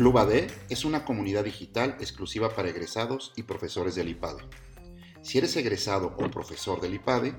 Club 0.00 0.16
AD 0.16 0.46
es 0.70 0.86
una 0.86 1.04
comunidad 1.04 1.44
digital 1.44 1.94
exclusiva 2.00 2.54
para 2.54 2.70
egresados 2.70 3.34
y 3.36 3.42
profesores 3.42 3.96
del 3.96 4.08
IPADE. 4.08 4.44
Si 5.20 5.36
eres 5.36 5.54
egresado 5.56 6.16
o 6.18 6.30
profesor 6.30 6.80
del 6.80 6.94
IPADE, 6.94 7.34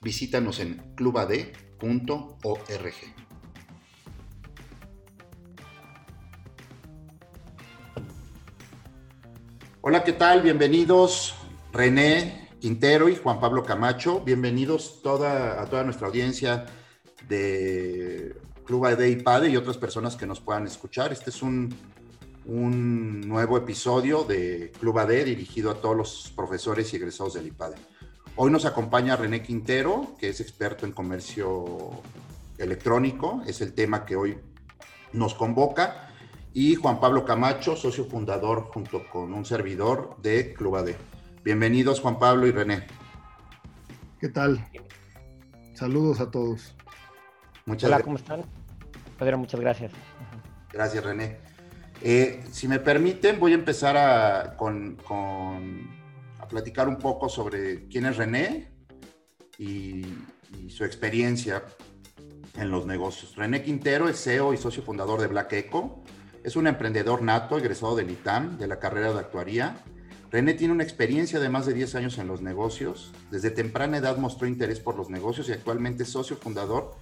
visítanos 0.00 0.60
en 0.60 0.94
clubad.org. 0.94 1.50
Hola, 9.80 10.04
¿qué 10.04 10.12
tal? 10.12 10.42
Bienvenidos 10.42 11.34
René 11.72 12.48
Quintero 12.60 13.08
y 13.08 13.16
Juan 13.16 13.40
Pablo 13.40 13.64
Camacho. 13.64 14.20
Bienvenidos 14.20 14.98
a 15.04 15.66
toda 15.68 15.82
nuestra 15.82 16.06
audiencia 16.06 16.64
de 17.26 18.36
Club 18.68 18.84
AD 18.84 19.02
IPADE 19.02 19.48
y 19.48 19.56
otras 19.56 19.78
personas 19.78 20.14
que 20.14 20.26
nos 20.26 20.40
puedan 20.40 20.66
escuchar. 20.66 21.10
Este 21.10 21.30
es 21.30 21.40
un, 21.40 21.74
un 22.44 23.22
nuevo 23.22 23.56
episodio 23.56 24.24
de 24.24 24.72
Club 24.78 24.98
AD 24.98 25.24
dirigido 25.24 25.70
a 25.70 25.76
todos 25.76 25.96
los 25.96 26.32
profesores 26.36 26.92
y 26.92 26.96
egresados 26.96 27.32
del 27.32 27.46
IPADE. 27.46 27.76
Hoy 28.36 28.50
nos 28.50 28.66
acompaña 28.66 29.16
René 29.16 29.42
Quintero, 29.42 30.14
que 30.18 30.28
es 30.28 30.40
experto 30.42 30.84
en 30.84 30.92
comercio 30.92 31.64
electrónico, 32.58 33.42
es 33.46 33.62
el 33.62 33.72
tema 33.72 34.04
que 34.04 34.16
hoy 34.16 34.36
nos 35.14 35.32
convoca, 35.32 36.10
y 36.52 36.74
Juan 36.74 37.00
Pablo 37.00 37.24
Camacho, 37.24 37.74
socio 37.74 38.04
fundador 38.04 38.64
junto 38.64 39.08
con 39.08 39.32
un 39.32 39.46
servidor 39.46 40.18
de 40.20 40.52
Club 40.52 40.76
AD. 40.76 40.90
Bienvenidos 41.42 42.00
Juan 42.00 42.18
Pablo 42.18 42.46
y 42.46 42.50
René. 42.50 42.86
¿Qué 44.20 44.28
tal? 44.28 44.62
Saludos 45.72 46.20
a 46.20 46.30
todos. 46.30 46.74
Muchas 47.68 47.90
Hola, 47.90 48.00
¿cómo 48.00 48.16
están? 48.16 48.44
Pedro, 49.18 49.36
muchas 49.36 49.60
gracias. 49.60 49.92
Gracias, 50.72 51.04
René. 51.04 51.36
Eh, 52.00 52.42
si 52.50 52.66
me 52.66 52.78
permiten, 52.78 53.38
voy 53.38 53.52
a 53.52 53.56
empezar 53.56 53.94
a, 53.94 54.56
con 54.56 54.96
platicar 56.48 56.88
un 56.88 56.96
poco 56.96 57.28
sobre 57.28 57.86
quién 57.88 58.06
es 58.06 58.16
René 58.16 58.72
y, 59.58 60.06
su 60.70 60.84
experiencia 60.84 61.62
en 62.56 62.70
los 62.70 62.86
negocios. 62.86 63.36
René 63.36 63.62
Quintero 63.62 64.08
es 64.08 64.22
CEO 64.22 64.54
y 64.54 64.56
socio 64.56 64.82
fundador 64.82 65.20
de 65.20 65.26
Black 65.26 65.52
Eco. 65.52 66.02
Es 66.42 66.56
un 66.56 66.66
emprendedor 66.66 67.20
nato, 67.20 67.58
egresado 67.58 67.96
del 67.96 68.10
ITAM, 68.10 68.56
de 68.56 68.66
la 68.66 68.78
carrera 68.78 69.12
de 69.12 69.18
actuaría. 69.18 69.76
René 70.30 70.54
tiene 70.54 70.72
una 70.72 70.84
experiencia 70.84 71.38
de 71.38 71.50
más 71.50 71.66
de 71.66 71.74
10 71.74 71.96
años 71.96 72.18
en 72.18 72.28
los 72.28 72.40
negocios. 72.40 73.12
Desde 73.30 73.50
temprana 73.50 73.98
edad 73.98 74.16
mostró 74.16 74.46
interés 74.46 74.80
por 74.80 74.96
los 74.96 75.10
negocios 75.10 75.50
y 75.50 75.52
actualmente 75.52 76.04
es 76.04 76.08
socio 76.08 76.36
fundador 76.36 76.96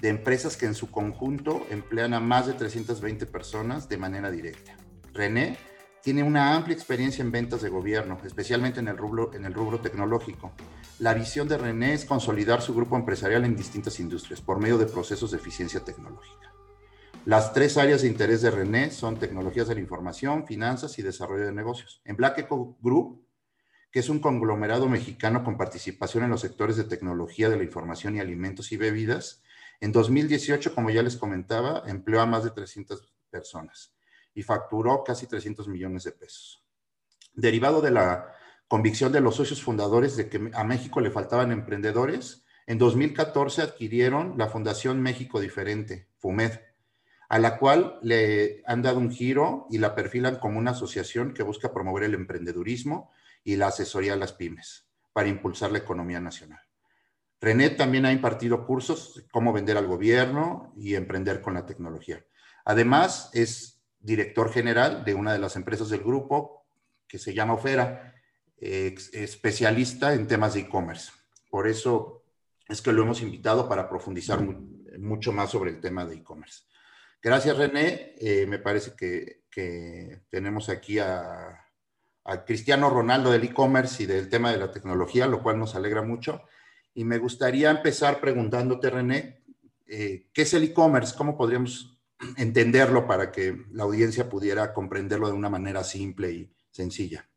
de 0.00 0.08
empresas 0.08 0.56
que 0.56 0.66
en 0.66 0.74
su 0.74 0.90
conjunto 0.90 1.66
emplean 1.70 2.14
a 2.14 2.20
más 2.20 2.46
de 2.46 2.54
320 2.54 3.26
personas 3.26 3.88
de 3.88 3.98
manera 3.98 4.30
directa. 4.30 4.76
René 5.12 5.58
tiene 6.02 6.22
una 6.22 6.54
amplia 6.56 6.74
experiencia 6.74 7.22
en 7.22 7.30
ventas 7.30 7.60
de 7.60 7.68
gobierno, 7.68 8.18
especialmente 8.24 8.80
en 8.80 8.88
el, 8.88 8.96
rubro, 8.96 9.34
en 9.34 9.44
el 9.44 9.52
rubro 9.52 9.80
tecnológico. 9.80 10.52
La 10.98 11.12
visión 11.12 11.46
de 11.48 11.58
René 11.58 11.92
es 11.92 12.06
consolidar 12.06 12.62
su 12.62 12.74
grupo 12.74 12.96
empresarial 12.96 13.44
en 13.44 13.56
distintas 13.56 14.00
industrias 14.00 14.40
por 14.40 14.60
medio 14.60 14.78
de 14.78 14.86
procesos 14.86 15.30
de 15.30 15.36
eficiencia 15.36 15.80
tecnológica. 15.80 16.54
Las 17.26 17.52
tres 17.52 17.76
áreas 17.76 18.00
de 18.00 18.08
interés 18.08 18.40
de 18.40 18.50
René 18.50 18.90
son 18.90 19.18
tecnologías 19.18 19.68
de 19.68 19.74
la 19.74 19.80
información, 19.80 20.46
finanzas 20.46 20.98
y 20.98 21.02
desarrollo 21.02 21.44
de 21.44 21.52
negocios. 21.52 22.00
En 22.06 22.16
Black 22.16 22.38
Eco 22.38 22.78
Group, 22.80 23.26
que 23.90 24.00
es 24.00 24.08
un 24.08 24.20
conglomerado 24.20 24.88
mexicano 24.88 25.44
con 25.44 25.58
participación 25.58 26.24
en 26.24 26.30
los 26.30 26.40
sectores 26.40 26.76
de 26.76 26.84
tecnología 26.84 27.50
de 27.50 27.56
la 27.56 27.64
información 27.64 28.16
y 28.16 28.20
alimentos 28.20 28.72
y 28.72 28.78
bebidas, 28.78 29.42
en 29.80 29.92
2018, 29.92 30.74
como 30.74 30.90
ya 30.90 31.02
les 31.02 31.16
comentaba, 31.16 31.82
empleó 31.86 32.20
a 32.20 32.26
más 32.26 32.44
de 32.44 32.50
300 32.50 33.12
personas 33.30 33.94
y 34.34 34.42
facturó 34.42 35.02
casi 35.04 35.26
300 35.26 35.68
millones 35.68 36.04
de 36.04 36.12
pesos. 36.12 36.62
Derivado 37.32 37.80
de 37.80 37.90
la 37.90 38.34
convicción 38.68 39.10
de 39.10 39.20
los 39.20 39.36
socios 39.36 39.62
fundadores 39.62 40.16
de 40.16 40.28
que 40.28 40.50
a 40.54 40.64
México 40.64 41.00
le 41.00 41.10
faltaban 41.10 41.50
emprendedores, 41.50 42.44
en 42.66 42.78
2014 42.78 43.62
adquirieron 43.62 44.34
la 44.36 44.48
Fundación 44.48 45.00
México 45.00 45.40
Diferente, 45.40 46.08
FUMED, 46.18 46.52
a 47.28 47.38
la 47.38 47.58
cual 47.58 47.98
le 48.02 48.62
han 48.66 48.82
dado 48.82 48.98
un 48.98 49.10
giro 49.10 49.66
y 49.70 49.78
la 49.78 49.94
perfilan 49.94 50.36
como 50.36 50.58
una 50.58 50.72
asociación 50.72 51.32
que 51.32 51.42
busca 51.42 51.72
promover 51.72 52.04
el 52.04 52.14
emprendedurismo 52.14 53.10
y 53.42 53.56
la 53.56 53.68
asesoría 53.68 54.12
a 54.12 54.16
las 54.16 54.32
pymes 54.32 54.86
para 55.12 55.28
impulsar 55.28 55.72
la 55.72 55.78
economía 55.78 56.20
nacional. 56.20 56.60
René 57.40 57.70
también 57.70 58.04
ha 58.06 58.12
impartido 58.12 58.66
cursos 58.66 59.24
cómo 59.32 59.52
vender 59.52 59.76
al 59.76 59.86
gobierno 59.86 60.72
y 60.76 60.94
emprender 60.94 61.40
con 61.40 61.54
la 61.54 61.66
tecnología. 61.66 62.24
Además, 62.64 63.30
es 63.32 63.82
director 63.98 64.52
general 64.52 65.04
de 65.04 65.14
una 65.14 65.32
de 65.32 65.38
las 65.38 65.56
empresas 65.56 65.88
del 65.88 66.00
grupo 66.00 66.66
que 67.06 67.18
se 67.18 67.34
llama 67.34 67.54
Ofera, 67.54 68.14
especialista 68.60 70.12
en 70.12 70.26
temas 70.26 70.54
de 70.54 70.60
e-commerce. 70.60 71.12
Por 71.50 71.66
eso 71.66 72.24
es 72.68 72.82
que 72.82 72.92
lo 72.92 73.02
hemos 73.02 73.22
invitado 73.22 73.68
para 73.68 73.88
profundizar 73.88 74.40
mucho 74.98 75.32
más 75.32 75.50
sobre 75.50 75.70
el 75.70 75.80
tema 75.80 76.04
de 76.04 76.16
e-commerce. 76.16 76.62
Gracias, 77.22 77.56
René. 77.56 78.14
Eh, 78.18 78.46
me 78.46 78.58
parece 78.58 78.94
que, 78.96 79.40
tenemos 80.30 80.68
aquí 80.68 80.98
a, 80.98 81.66
Cristiano 82.46 82.88
Ronaldo 82.88 83.32
del 83.32 83.42
e-commerce 83.42 84.04
y 84.04 84.06
del 84.06 84.28
tema 84.28 84.52
de 84.52 84.58
la 84.58 84.70
tecnología, 84.70 85.26
lo 85.26 85.42
cual 85.42 85.58
nos 85.58 85.74
alegra 85.74 86.02
mucho. 86.02 86.42
Y 86.94 87.04
me 87.04 87.18
gustaría 87.18 87.70
empezar 87.70 88.20
preguntándote, 88.20 88.90
René, 88.90 89.42
eh, 89.86 90.28
¿qué 90.32 90.42
es 90.42 90.54
el 90.54 90.64
e-commerce? 90.64 91.14
¿Cómo 91.16 91.36
podríamos 91.36 92.00
entenderlo 92.36 93.06
para 93.06 93.30
que 93.32 93.56
la 93.72 93.84
audiencia 93.84 94.28
pudiera 94.28 94.72
comprenderlo 94.72 95.28
de 95.28 95.34
una 95.34 95.48
manera 95.48 95.84
simple 95.84 96.30
y 96.30 96.50
sencilla. 96.70 97.28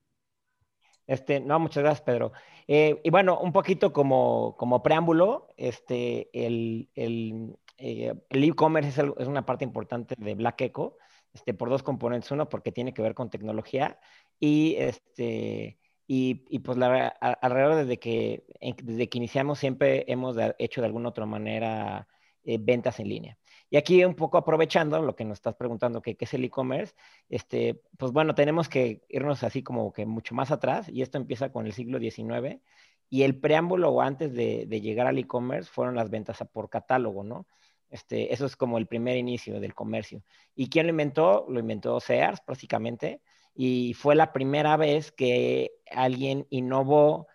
Este, 1.06 1.40
no, 1.40 1.60
muchas 1.60 1.84
gracias, 1.84 2.02
Pedro. 2.02 2.32
Eh, 2.68 3.02
y 3.04 3.10
bueno, 3.10 3.40
un 3.40 3.52
poquito 3.52 3.92
como, 3.92 4.56
como 4.58 4.82
preámbulo, 4.82 5.50
este, 5.58 6.30
el, 6.34 6.90
el, 6.96 7.58
eh, 7.78 8.14
e-commerce 8.30 8.90
es, 8.90 9.12
es, 9.18 9.28
una 9.28 9.46
parte 9.46 9.66
importante 9.66 10.16
de 10.18 10.36
Black 10.36 10.62
Echo, 10.62 10.98
este, 11.34 11.54
por 11.54 11.70
dos 11.70 11.84
componentes. 11.84 12.32
Uno, 12.32 12.48
porque 12.48 12.72
tiene 12.72 12.94
que 12.94 13.02
ver 13.02 13.16
con 13.16 13.30
tecnología 13.30 14.00
y, 14.40 14.76
este, 14.78 15.78
y, 16.08 16.44
y 16.50 16.60
pues 16.60 16.78
la, 16.78 17.08
alrededor 17.08 17.76
desde 17.76 17.98
que, 17.98 18.44
desde 18.84 19.10
que 19.10 19.18
iniciamos 19.18 19.60
siempre 19.60 20.06
hemos 20.08 20.36
hecho 20.60 20.82
de 20.82 20.88
alguna 20.88 21.10
otra 21.10 21.26
manera 21.26 22.08
eh, 22.46 22.58
ventas 22.60 23.00
en 23.00 23.08
línea. 23.08 23.38
Y 23.70 23.78
aquí 23.78 24.04
un 24.04 24.16
poco 24.16 24.38
aprovechando 24.38 25.02
lo 25.02 25.16
que 25.16 25.24
nos 25.24 25.38
estás 25.38 25.56
preguntando, 25.56 26.02
que 26.02 26.16
qué 26.16 26.26
es 26.26 26.34
el 26.34 26.44
e-commerce, 26.44 26.94
este, 27.30 27.82
pues 27.98 28.12
bueno, 28.12 28.36
tenemos 28.36 28.68
que 28.68 29.04
irnos 29.08 29.44
así 29.44 29.64
como 29.64 29.94
que 29.94 30.06
mucho 30.06 30.36
más 30.36 30.52
atrás, 30.52 30.90
y 30.90 31.02
esto 31.02 31.18
empieza 31.18 31.52
con 31.52 31.66
el 31.66 31.74
siglo 31.74 32.00
XIX, 32.00 32.62
y 33.10 33.24
el 33.24 33.40
preámbulo 33.40 34.02
antes 34.02 34.34
de, 34.34 34.66
llegar 34.82 35.08
al 35.08 35.18
e-commerce 35.18 35.72
fueron 35.72 35.96
las 35.96 36.10
ventas 36.10 36.38
por 36.52 36.70
catálogo, 36.70 37.24
¿no? 37.24 37.48
Este, 37.90 38.34
eso 38.34 38.46
es 38.46 38.56
como 38.58 38.78
el 38.78 38.88
primer 38.88 39.18
inicio 39.18 39.60
del 39.60 39.74
comercio. 39.74 40.24
¿Y 40.54 40.68
quién 40.68 40.88
lo 40.88 40.92
inventó? 40.92 41.46
Lo 41.48 41.60
inventó 41.60 42.00
Sears, 42.00 42.42
prácticamente, 42.42 43.22
y 43.56 43.94
fue 43.94 44.16
la 44.16 44.34
primera 44.34 44.78
vez 44.78 45.12
que 45.12 45.72
alguien 45.92 46.48
innovó 46.50 47.28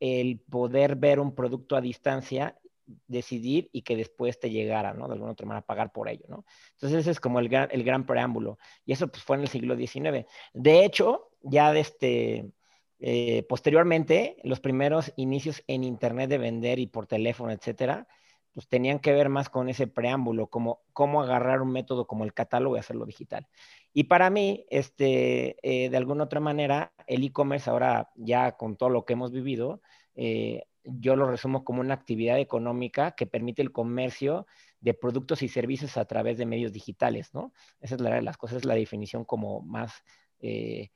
el 0.00 0.40
poder 0.40 0.96
ver 0.96 1.20
un 1.20 1.34
producto 1.34 1.76
a 1.76 1.80
distancia 1.80 2.58
decidir 3.06 3.70
y 3.72 3.82
que 3.82 3.96
después 3.96 4.38
te 4.38 4.50
llegara, 4.50 4.92
¿no? 4.92 5.06
De 5.06 5.14
alguna 5.14 5.32
otra 5.32 5.46
manera 5.46 5.66
pagar 5.66 5.92
por 5.92 6.08
ello, 6.08 6.26
¿no? 6.28 6.44
Entonces 6.72 7.00
ese 7.00 7.12
es 7.12 7.20
como 7.20 7.40
el 7.40 7.48
gran, 7.48 7.68
el 7.72 7.84
gran 7.84 8.04
preámbulo. 8.06 8.58
Y 8.84 8.92
eso 8.92 9.08
pues, 9.08 9.22
fue 9.22 9.36
en 9.36 9.42
el 9.42 9.48
siglo 9.48 9.76
XIX. 9.76 10.26
De 10.52 10.84
hecho, 10.84 11.30
ya 11.42 11.72
de 11.72 11.80
este, 11.80 12.52
eh, 13.00 13.44
posteriormente, 13.48 14.36
los 14.44 14.60
primeros 14.60 15.12
inicios 15.16 15.62
en 15.66 15.84
Internet 15.84 16.28
de 16.28 16.38
vender 16.38 16.78
y 16.78 16.86
por 16.86 17.06
teléfono, 17.06 17.52
etcétera, 17.52 18.06
pues 18.54 18.68
tenían 18.68 19.00
que 19.00 19.12
ver 19.12 19.28
más 19.28 19.50
con 19.50 19.68
ese 19.68 19.88
preámbulo, 19.88 20.46
como 20.46 20.82
cómo 20.92 21.20
agarrar 21.20 21.60
un 21.60 21.72
método 21.72 22.06
como 22.06 22.24
el 22.24 22.32
catálogo 22.32 22.76
y 22.76 22.78
hacerlo 22.78 23.04
digital. 23.04 23.48
Y 23.92 24.04
para 24.04 24.30
mí, 24.30 24.64
este, 24.70 25.56
eh, 25.62 25.90
de 25.90 25.96
alguna 25.96 26.24
otra 26.24 26.40
manera, 26.40 26.92
el 27.08 27.24
e-commerce 27.24 27.68
ahora 27.68 28.10
ya 28.14 28.52
con 28.52 28.76
todo 28.76 28.90
lo 28.90 29.04
que 29.04 29.14
hemos 29.14 29.32
vivido, 29.32 29.82
eh, 30.14 30.64
yo 30.84 31.16
lo 31.16 31.28
resumo 31.28 31.64
como 31.64 31.80
una 31.80 31.94
actividad 31.94 32.38
económica 32.38 33.12
que 33.12 33.26
permite 33.26 33.60
el 33.60 33.72
comercio 33.72 34.46
de 34.80 34.94
productos 34.94 35.42
y 35.42 35.48
servicios 35.48 35.96
a 35.96 36.04
través 36.04 36.38
de 36.38 36.46
medios 36.46 36.72
digitales, 36.72 37.34
¿no? 37.34 37.52
Esa 37.80 37.96
es 37.96 38.00
la 38.00 38.20
las 38.20 38.36
cosas, 38.36 38.64
la 38.64 38.74
definición 38.74 39.24
como 39.24 39.62
más, 39.62 40.04
eh, 40.38 40.90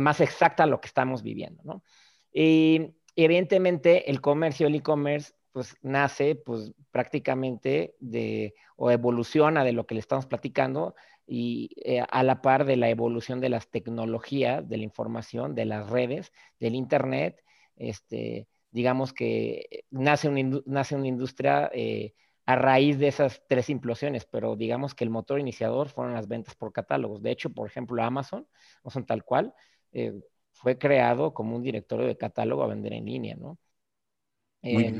más 0.00 0.20
exacta 0.20 0.64
a 0.64 0.66
lo 0.66 0.80
que 0.80 0.88
estamos 0.88 1.22
viviendo, 1.22 1.62
¿no? 1.64 1.84
Y 2.32 2.96
evidentemente 3.14 4.10
el 4.10 4.20
comercio, 4.20 4.66
el 4.66 4.74
e-commerce, 4.74 5.35
pues 5.56 5.74
nace 5.80 6.34
pues 6.34 6.74
prácticamente 6.90 7.96
de, 7.98 8.54
o 8.76 8.90
evoluciona 8.90 9.64
de 9.64 9.72
lo 9.72 9.86
que 9.86 9.94
le 9.94 10.00
estamos 10.00 10.26
platicando 10.26 10.94
y 11.26 11.70
eh, 11.82 12.04
a 12.10 12.22
la 12.22 12.42
par 12.42 12.66
de 12.66 12.76
la 12.76 12.90
evolución 12.90 13.40
de 13.40 13.48
las 13.48 13.70
tecnologías, 13.70 14.68
de 14.68 14.76
la 14.76 14.82
información, 14.82 15.54
de 15.54 15.64
las 15.64 15.88
redes, 15.88 16.30
del 16.60 16.74
Internet, 16.74 17.42
este, 17.76 18.48
digamos 18.70 19.14
que 19.14 19.86
nace 19.88 20.28
una, 20.28 20.60
nace 20.66 20.94
una 20.94 21.08
industria 21.08 21.70
eh, 21.72 22.12
a 22.44 22.56
raíz 22.56 22.98
de 22.98 23.08
esas 23.08 23.42
tres 23.48 23.70
implosiones, 23.70 24.26
pero 24.26 24.56
digamos 24.56 24.94
que 24.94 25.04
el 25.04 25.10
motor 25.10 25.40
iniciador 25.40 25.88
fueron 25.88 26.12
las 26.12 26.28
ventas 26.28 26.54
por 26.54 26.70
catálogos. 26.70 27.22
De 27.22 27.30
hecho, 27.30 27.48
por 27.48 27.66
ejemplo, 27.66 28.02
Amazon, 28.02 28.46
son 28.86 29.06
tal 29.06 29.24
cual, 29.24 29.54
eh, 29.92 30.20
fue 30.52 30.76
creado 30.76 31.32
como 31.32 31.56
un 31.56 31.62
directorio 31.62 32.06
de 32.06 32.18
catálogo 32.18 32.62
a 32.62 32.66
vender 32.66 32.92
en 32.92 33.06
línea, 33.06 33.36
¿no? 33.36 33.58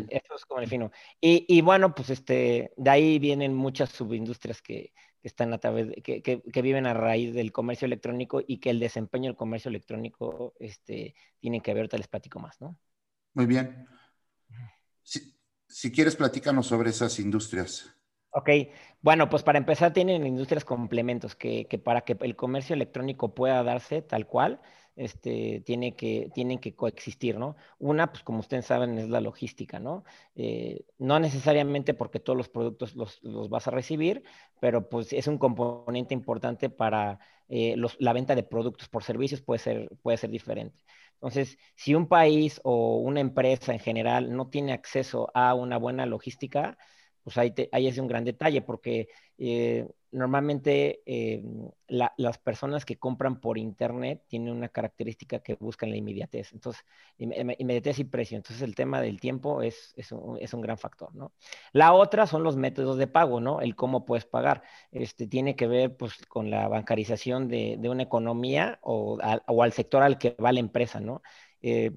Eso 0.09 0.35
es 0.35 0.45
como 0.45 0.61
el 0.61 0.69
fino. 0.69 0.91
Y, 1.21 1.61
bueno, 1.61 1.95
pues 1.95 2.11
este, 2.11 2.73
de 2.77 2.91
ahí 2.91 3.19
vienen 3.19 3.55
muchas 3.55 3.91
subindustrias 3.91 4.63
que, 4.63 4.93
están 5.23 5.53
a 5.53 5.59
través, 5.59 5.89
que, 6.05 6.23
que, 6.23 6.63
viven 6.63 6.87
a 6.87 6.95
raíz 6.95 7.35
del 7.35 7.51
comercio 7.51 7.87
electrónico 7.87 8.43
y 8.47 8.59
que 8.59 8.71
el 8.71 8.79
desempeño 8.79 9.29
del 9.29 9.37
comercio 9.37 9.71
electrónico 9.71 10.55
este, 10.61 11.17
tiene 11.41 11.61
que 11.61 11.75
ver, 11.75 11.81
ahorita 11.81 11.99
les 11.99 12.07
platico 12.07 12.39
más, 12.39 12.61
¿no? 12.61 12.79
Muy 13.35 13.47
bien. 13.47 13.89
Si, 15.03 15.91
quieres, 15.91 16.15
platícanos 16.15 16.69
sobre 16.69 16.91
esas 16.91 17.19
industrias. 17.19 17.93
Ok, 18.39 18.51
bueno, 19.01 19.31
pues 19.31 19.43
para 19.43 19.57
empezar 19.57 19.95
tienen 19.95 20.27
industrias 20.27 20.63
complementos 20.67 21.35
que, 21.35 21.67
para 21.83 22.03
que 22.03 22.19
el 22.21 22.37
comercio 22.37 22.75
electrónico 22.75 23.35
pueda 23.35 23.63
darse 23.63 24.03
tal 24.03 24.27
cual, 24.27 24.61
este, 24.95 25.63
tiene 25.65 25.97
que, 25.97 26.31
tienen 26.35 26.59
que 26.59 26.75
coexistir, 26.75 27.39
¿no? 27.39 27.57
Una, 27.79 28.11
pues 28.13 28.23
como 28.23 28.41
ustedes 28.41 28.67
saben, 28.67 28.99
es 28.99 29.09
la 29.09 29.23
logística, 29.23 29.79
¿no? 29.81 30.05
Eh, 30.35 30.85
no 30.99 31.19
necesariamente 31.19 31.95
porque 31.95 32.21
todos 32.21 32.37
los 32.37 32.51
productos 32.51 32.95
los, 32.95 33.49
vas 33.49 33.69
a 33.69 33.71
recibir, 33.71 34.23
pero 34.61 34.87
pues 34.91 35.15
es 35.15 35.27
un 35.29 35.39
componente 35.39 36.13
importante 36.13 36.69
para 36.69 37.19
eh, 37.49 37.75
la 37.99 38.13
venta 38.13 38.35
de 38.35 38.43
productos 38.43 38.89
por 38.91 39.03
servicios 39.03 39.41
puede 39.41 39.61
ser, 39.61 39.89
puede 40.03 40.19
ser 40.19 40.29
diferente. 40.31 40.85
Entonces, 41.15 41.57
si 41.75 41.95
un 41.95 42.07
país 42.07 42.61
o 42.65 42.99
una 42.99 43.21
empresa 43.21 43.73
en 43.73 43.79
general 43.81 44.37
no 44.37 44.49
tiene 44.51 44.73
acceso 44.75 45.31
a 45.35 45.55
una 45.55 45.79
buena 45.79 46.05
logística, 46.05 46.77
pues 47.27 47.39
ahí, 47.39 47.53
es 47.89 47.99
un 47.99 48.07
gran 48.07 48.23
detalle, 48.23 48.63
porque 48.63 49.09
eh, 49.37 49.85
normalmente 50.13 51.03
eh, 51.07 51.43
las 51.89 52.39
personas 52.39 52.85
que 52.85 52.99
compran 53.01 53.41
por 53.41 53.59
internet 53.59 54.23
tienen 54.29 54.53
una 54.53 54.69
característica 54.69 55.41
que 55.41 55.57
buscan 55.57 55.91
la 55.91 55.97
inmediatez. 55.97 56.53
Entonces, 56.53 56.85
inmediatez 57.19 57.99
y 57.99 58.05
precio. 58.05 58.37
Entonces, 58.37 58.63
el 58.63 58.77
tema 58.77 59.01
del 59.01 59.19
tiempo 59.19 59.61
es, 59.61 59.93
es, 59.97 60.13
un, 60.13 60.61
gran 60.61 60.79
factor, 60.79 61.13
¿no? 61.17 61.33
La 61.73 61.95
otra 61.95 62.29
son 62.29 62.45
los 62.45 62.57
métodos 62.57 62.97
de 62.97 63.09
pago, 63.09 63.41
¿no? 63.41 63.61
El 63.61 63.75
cómo 63.75 64.05
puedes 64.05 64.25
pagar. 64.25 64.63
Este, 64.93 65.27
tiene 65.27 65.57
que 65.57 65.67
ver, 65.67 65.97
pues, 65.97 66.25
con 66.29 66.49
la 66.49 66.69
bancarización 66.69 67.49
de, 67.49 67.77
una 67.91 68.05
economía 68.05 68.79
o, 68.83 69.19
al 69.21 69.73
sector 69.73 70.05
al 70.05 70.17
que 70.17 70.37
va 70.41 70.53
la 70.53 70.61
empresa, 70.61 71.01
¿no? 71.01 71.23
Eh, 71.61 71.91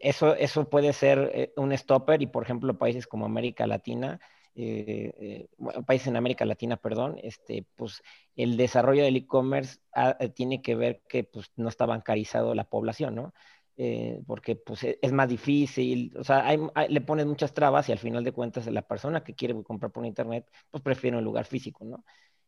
eso, 0.00 0.34
eso 0.34 0.68
puede 0.68 0.92
ser 0.92 1.30
eh, 1.34 1.52
un 1.56 1.76
stopper 1.76 2.22
y, 2.22 2.26
por 2.26 2.44
ejemplo, 2.44 2.78
países 2.78 3.06
como 3.06 3.26
América 3.26 3.66
Latina 3.66 4.20
eh, 4.56 5.12
eh 5.20 5.48
países 5.86 6.08
en 6.08 6.16
América 6.16 6.44
Latina, 6.44 6.76
perdón, 6.78 7.18
este, 7.22 7.66
pues 7.76 8.02
el 8.36 8.56
desarrollo 8.56 9.04
del 9.04 9.16
e-commerce 9.16 9.78
ah, 9.94 10.16
eh, 10.18 10.30
tiene 10.30 10.62
que 10.62 10.74
ver 10.74 11.02
que 11.08 11.24
pues 11.24 11.52
no 11.56 11.68
está 11.68 11.86
bancarizado 11.86 12.54
la 12.54 12.64
población, 12.64 13.14
¿no? 13.14 13.34
Eh, 13.76 14.22
porque 14.26 14.56
pues 14.56 14.84
e, 14.84 14.98
es 15.02 15.12
más 15.12 15.28
difícil, 15.28 16.14
o 16.18 16.24
sea, 16.24 16.56
le 16.88 17.00
pones 17.02 17.26
muchas 17.26 17.52
trabas 17.52 17.88
y 17.88 17.92
al 17.92 17.98
final 17.98 18.24
de 18.24 18.32
cuentas 18.32 18.66
la 18.68 18.82
persona 18.82 19.22
que 19.22 19.34
quiere 19.34 19.62
comprar 19.62 19.92
por 19.92 20.06
internet, 20.06 20.46
pues 20.70 20.82
prefiere 20.82 21.18
un 21.18 21.24
lugar 21.24 21.44
físico, 21.44 21.84
¿no? 21.84 22.04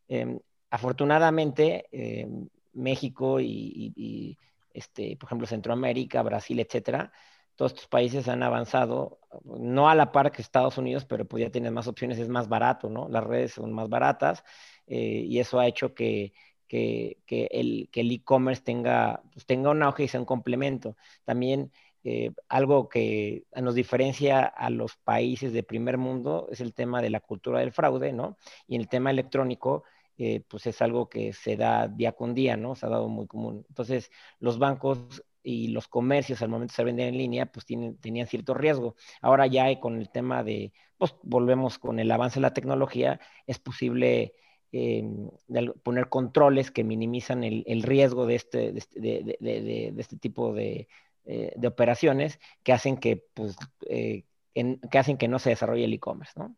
Em, 0.07 0.39
afortunadamente, 0.71 1.85
em, 1.91 2.47
México 2.73 3.39
y, 3.39 3.93
y, 3.95 4.37
este, 4.73 5.17
por 5.17 5.27
ejemplo, 5.27 5.47
Centroamérica, 5.47 6.21
Brasil, 6.23 6.59
etcétera, 6.59 7.11
todos 7.55 7.73
estos 7.73 7.87
países 7.87 8.29
han 8.29 8.41
avanzado, 8.41 9.19
no 9.43 9.89
a 9.89 9.95
la 9.95 10.13
par 10.13 10.31
que 10.31 10.41
Estados 10.41 10.77
Unidos, 10.77 11.03
pero 11.05 11.25
pues 11.25 11.43
ya 11.43 11.51
tienen 11.51 11.73
más 11.73 11.87
opciones, 11.87 12.17
es 12.17 12.29
más 12.29 12.47
barato, 12.47 12.89
¿no? 12.89 13.09
Las 13.09 13.25
redes 13.25 13.51
son 13.53 13.73
más 13.73 13.89
baratas 13.89 14.45
eh, 14.87 15.25
y 15.27 15.39
eso 15.39 15.59
ha 15.59 15.67
hecho 15.67 15.93
que, 15.93 16.33
el 16.69 17.89
e-commerce 17.93 18.61
tenga, 18.63 19.21
pues 19.33 19.45
tenga 19.45 19.71
un 19.71 19.83
auge 19.83 20.03
y 20.05 20.07
sea 20.07 20.21
un 20.21 20.25
complemento. 20.25 20.95
También 21.25 21.71
eh, 22.05 22.31
algo 22.47 22.87
que 22.87 23.43
nos 23.61 23.75
diferencia 23.75 24.45
a 24.45 24.69
los 24.69 24.95
países 24.95 25.51
de 25.51 25.63
primer 25.63 25.97
mundo 25.97 26.47
es 26.49 26.61
el 26.61 26.73
tema 26.73 27.01
de 27.01 27.09
la 27.09 27.19
cultura 27.19 27.59
del 27.59 27.73
fraude, 27.73 28.13
¿no? 28.13 28.37
Y 28.67 28.77
el 28.77 28.87
tema 28.87 29.11
electrónico, 29.11 29.83
eh, 30.21 30.43
pues 30.49 30.67
es 30.67 30.81
algo 30.81 31.07
que 31.07 31.31
se 31.31 31.55
da 31.55 31.87
día 31.87 32.11
con 32.11 32.33
día, 32.35 32.57
¿no? 32.57 32.75
Se 32.75 32.85
ha 32.85 32.89
dado 32.89 33.07
muy 33.07 33.25
común. 33.25 33.65
Entonces, 33.69 34.11
los 34.39 34.59
bancos 34.59 35.23
y 35.41 35.69
los 35.69 35.87
comercios 35.87 36.41
al 36.41 36.49
momento 36.49 36.73
de 36.77 36.83
vender 36.83 37.07
en 37.07 37.17
línea, 37.17 37.45
pues 37.45 37.65
tienen, 37.65 37.95
tenían 37.97 38.27
cierto 38.27 38.53
riesgo. 38.53 38.95
Ahora 39.21 39.47
ya 39.47 39.79
con 39.79 39.97
el 39.97 40.09
tema 40.09 40.43
de, 40.43 40.73
pues 40.97 41.15
volvemos 41.23 41.79
con 41.79 41.99
el 41.99 42.11
avance 42.11 42.35
de 42.35 42.41
la 42.41 42.53
tecnología, 42.53 43.21
es 43.47 43.59
posible 43.59 44.33
eh, 44.73 45.03
poner 45.83 46.09
controles 46.09 46.69
que 46.69 46.83
minimizan 46.83 47.45
el, 47.45 47.81
riesgo 47.81 48.25
de 48.25 48.35
este, 48.35 48.73
de, 48.73 48.79
este, 49.39 49.93
este 49.97 50.17
tipo 50.17 50.53
eh, 50.57 50.89
de, 51.23 51.67
operaciones 51.69 52.41
que 52.61 52.73
hacen 52.73 52.97
que, 52.97 53.25
pues, 53.33 53.55
eh, 53.87 54.25
que 54.53 54.99
hacen 54.99 55.17
que 55.17 55.29
no 55.29 55.39
se 55.39 55.51
desarrolle 55.51 55.85
el 55.85 55.93
e-commerce, 55.93 56.33
¿no? 56.35 56.57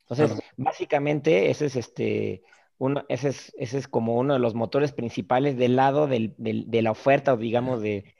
Entonces, 0.00 0.42
básicamente, 0.56 1.50
ese 1.50 1.66
es 1.66 1.76
este 1.76 2.42
uno, 2.78 3.04
ese, 3.08 3.28
es, 3.28 3.52
ese 3.58 3.78
es 3.78 3.88
como 3.88 4.16
uno 4.16 4.34
de 4.34 4.40
los 4.40 4.54
motores 4.54 4.92
principales 4.92 5.56
del 5.56 5.76
lado 5.76 6.06
del, 6.06 6.34
de 6.38 6.82
la 6.82 6.90
oferta, 6.90 7.34
o 7.34 7.36
digamos, 7.36 7.82
de, 7.82 8.14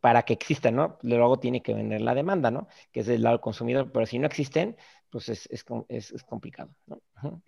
para 0.00 0.22
que 0.22 0.34
exista, 0.34 0.70
¿no? 0.70 0.98
Luego 1.02 1.38
tiene 1.38 1.62
que 1.62 1.74
vender 1.74 2.02
la 2.02 2.14
demanda, 2.14 2.50
¿no? 2.50 2.68
Que 2.92 3.00
es 3.00 3.06
del 3.06 3.22
lado 3.22 3.36
del 3.36 3.40
consumidor, 3.40 3.90
pero 3.92 4.06
si 4.06 4.18
no 4.18 4.26
existen, 4.26 4.76
pues 5.10 5.28
es, 5.28 5.48
es, 5.50 5.64
es 6.12 6.22
complicado, 6.22 6.70
¿no? 6.86 7.42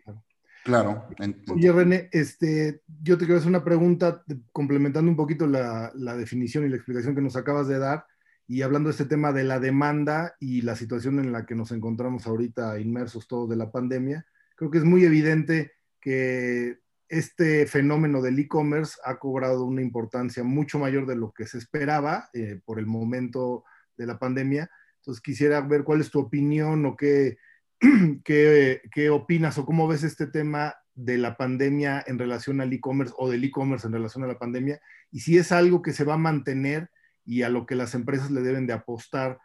Claro. 0.64 1.06
Oye, 1.54 1.72
René, 1.72 2.08
este, 2.12 2.82
yo 3.02 3.16
te 3.16 3.24
quiero 3.24 3.38
hacer 3.38 3.48
una 3.48 3.64
pregunta 3.64 4.22
complementando 4.52 5.10
un 5.10 5.16
poquito 5.16 5.46
la, 5.46 5.90
la, 5.94 6.16
definición 6.16 6.66
y 6.66 6.68
la 6.68 6.76
explicación 6.76 7.14
que 7.14 7.22
nos 7.22 7.36
acabas 7.36 7.68
de 7.68 7.78
dar 7.78 8.04
y 8.46 8.62
hablando 8.62 8.88
de 8.88 8.92
este 8.92 9.04
tema 9.04 9.32
de 9.32 9.44
la 9.44 9.60
demanda 9.60 10.34
y 10.40 10.62
la 10.62 10.74
situación 10.74 11.20
en 11.20 11.32
la 11.32 11.46
que 11.46 11.54
nos 11.54 11.70
encontramos 11.70 12.26
ahorita 12.26 12.80
inmersos 12.80 13.28
todos 13.28 13.48
de 13.48 13.56
la 13.56 13.70
pandemia. 13.70 14.26
Creo 14.56 14.70
que 14.70 14.78
es 14.78 14.84
muy 14.84 15.04
evidente 15.04 15.72
que 16.00 16.78
este 17.08 17.66
fenómeno 17.66 18.20
del 18.20 18.38
e-commerce 18.38 18.98
ha 19.04 19.18
cobrado 19.18 19.64
una 19.64 19.82
importancia 19.82 20.44
mucho 20.44 20.78
mayor 20.78 21.06
de 21.06 21.16
lo 21.16 21.32
que 21.32 21.46
se 21.46 21.58
esperaba 21.58 22.28
eh, 22.34 22.60
por 22.64 22.78
el 22.78 22.86
momento 22.86 23.64
de 23.96 24.06
la 24.06 24.18
pandemia. 24.18 24.70
Entonces 24.96 25.22
quisiera 25.22 25.60
ver 25.60 25.84
cuál 25.84 26.00
es 26.00 26.10
tu 26.10 26.20
opinión 26.20 26.84
o 26.84 26.96
qué, 26.96 27.38
qué, 28.24 28.82
qué 28.92 29.10
opinas 29.10 29.56
o 29.58 29.64
cómo 29.64 29.88
ves 29.88 30.04
este 30.04 30.26
tema 30.26 30.74
de 30.94 31.16
la 31.16 31.36
pandemia 31.36 32.02
en 32.06 32.18
relación 32.18 32.60
al 32.60 32.72
e-commerce 32.72 33.14
o 33.16 33.30
del 33.30 33.44
e-commerce 33.44 33.86
en 33.86 33.92
relación 33.92 34.24
a 34.24 34.26
la 34.26 34.38
pandemia 34.38 34.80
y 35.12 35.20
si 35.20 35.38
es 35.38 35.52
algo 35.52 35.80
que 35.80 35.92
se 35.92 36.02
va 36.02 36.14
a 36.14 36.18
mantener 36.18 36.90
y 37.24 37.42
a 37.42 37.48
lo 37.48 37.66
que 37.66 37.76
las 37.76 37.94
empresas 37.94 38.32
le 38.32 38.40
deben 38.40 38.66
de 38.66 38.72
apostar 38.72 39.38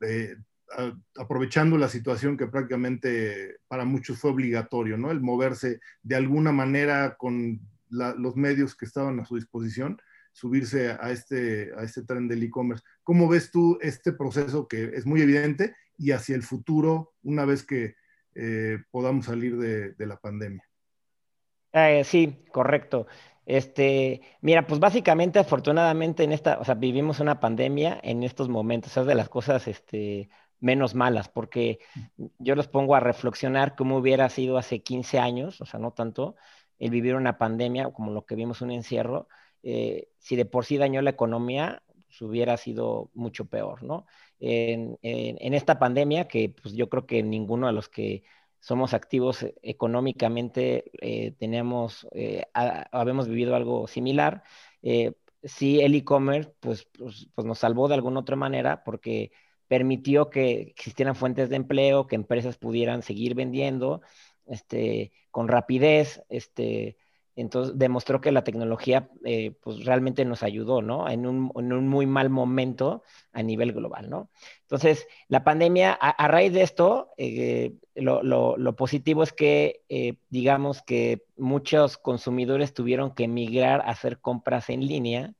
eh, 0.00 0.36
aprovechando 1.16 1.78
la 1.78 1.88
situación 1.88 2.36
que 2.36 2.46
prácticamente 2.48 3.56
para 3.68 3.84
muchos 3.84 4.18
fue 4.18 4.30
obligatorio, 4.32 4.98
¿no? 4.98 5.10
El 5.10 5.20
moverse 5.20 5.80
de 6.02 6.16
alguna 6.16 6.52
manera 6.52 7.16
con 7.16 7.60
los 7.88 8.36
medios 8.36 8.74
que 8.74 8.84
estaban 8.84 9.20
a 9.20 9.24
su 9.24 9.36
disposición, 9.36 10.00
subirse 10.32 10.90
a 10.90 11.10
este, 11.10 11.72
a 11.76 11.82
este 11.82 12.02
tren 12.02 12.28
del 12.28 12.42
e-commerce. 12.42 12.84
¿Cómo 13.02 13.28
ves 13.28 13.50
tú 13.50 13.78
este 13.80 14.12
proceso 14.12 14.68
que 14.68 14.84
es 14.94 15.06
muy 15.06 15.22
evidente 15.22 15.74
y 15.96 16.10
hacia 16.10 16.36
el 16.36 16.42
futuro, 16.42 17.14
una 17.22 17.44
vez 17.44 17.64
que 17.64 17.94
eh, 18.34 18.78
podamos 18.90 19.26
salir 19.26 19.56
de, 19.56 20.06
la 20.06 20.18
pandemia? 20.18 20.62
Eh, 21.72 22.02
sí, 22.04 22.44
correcto. 22.52 23.06
Este, 23.46 24.20
mira, 24.40 24.66
pues 24.66 24.80
básicamente, 24.80 25.38
afortunadamente, 25.38 26.24
en 26.24 26.32
esta, 26.32 26.58
o 26.58 26.64
sea, 26.64 26.74
vivimos 26.74 27.20
una 27.20 27.40
pandemia 27.40 27.98
en 28.02 28.22
estos 28.22 28.48
momentos. 28.48 28.94
Es 28.96 29.06
de 29.06 29.14
las 29.14 29.28
cosas, 29.28 29.66
este, 29.68 30.28
menos 30.60 30.94
malas, 30.94 31.28
porque 31.28 31.78
yo 32.38 32.54
los 32.54 32.68
pongo 32.68 32.94
a 32.94 33.00
reflexionar 33.00 33.76
cómo 33.76 33.98
hubiera 33.98 34.28
sido 34.28 34.58
hace 34.58 34.82
15 34.82 35.18
años, 35.18 35.60
o 35.60 35.66
sea, 35.66 35.80
no 35.80 35.92
tanto, 35.92 36.36
el 36.78 36.90
vivir 36.90 37.14
una 37.14 37.38
pandemia 37.38 37.90
como 37.92 38.12
lo 38.12 38.24
que 38.26 38.34
vimos 38.34 38.60
un 38.60 38.70
encierro, 38.70 39.28
eh, 39.62 40.08
si 40.18 40.36
de 40.36 40.44
por 40.44 40.64
sí 40.64 40.76
dañó 40.76 41.02
la 41.02 41.10
economía, 41.10 41.82
pues 42.06 42.22
hubiera 42.22 42.56
sido 42.56 43.10
mucho 43.14 43.46
peor, 43.46 43.82
¿no? 43.82 44.06
En, 44.38 44.98
esta 45.54 45.78
pandemia, 45.78 46.28
que 46.28 46.50
pues 46.50 46.74
yo 46.74 46.88
creo 46.88 47.06
que 47.06 47.22
ninguno 47.22 47.66
de 47.66 47.72
los 47.72 47.88
que 47.88 48.22
somos 48.60 48.94
activos 48.94 49.46
económicamente 49.62 50.90
eh, 51.00 51.32
tenemos, 51.38 52.06
eh, 52.12 52.44
habemos 52.54 53.28
vivido 53.28 53.56
algo 53.56 53.86
similar, 53.86 54.42
sí 55.42 55.80
el 55.80 55.94
e-commerce 55.94 56.52
pues, 56.60 56.88
pues, 56.98 57.28
pues 57.34 57.46
nos 57.46 57.58
salvó 57.58 57.88
de 57.88 57.94
alguna 57.94 58.20
otra 58.20 58.36
manera 58.36 58.82
porque 58.84 59.32
permitió 59.68 60.30
que 60.30 60.60
existieran 60.62 61.14
fuentes 61.16 61.48
de 61.48 61.56
empleo, 61.56 62.06
que 62.06 62.16
empresas 62.16 62.56
pudieran 62.56 63.02
seguir 63.02 63.34
vendiendo 63.34 64.00
este, 64.46 65.12
con 65.30 65.48
rapidez, 65.48 66.22
este, 66.28 66.96
entonces 67.36 67.78
demostró 67.78 68.22
que 68.22 68.32
la 68.32 68.44
tecnología 68.44 69.10
eh, 69.24 69.52
pues 69.62 69.84
realmente 69.84 70.24
nos 70.24 70.42
ayudó, 70.42 70.80
¿no? 70.80 71.08
En 71.08 71.26
un, 71.26 71.52
en 71.56 71.72
un, 71.72 71.86
muy 71.86 72.06
mal 72.06 72.30
momento 72.30 73.02
a 73.32 73.42
nivel 73.42 73.72
global, 73.74 74.08
¿no? 74.08 74.30
Entonces, 74.62 75.06
la 75.28 75.44
pandemia, 75.44 75.92
a, 75.92 76.28
raíz 76.28 76.54
de 76.54 76.62
esto, 76.62 77.10
eh, 77.18 77.74
lo, 77.94 78.22
lo, 78.22 78.56
lo, 78.56 78.74
positivo 78.74 79.22
es 79.22 79.34
que, 79.34 79.82
eh, 79.90 80.14
digamos 80.30 80.80
que 80.80 81.24
muchos 81.36 81.98
consumidores 81.98 82.72
tuvieron 82.72 83.14
que 83.14 83.28
migrar 83.28 83.82
a 83.82 83.90
hacer 83.90 84.18
compras 84.18 84.70
en 84.70 84.86
línea, 84.86 85.34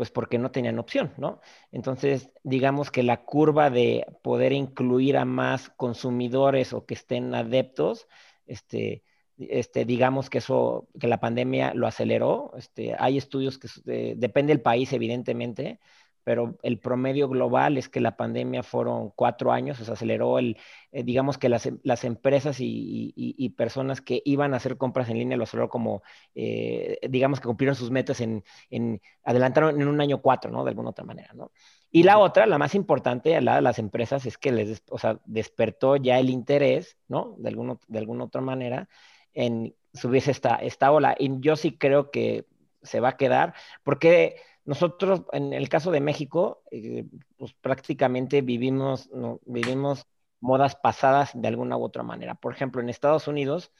pues 0.00 0.10
porque 0.10 0.38
no 0.38 0.50
tenían 0.50 0.78
opción, 0.78 1.12
¿no? 1.18 1.42
Entonces, 1.72 2.32
digamos 2.42 2.90
que 2.90 3.02
la 3.02 3.22
curva 3.22 3.68
de 3.68 4.06
poder 4.22 4.54
incluir 4.54 5.18
a 5.18 5.26
más 5.26 5.68
consumidores 5.68 6.72
o 6.72 6.86
que 6.86 6.94
estén 6.94 7.34
adeptos, 7.34 8.08
este, 8.46 9.04
este, 9.36 9.84
digamos 9.84 10.30
que 10.30 10.38
eso, 10.38 10.88
que 10.98 11.06
la 11.06 11.20
pandemia 11.20 11.74
lo 11.74 11.86
aceleró. 11.86 12.52
Este, 12.56 12.96
hay 12.98 13.18
estudios 13.18 13.58
que 13.58 14.14
depende 14.16 14.54
del 14.54 14.62
país, 14.62 14.90
evidentemente, 14.94 15.80
pero 16.24 16.58
el 16.62 16.78
promedio 16.78 17.28
global 17.28 17.78
es 17.78 17.88
que 17.88 18.00
la 18.00 18.16
pandemia 18.16 18.62
fueron 18.62 19.10
cuatro 19.10 19.52
años, 19.52 19.78
se 19.78 19.90
aceleró 19.90 20.38
el, 20.38 20.56
eh, 20.92 21.02
digamos 21.02 21.38
que 21.38 21.48
las, 21.48 21.68
las 21.82 22.04
empresas 22.04 22.56
y, 22.60 23.54
personas 23.56 24.00
que 24.00 24.22
iban 24.24 24.54
a 24.54 24.58
hacer 24.58 24.76
compras 24.76 25.08
en 25.08 25.18
línea 25.18 25.36
lo 25.36 25.44
aceleró 25.44 25.68
como, 25.68 26.02
eh, 26.34 26.98
digamos 27.08 27.40
que 27.40 27.46
cumplieron 27.46 27.74
sus 27.74 27.90
metas 27.90 28.20
en, 28.20 28.44
en, 28.70 29.00
adelantaron 29.24 29.80
en 29.80 29.88
un 29.88 30.00
año 30.00 30.20
cuatro, 30.22 30.50
¿no? 30.50 30.64
De 30.64 30.70
alguna 30.70 30.90
otra 30.90 31.04
manera, 31.04 31.32
¿no? 31.34 31.50
Y 31.90 32.04
la 32.04 32.18
otra, 32.18 32.46
la 32.46 32.58
más 32.58 32.74
importante, 32.74 33.34
a 33.36 33.40
la 33.40 33.56
de 33.56 33.62
las 33.62 33.78
empresas, 33.78 34.24
es 34.24 34.38
que 34.38 34.52
les, 34.52 34.82
o 34.90 34.98
sea, 34.98 35.18
despertó 35.24 35.96
ya 35.96 36.18
el 36.18 36.30
interés, 36.30 36.96
¿no? 37.08 37.34
De, 37.38 37.48
alguno, 37.48 37.80
de 37.88 37.98
alguna 37.98 38.24
otra 38.24 38.40
manera, 38.40 38.88
en 39.34 39.74
subirse 39.92 40.30
esta, 40.30 40.56
esta 40.56 40.92
ola. 40.92 41.16
Y 41.18 41.40
yo 41.40 41.56
sí 41.56 41.76
creo 41.76 42.10
que 42.10 42.46
se 42.82 43.00
va 43.00 43.10
a 43.10 43.16
quedar, 43.16 43.54
porque 43.82 44.36
nosotros, 44.70 45.22
en 45.32 45.52
el 45.52 45.68
caso 45.68 45.90
de 45.90 45.98
México, 45.98 46.62
eh, 46.70 47.04
pues 47.36 47.52
prácticamente 47.54 48.40
vivimos, 48.40 49.10
vivimos 49.44 50.06
modas 50.38 50.76
pasadas 50.76 51.32
de 51.34 51.48
alguna 51.48 51.76
u 51.76 51.82
otra 51.82 52.04
manera. 52.04 52.36
Por 52.36 52.54
ejemplo, 52.54 52.80
en 52.80 52.88
Estados 52.88 53.26
Unidos, 53.26 53.72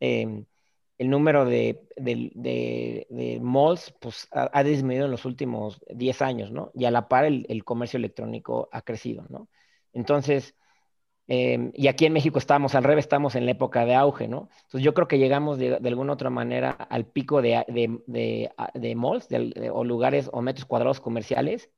em, 0.00 0.46
el 0.96 1.10
número 1.10 1.44
de, 1.44 1.86
de, 1.96 3.38
malls 3.42 3.94
pues, 4.00 4.26
ha, 4.32 4.62
disminuido 4.64 5.04
en 5.04 5.10
los 5.10 5.26
últimos 5.26 5.82
10 5.90 6.22
años, 6.22 6.50
¿no? 6.50 6.70
Y 6.74 6.86
a 6.86 6.90
la 6.90 7.08
par 7.08 7.26
el, 7.26 7.44
el 7.50 7.62
comercio 7.62 7.98
electrónico 7.98 8.70
ha 8.72 8.80
crecido, 8.80 9.26
¿no? 9.28 9.50
Entonces, 9.92 10.54
Em, 11.30 11.72
y 11.74 11.88
aquí 11.88 12.06
en 12.06 12.14
México 12.14 12.38
estamos 12.38 12.74
al 12.74 12.84
revés, 12.84 13.04
estamos 13.04 13.34
en 13.34 13.44
la 13.44 13.52
época 13.52 13.84
de 13.84 13.94
auge, 13.94 14.28
¿no? 14.28 14.48
Entonces 14.62 14.82
yo 14.82 14.94
creo 14.94 15.08
que 15.08 15.18
llegamos 15.18 15.58
de, 15.58 15.76
alguna 15.76 16.14
otra 16.14 16.30
manera 16.30 16.70
al 16.70 17.04
pico 17.06 17.42
de, 17.42 17.64
de, 17.68 18.50
de, 18.74 18.94
malls 18.94 19.28
o 19.70 19.84
lugares 19.84 20.30
o 20.32 20.40
metros 20.40 20.64
cuadrados 20.64 21.00
comerciales 21.00 21.70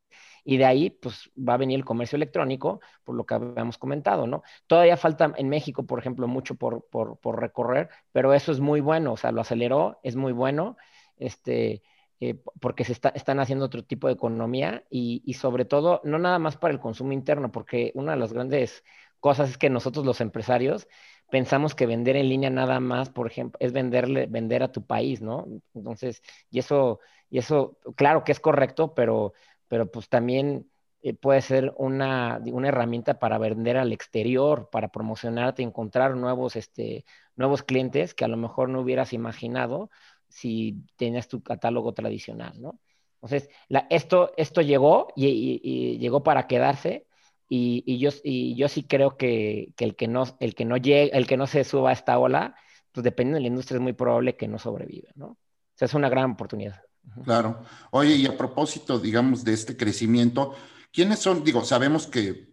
y 0.44 0.56
de 0.56 0.64
ahí 0.66 0.90
pues 0.90 1.30
va 1.36 1.54
a 1.54 1.56
venir 1.56 1.78
el 1.78 1.84
comercio 1.84 2.14
electrónico, 2.16 2.80
por 3.04 3.16
lo 3.16 3.26
que 3.26 3.34
habíamos 3.34 3.76
comentado, 3.76 4.28
¿no? 4.28 4.42
Todavía 4.68 4.96
falta 4.96 5.32
en 5.36 5.48
México, 5.48 5.84
por 5.84 5.98
ejemplo, 5.98 6.28
mucho 6.28 6.54
por, 6.54 6.86
por, 6.88 7.18
por 7.18 7.40
recorrer, 7.40 7.88
pero 8.12 8.32
eso 8.34 8.52
es 8.52 8.60
muy 8.60 8.80
bueno, 8.80 9.14
o 9.14 9.16
sea, 9.16 9.32
lo 9.32 9.40
aceleró, 9.40 9.98
es 10.04 10.14
muy 10.14 10.32
bueno, 10.32 10.76
este, 11.16 11.82
eh, 12.20 12.36
porque 12.60 12.84
se 12.84 12.92
está, 12.92 13.08
están 13.10 13.40
haciendo 13.40 13.64
otro 13.64 13.84
tipo 13.84 14.06
de 14.06 14.14
economía 14.14 14.84
y, 14.90 15.22
y 15.26 15.34
sobre 15.34 15.64
todo, 15.64 16.00
no 16.04 16.18
nada 16.18 16.38
más 16.38 16.56
para 16.56 16.72
el 16.72 16.80
consumo 16.80 17.12
interno, 17.12 17.50
porque 17.50 17.90
una 17.94 18.12
de 18.12 18.18
las 18.18 18.32
grandes 18.32 18.84
cosas 19.20 19.50
es 19.50 19.58
que 19.58 19.70
nosotros 19.70 20.04
los 20.04 20.20
empresarios 20.20 20.88
pensamos 21.30 21.74
que 21.74 21.86
vender 21.86 22.16
en 22.16 22.28
línea 22.28 22.50
nada 22.50 22.80
más, 22.80 23.10
por 23.10 23.26
ejemplo, 23.26 23.56
es 23.60 23.72
venderle, 23.72 24.26
vender 24.26 24.62
a 24.62 24.72
tu 24.72 24.84
país, 24.84 25.22
¿no? 25.22 25.46
Entonces, 25.74 26.22
y 26.50 26.58
eso, 26.58 27.00
y 27.30 27.38
eso, 27.38 27.78
claro 27.96 28.24
que 28.24 28.32
es 28.32 28.40
correcto, 28.40 28.94
pero, 28.94 29.32
pero 29.68 29.90
pues 29.90 30.08
también 30.08 30.68
eh, 31.02 31.14
puede 31.14 31.40
ser 31.40 31.72
una, 31.78 32.40
una, 32.46 32.68
herramienta 32.68 33.18
para 33.18 33.38
vender 33.38 33.76
al 33.78 33.92
exterior, 33.92 34.68
para 34.70 34.88
promocionarte, 34.88 35.62
encontrar 35.62 36.16
nuevos, 36.16 36.56
este, 36.56 37.04
nuevos 37.36 37.62
clientes 37.62 38.14
que 38.14 38.24
a 38.24 38.28
lo 38.28 38.36
mejor 38.36 38.68
no 38.68 38.80
hubieras 38.80 39.12
imaginado 39.12 39.90
si 40.28 40.84
tenías 40.96 41.28
tu 41.28 41.42
catálogo 41.42 41.94
tradicional, 41.94 42.60
¿no? 42.60 42.80
Entonces, 43.22 43.50
la, 43.68 43.86
esto, 43.90 44.32
esto 44.36 44.62
llegó 44.62 45.08
y 45.14 45.98
llegó 45.98 46.22
para 46.22 46.46
quedarse 46.46 47.06
y, 47.52 47.98
yo, 47.98 48.68
sí 48.68 48.84
creo 48.84 49.16
que, 49.16 49.72
el 49.76 49.96
que 49.96 50.06
no, 50.06 50.24
el 50.38 50.54
que 50.54 50.64
no 50.64 50.76
llegue, 50.76 51.10
el 51.16 51.26
que 51.26 51.36
no 51.36 51.48
se 51.48 51.64
suba 51.64 51.90
a 51.90 51.92
esta 51.92 52.18
ola, 52.18 52.54
pues 52.92 53.02
dependiendo 53.02 53.36
de 53.36 53.42
la 53.42 53.48
industria 53.48 53.76
es 53.76 53.82
muy 53.82 53.92
probable 53.92 54.36
que 54.36 54.46
no 54.46 54.58
sobreviva, 54.58 55.10
¿no? 55.16 55.26
O 55.26 55.38
sea, 55.74 55.86
es 55.86 55.94
una 55.94 56.08
gran 56.08 56.30
oportunidad. 56.30 56.80
Claro. 57.24 57.64
Oye, 57.90 58.14
y 58.14 58.26
a 58.26 58.36
propósito, 58.36 59.00
digamos, 59.00 59.42
de 59.42 59.54
este 59.54 59.76
crecimiento, 59.76 60.54
¿quiénes 60.92 61.18
son? 61.18 61.42
Digo, 61.42 61.64
sabemos 61.64 62.06
que 62.06 62.50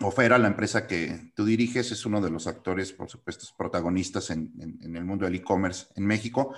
Ofera, 0.00 0.38
la 0.38 0.46
empresa 0.46 0.86
que 0.86 1.32
tú 1.34 1.44
diriges, 1.44 1.90
es 1.90 2.06
uno 2.06 2.20
de 2.20 2.30
los 2.30 2.46
actores, 2.46 2.92
por 2.92 3.08
supuesto, 3.08 3.46
protagonistas 3.56 4.30
en, 4.30 4.78
el 4.80 5.04
mundo 5.04 5.24
del 5.24 5.34
e-commerce 5.34 5.86
en 5.96 6.06
México, 6.06 6.54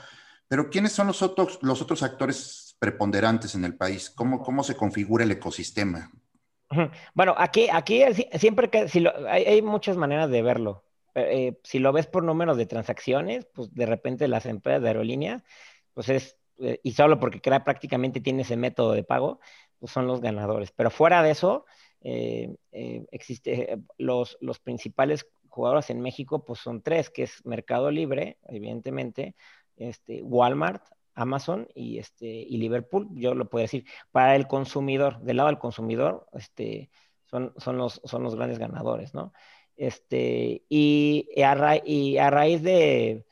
pero 0.46 0.68
¿quiénes 0.68 0.92
son 0.92 1.06
los 1.06 1.22
otros, 1.22 1.58
los 1.62 1.80
otros 1.80 2.02
actores 2.02 2.76
preponderantes 2.78 3.54
en 3.54 3.64
el 3.64 3.76
país? 3.76 4.10
¿Cómo, 4.10 4.42
cómo 4.42 4.62
se 4.62 4.76
configura 4.76 5.24
el 5.24 5.30
ecosistema? 5.30 6.10
Bueno, 7.14 7.34
aquí, 7.36 7.68
aquí 7.72 8.02
siempre 8.34 8.70
que, 8.70 8.88
si 8.88 9.04
hay, 9.28 9.62
muchas 9.62 9.96
maneras 9.96 10.30
de 10.30 10.42
verlo. 10.42 10.84
Eh, 11.14 11.58
si 11.64 11.80
lo 11.80 11.92
ves 11.92 12.06
por 12.06 12.22
números 12.22 12.56
de 12.56 12.66
transacciones, 12.66 13.46
pues 13.52 13.74
de 13.74 13.86
repente 13.86 14.28
las 14.28 14.46
empresas 14.46 14.82
de 14.82 14.88
aerolínea, 14.88 15.44
pues 15.94 16.08
es, 16.08 16.36
eh, 16.58 16.78
y 16.82 16.92
solo 16.92 17.18
porque 17.18 17.40
crea, 17.40 17.64
prácticamente 17.64 18.20
tiene 18.20 18.42
ese 18.42 18.56
método 18.56 18.92
de 18.92 19.02
pago, 19.02 19.40
pues 19.78 19.92
son 19.92 20.06
los 20.06 20.20
ganadores. 20.20 20.70
Pero 20.70 20.90
fuera 20.90 21.22
de 21.22 21.32
eso, 21.32 21.66
eh, 22.02 22.54
existe, 23.10 23.78
los, 23.98 24.38
los 24.40 24.60
principales 24.60 25.26
jugadores 25.48 25.90
en 25.90 26.00
México, 26.00 26.44
pues 26.44 26.60
son 26.60 26.82
tres, 26.82 27.10
que 27.10 27.24
es 27.24 27.44
Mercado 27.44 27.90
Libre, 27.90 28.38
evidentemente, 28.46 29.34
este, 29.76 30.22
Walmart, 30.22 30.84
Amazon 31.14 31.68
y, 31.74 31.98
este, 31.98 32.26
y 32.26 32.56
Liverpool, 32.58 33.08
yo 33.12 33.34
lo 33.34 33.48
puedo 33.48 33.62
decir, 33.62 33.84
para 34.10 34.36
el 34.36 34.46
consumidor, 34.46 35.20
del 35.20 35.38
lado 35.38 35.48
del 35.48 35.58
consumidor, 35.58 36.26
este, 36.32 36.90
son, 37.26 37.52
son, 37.56 37.76
los, 37.76 38.00
son 38.04 38.22
los 38.22 38.34
grandes 38.34 38.58
ganadores, 38.58 39.14
¿no? 39.14 39.32
Este, 39.76 40.64
y, 40.68 41.28
a, 41.42 41.80
y 41.84 42.18
a 42.18 42.30
raíz 42.30 42.62
de, 42.62 43.24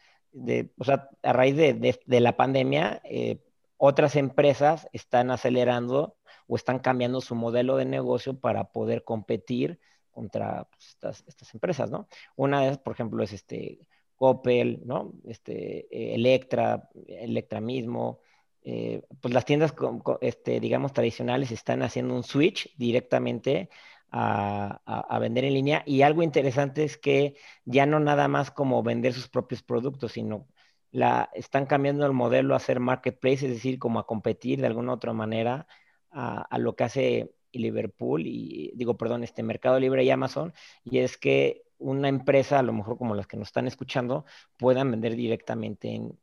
o 0.79 0.85
sea, 0.85 1.09
a 1.23 1.33
raíz 1.33 1.57
de, 1.57 2.01
de, 2.05 2.21
la 2.21 2.37
pandemia, 2.37 3.01
eh, 3.05 3.43
otras 3.77 4.17
empresas 4.17 4.89
están 4.93 5.31
acelerando 5.31 6.17
o 6.47 6.57
están 6.57 6.79
cambiando 6.79 7.21
su 7.21 7.35
modelo 7.35 7.77
de 7.77 7.85
negocio 7.85 8.39
para 8.41 8.73
poder 8.73 9.05
competir 9.05 9.79
contra 10.11 10.65
pues, 10.65 10.89
estas, 10.89 11.25
estas, 11.27 11.55
empresas, 11.55 11.91
¿no? 11.91 12.09
Una 12.37 12.63
de 12.63 12.79
por 12.79 12.95
ejemplo, 12.95 13.23
es 13.23 13.33
este 13.33 13.87
Coppel, 14.19 14.83
¿no? 14.85 15.15
Este, 15.25 15.87
eh, 15.91 16.15
Electra, 16.15 16.91
Electra 17.07 17.61
mismo, 17.61 18.21
eh, 18.63 19.03
pues 19.21 19.33
las 19.33 19.45
tiendas, 19.45 19.75
este, 20.21 20.61
digamos, 20.61 20.93
tradicionales 20.93 21.53
están 21.53 21.83
haciendo 21.83 22.15
un 22.15 22.25
switch 22.25 22.77
directamente 22.77 23.71
a, 24.11 25.19
vender 25.21 25.45
en 25.45 25.55
línea. 25.55 25.83
Y 25.87 26.03
algo 26.03 26.23
interesante 26.23 26.85
es 26.85 26.99
que 26.99 27.37
ya 27.65 27.87
no 27.87 28.01
nada 28.01 28.29
más 28.29 28.51
como 28.51 28.83
vender 28.83 29.15
sus 29.15 29.29
propios 29.29 29.63
productos, 29.63 30.13
sino 30.13 30.49
la, 30.91 31.31
están 31.35 31.67
cambiando 31.67 32.07
el 32.07 32.13
modelo 32.13 32.55
a 32.55 32.59
hacer 32.59 32.81
marketplace, 32.81 33.47
es 33.47 33.53
decir, 33.53 33.79
como 33.79 33.99
a 34.01 34.07
competir 34.07 34.61
de 34.61 34.67
alguna 34.67 34.95
otra 34.95 35.13
manera 35.13 35.67
a, 36.11 36.43
a 36.43 36.59
lo 36.59 36.75
que 36.77 36.85
hace 36.85 37.33
Liverpool 37.53 38.27
y, 38.27 38.73
digo, 38.75 38.97
perdón, 38.97 39.25
este 39.25 39.43
Mercado 39.43 39.79
Libre 39.81 40.05
y 40.05 40.11
Amazon, 40.11 40.53
y 40.85 40.99
es 40.99 41.17
que 41.17 41.68
una 41.79 42.09
empresa, 42.09 42.59
a 42.59 42.63
lo 42.63 42.73
mejor 42.73 42.99
como 42.99 43.15
las 43.15 43.27
que 43.27 43.37
nos 43.37 43.49
están 43.49 43.67
escuchando, 43.67 44.25
puedan 44.57 44.91
vender 44.91 45.17
directamente 45.17 45.95
en, 45.95 46.19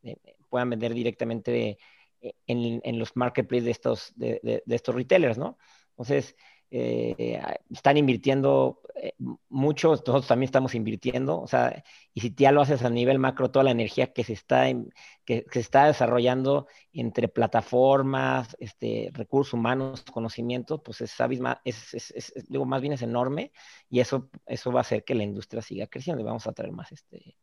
puedan 0.48 0.70
vender 0.70 0.94
directamente 0.94 1.78
en, 2.46 2.80
en, 2.84 2.98
los 2.98 3.16
marketplaces 3.16 3.64
de 3.64 3.70
estos, 3.70 4.12
de, 4.16 4.62
de, 4.64 4.74
estos 4.74 4.94
retailers, 4.94 5.38
¿no? 5.38 5.58
Entonces, 5.90 6.36
eh, 6.70 7.40
están 7.70 7.96
invirtiendo 7.96 8.80
eh, 8.96 9.12
mucho, 9.48 9.90
nosotros 9.90 10.26
también 10.26 10.48
estamos 10.48 10.74
invirtiendo, 10.74 11.40
o 11.40 11.46
sea, 11.46 11.84
y 12.12 12.20
si 12.20 12.34
ya 12.34 12.50
lo 12.50 12.60
haces 12.60 12.82
a 12.82 12.90
nivel 12.90 13.18
macro, 13.18 13.50
toda 13.50 13.64
la 13.64 13.70
energía 13.70 14.12
que 14.12 14.24
se 14.24 14.32
está, 14.32 14.64
que, 15.24 15.46
se 15.50 15.60
está 15.60 15.86
desarrollando 15.86 16.66
entre 16.92 17.28
plataformas, 17.28 18.56
este, 18.58 19.10
recursos 19.12 19.54
humanos, 19.54 20.02
conocimientos, 20.10 20.80
pues 20.84 21.02
es, 21.02 21.14
es, 21.64 21.94
es, 21.94 22.10
es, 22.10 22.48
digo, 22.48 22.64
más 22.64 22.80
bien 22.80 22.94
es 22.94 23.02
enorme 23.02 23.52
y 23.88 24.00
eso, 24.00 24.28
eso 24.46 24.72
va 24.72 24.80
a 24.80 24.82
hacer 24.82 25.04
que 25.04 25.14
la 25.14 25.24
industria 25.24 25.62
siga 25.62 25.86
creciendo 25.86 26.22
y 26.22 26.26
vamos 26.26 26.46
a 26.46 26.52
traer 26.52 26.72
más, 26.72 26.90
este, 26.90 27.36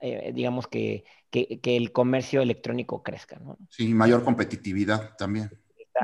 eh, 0.00 0.32
digamos, 0.34 0.66
que, 0.66 1.04
que, 1.30 1.60
que, 1.60 1.76
el 1.76 1.92
comercio 1.92 2.42
electrónico 2.42 3.02
crezca, 3.02 3.38
¿no? 3.38 3.56
Sí, 3.70 3.94
mayor 3.94 4.22
competitividad 4.22 5.16
también. 5.16 5.50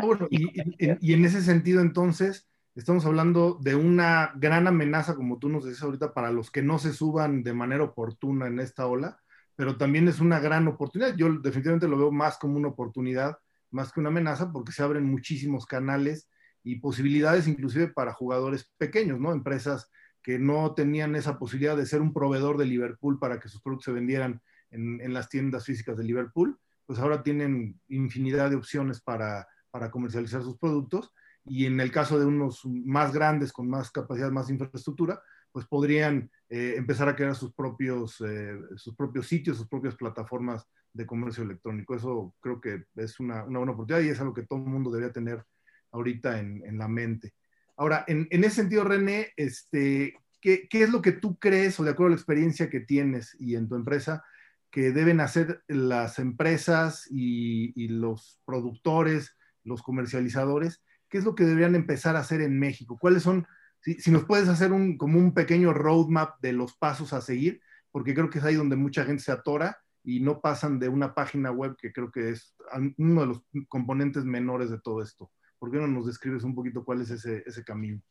Bueno, 0.01 0.27
y, 0.31 0.51
y, 0.79 1.13
en 1.13 1.25
ese 1.25 1.43
sentido, 1.43 1.81
entonces, 1.81 2.49
estamos 2.75 3.07
hablando 3.07 3.59
de 3.61 3.75
una 3.75 4.33
gran 4.37 4.67
amenaza, 4.67 5.15
como 5.15 5.39
tú 5.39 5.49
nos 5.49 5.65
dices 5.65 5.83
ahorita, 5.83 6.15
para 6.15 6.31
los 6.31 6.51
que 6.51 6.63
no 6.63 6.79
se 6.79 6.93
suban 6.93 7.43
de 7.43 7.53
manera 7.53 7.85
oportuna 7.85 8.47
en 8.47 8.61
esta 8.61 8.87
ola, 8.87 9.21
pero 9.57 9.77
también 9.77 10.09
es 10.09 10.21
una 10.21 10.41
gran 10.41 10.67
oportunidad. 10.69 11.17
Yo 11.17 11.33
definitivamente 11.33 11.89
lo 11.89 11.97
veo 11.97 12.11
más 12.11 12.39
como 12.39 12.57
una 12.57 12.69
oportunidad, 12.69 13.39
más 13.71 13.93
que 13.93 14.01
una 14.01 14.09
amenaza, 14.09 14.53
porque 14.53 14.73
se 14.73 14.83
abren 14.83 15.05
muchísimos 15.05 15.67
canales 15.67 16.29
y 16.63 16.77
posibilidades 16.77 17.47
inclusive 17.47 17.89
para 17.89 18.13
jugadores 18.13 18.73
pequeños, 18.79 19.21
¿no? 19.21 19.33
Empresas 19.33 19.91
que 20.23 20.39
no 20.39 20.75
tenían 20.75 21.15
esa 21.15 21.39
posibilidad 21.39 21.77
de 21.77 21.87
ser 21.87 22.01
un 22.01 22.15
proveedor 22.15 22.57
de 22.57 22.65
Liverpool 22.65 23.19
para 23.19 23.39
que 23.39 23.51
sus 23.51 23.61
productos 23.61 23.85
se 23.85 23.93
vendieran 23.93 24.41
en, 24.71 25.13
las 25.13 25.29
tiendas 25.29 25.67
físicas 25.67 25.97
de 25.97 26.03
Liverpool, 26.03 26.59
pues 26.87 26.99
ahora 26.99 27.23
tienen 27.23 27.79
infinidad 27.89 28.51
de 28.51 28.57
opciones 28.57 29.01
para, 29.01 29.47
para 29.75 29.91
comercializar 29.91 30.41
sus 30.41 30.57
productos 30.57 31.13
y 31.45 31.67
en 31.67 31.81
el 31.81 31.91
caso 31.91 32.17
de 32.17 32.25
unos 32.25 32.65
más 32.65 33.13
grandes, 33.13 33.53
con 33.53 33.69
más 33.69 33.91
capacidad, 33.91 34.31
más 34.31 34.49
infraestructura, 34.49 35.21
pues 35.51 35.67
podrían 35.67 36.31
eh, 36.49 36.75
empezar 36.77 37.09
a 37.09 37.17
crear 37.17 37.35
sus 37.35 37.53
propios, 37.53 38.23
eh, 38.25 38.57
sus 38.77 38.95
propios 38.95 39.27
sitios, 39.27 39.57
sus 39.57 39.67
propias 39.67 39.97
plataformas 39.97 40.65
de 40.93 41.05
comercio 41.05 41.43
electrónico. 41.43 41.97
Eso 41.97 42.37
creo 42.39 42.61
que 42.61 42.85
es 42.95 43.19
una, 43.19 43.43
una 43.43 43.59
buena 43.59 43.73
oportunidad 43.73 44.05
y 44.05 44.11
es 44.11 44.21
algo 44.21 44.33
que 44.33 44.47
todo 44.47 44.61
el 44.61 44.67
mundo 44.67 44.93
debería 44.93 45.13
tener 45.13 45.45
ahorita 45.91 46.39
en, 46.39 46.63
en 46.65 46.79
la 46.79 46.87
mente. 46.87 47.35
Ahora, 47.77 48.05
en, 48.07 48.29
en, 48.31 48.45
ese 48.45 48.55
sentido, 48.55 48.85
René, 48.85 49.33
este, 49.37 50.15
¿qué, 50.41 50.69
¿qué, 50.71 50.85
es 50.85 50.91
lo 50.91 51.03
que 51.03 51.11
tú 51.11 51.37
crees 51.41 51.81
o 51.81 51.83
de 51.83 51.91
acuerdo 51.91 52.07
a 52.07 52.11
la 52.11 52.21
experiencia 52.21 52.71
que 52.71 52.79
tienes 52.79 53.37
y 53.41 53.57
en 53.57 53.69
tu 53.69 53.75
empresa 53.75 54.23
que 54.71 54.93
deben 54.93 55.19
hacer 55.19 55.65
las 55.67 56.21
empresas 56.21 57.09
y, 57.11 57.73
y 57.81 57.89
los 57.89 58.41
productores, 58.45 59.37
los 59.65 59.83
comercializadores 59.83 60.83
¿qué 61.15 61.19
es 61.19 61.25
lo 61.25 61.37
que 61.37 61.45
deberían 61.45 61.77
empezar 61.77 62.17
a 62.17 62.19
hacer 62.19 62.41
en 62.41 62.59
México? 62.59 62.99
¿Cuáles 63.01 63.23
son, 63.23 63.47
si, 63.81 64.11
nos 64.11 64.25
puedes 64.25 64.49
hacer 64.49 64.73
un, 64.73 64.99
como 64.99 65.17
un 65.17 65.33
pequeño 65.33 65.73
roadmap 65.73 66.41
de 66.41 66.53
los 66.53 66.77
pasos 66.77 67.13
a 67.13 67.21
seguir, 67.21 67.61
porque 67.93 68.15
creo 68.15 68.31
que 68.31 68.39
es 68.39 68.45
ahí 68.45 68.57
donde 68.57 68.75
mucha 68.75 69.05
gente 69.05 69.23
se 69.23 69.31
atora 69.31 69.79
y 70.03 70.19
no 70.19 70.41
pasan 70.41 70.81
de 70.81 70.89
una 70.89 71.15
página 71.15 71.53
web 71.53 71.77
que 71.77 71.93
creo 71.93 72.11
que 72.11 72.31
es 72.31 72.57
uno 72.99 73.21
de 73.21 73.27
los 73.29 73.43
componentes 73.69 74.25
menores 74.25 74.71
de 74.71 74.81
todo 74.81 75.03
esto. 75.03 75.31
¿Por 75.61 75.71
qué 75.71 75.79
no 75.79 75.87
nos 75.87 76.07
describes 76.07 76.43
un 76.43 76.57
poquito 76.57 76.85
cuál 76.85 77.03
es 77.03 77.11
ese, 77.11 77.45
ese 77.47 77.63
camino? 77.63 78.03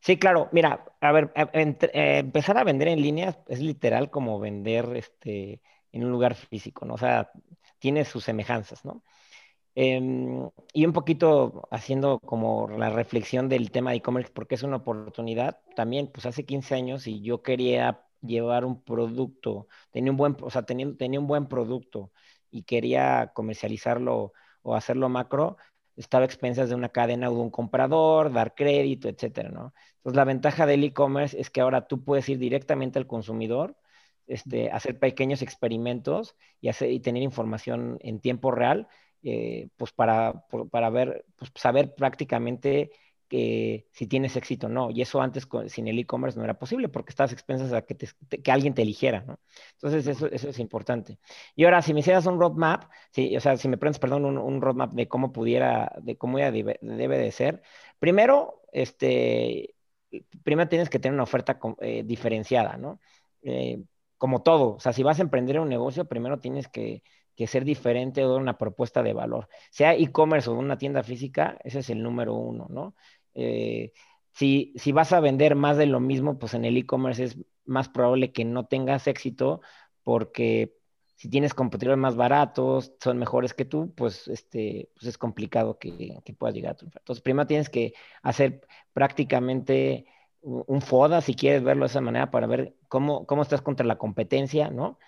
Sí, 0.00 0.16
claro. 0.16 0.48
Mira, 0.52 0.84
a 1.00 1.10
ver, 1.10 1.32
eh, 1.34 2.18
empezar 2.20 2.56
a 2.56 2.62
vender 2.62 2.86
en 2.86 3.02
línea 3.02 3.36
es 3.48 3.58
literal 3.58 4.10
como 4.10 4.38
vender 4.38 4.94
este, 4.94 5.60
en 5.90 6.04
un 6.04 6.12
lugar 6.12 6.36
físico, 6.36 6.86
¿no? 6.86 6.94
O 6.94 6.98
sea, 6.98 7.32
tiene 7.80 8.04
sus 8.04 8.22
semejanzas, 8.22 8.84
¿no? 8.84 9.02
Em, 9.74 10.50
y 10.74 10.84
un 10.84 10.92
poquito 10.92 11.66
haciendo 11.70 12.18
como 12.20 12.68
la 12.68 12.90
reflexión 12.90 13.48
del 13.48 13.70
tema 13.70 13.90
de 13.90 13.98
e-commerce, 13.98 14.30
porque 14.32 14.54
es 14.54 14.62
una 14.62 14.76
oportunidad. 14.76 15.60
También, 15.74 16.08
pues 16.12 16.26
hace 16.26 16.44
15 16.44 16.74
años 16.74 17.06
y 17.06 17.22
yo 17.22 17.42
quería 17.42 18.04
llevar 18.20 18.64
un 18.66 18.82
producto, 18.82 19.68
tenía 19.90 20.10
un 20.12 20.18
buen, 20.18 20.36
o 20.42 20.50
sea, 20.50 20.62
tenía, 20.64 20.94
tenía 20.96 21.20
un 21.20 21.26
buen 21.26 21.46
producto 21.48 22.12
y 22.50 22.64
quería 22.64 23.32
comercializarlo 23.34 24.32
o 24.62 24.74
hacerlo 24.74 25.08
macro, 25.08 25.56
estaba 25.96 26.22
a 26.24 26.26
expensas 26.26 26.68
de 26.68 26.74
una 26.74 26.90
cadena 26.90 27.30
o 27.30 27.34
de 27.34 27.40
un 27.40 27.50
comprador, 27.50 28.32
dar 28.32 28.54
crédito, 28.54 29.08
etcétera, 29.08 29.50
¿no? 29.50 29.74
Entonces, 29.96 30.16
la 30.16 30.24
ventaja 30.24 30.66
del 30.66 30.84
e-commerce 30.84 31.38
es 31.40 31.50
que 31.50 31.60
ahora 31.60 31.86
tú 31.86 32.04
puedes 32.04 32.28
ir 32.28 32.38
directamente 32.38 32.98
al 32.98 33.06
consumidor, 33.06 33.76
este, 34.26 34.70
hacer 34.70 34.98
pequeños 34.98 35.42
experimentos 35.42 36.36
y, 36.60 36.68
hacer, 36.68 36.90
y 36.90 37.00
tener 37.00 37.22
información 37.22 37.98
en 38.00 38.20
tiempo 38.20 38.50
real 38.50 38.88
eh, 39.22 39.68
pues 39.76 39.92
para, 39.92 40.44
para 40.70 40.90
ver, 40.90 41.24
pues 41.36 41.50
saber 41.54 41.94
prácticamente 41.94 42.90
que 43.32 43.86
si 43.92 44.06
tienes 44.06 44.36
éxito 44.36 44.66
o 44.66 44.70
no. 44.70 44.90
Y 44.90 45.00
eso 45.00 45.22
antes 45.22 45.48
sin 45.68 45.88
el 45.88 45.98
e-commerce 45.98 46.38
no 46.38 46.44
era 46.44 46.58
posible 46.58 46.90
porque 46.90 47.12
estabas 47.12 47.32
expensas 47.32 47.72
a 47.72 47.80
que, 47.80 47.96
que 47.96 48.52
alguien 48.52 48.74
te 48.74 48.82
eligiera, 48.82 49.22
¿no? 49.26 49.40
Entonces 49.72 50.06
eso, 50.06 50.26
eso, 50.26 50.50
es 50.50 50.58
importante. 50.58 51.18
Y 51.56 51.64
ahora, 51.64 51.80
si 51.80 51.94
me 51.94 52.00
hicieras 52.00 52.26
un 52.26 52.38
roadmap, 52.38 52.84
o 52.84 53.40
sea, 53.40 53.56
si 53.56 53.68
me 53.68 53.78
preguntas, 53.78 54.00
perdón, 54.00 54.26
un, 54.26 54.60
roadmap 54.60 54.92
de 54.92 55.08
cómo 55.08 55.32
pudiera, 55.32 55.92
de 56.02 56.18
cómo 56.18 56.36
debe, 56.36 56.78
debe 56.82 57.16
de 57.16 57.32
ser, 57.32 57.62
primero, 57.98 58.60
este, 58.70 59.76
primero 60.42 60.68
tienes 60.68 60.90
que 60.90 60.98
tener 60.98 61.14
una 61.14 61.22
oferta 61.22 61.58
eh, 61.80 62.02
diferenciada, 62.04 62.76
¿no? 62.76 63.00
Eh, 63.42 63.82
como 64.18 64.42
todo, 64.42 64.74
o 64.76 64.80
sea, 64.80 64.92
si 64.92 65.02
vas 65.02 65.18
a 65.18 65.22
emprender 65.22 65.58
un 65.58 65.70
negocio, 65.70 66.04
primero 66.04 66.38
tienes 66.38 66.68
que 66.68 67.02
ser 67.46 67.64
diferente 67.64 68.24
o 68.24 68.30
dar 68.30 68.40
una 68.40 68.58
propuesta 68.58 69.02
de 69.02 69.12
valor. 69.12 69.48
Sea 69.70 69.94
e-commerce 69.94 70.50
o 70.50 70.54
una 70.54 70.78
tienda 70.78 71.02
física, 71.02 71.58
ese 71.64 71.80
es 71.80 71.90
el 71.90 72.02
número 72.02 72.34
uno, 72.34 72.66
¿no? 72.70 72.94
Eh, 73.34 73.92
si, 74.32 74.72
si, 74.76 74.92
vas 74.92 75.12
a 75.12 75.20
vender 75.20 75.54
más 75.54 75.76
de 75.76 75.86
lo 75.86 76.00
mismo, 76.00 76.38
pues 76.38 76.54
en 76.54 76.64
el 76.64 76.76
e-commerce 76.76 77.24
es 77.24 77.38
más 77.64 77.88
probable 77.88 78.32
que 78.32 78.44
no 78.44 78.66
tengas 78.66 79.06
éxito 79.06 79.60
porque 80.02 80.74
si 81.22 81.28
tienes 81.28 81.54
competidores 81.54 81.98
más 81.98 82.16
baratos, 82.16 82.94
son 83.00 83.18
mejores 83.18 83.54
que 83.54 83.64
tú, 83.64 83.94
pues, 83.94 84.26
este, 84.26 84.90
pues 84.94 85.06
es 85.06 85.18
complicado 85.18 85.78
que, 85.78 86.18
que 86.24 86.32
puedas 86.34 86.52
llegar 86.52 86.72
a 86.72 86.76
tu 86.76 86.86
Entonces, 86.86 87.22
primero 87.22 87.46
tienes 87.46 87.70
que 87.70 87.94
hacer 88.22 88.66
prácticamente 88.92 90.06
un 90.42 90.82
FODA, 90.82 91.20
si 91.20 91.34
quieres 91.34 91.62
verlo 91.62 91.84
de 91.84 91.90
esa 91.90 92.00
manera, 92.00 92.30
para 92.32 92.48
ver 92.48 92.74
cómo, 92.88 93.26
cómo 93.26 93.42
estás 93.42 93.62
contra 93.62 93.86
la 93.86 93.98
competencia, 93.98 94.70
¿no? 94.70 94.98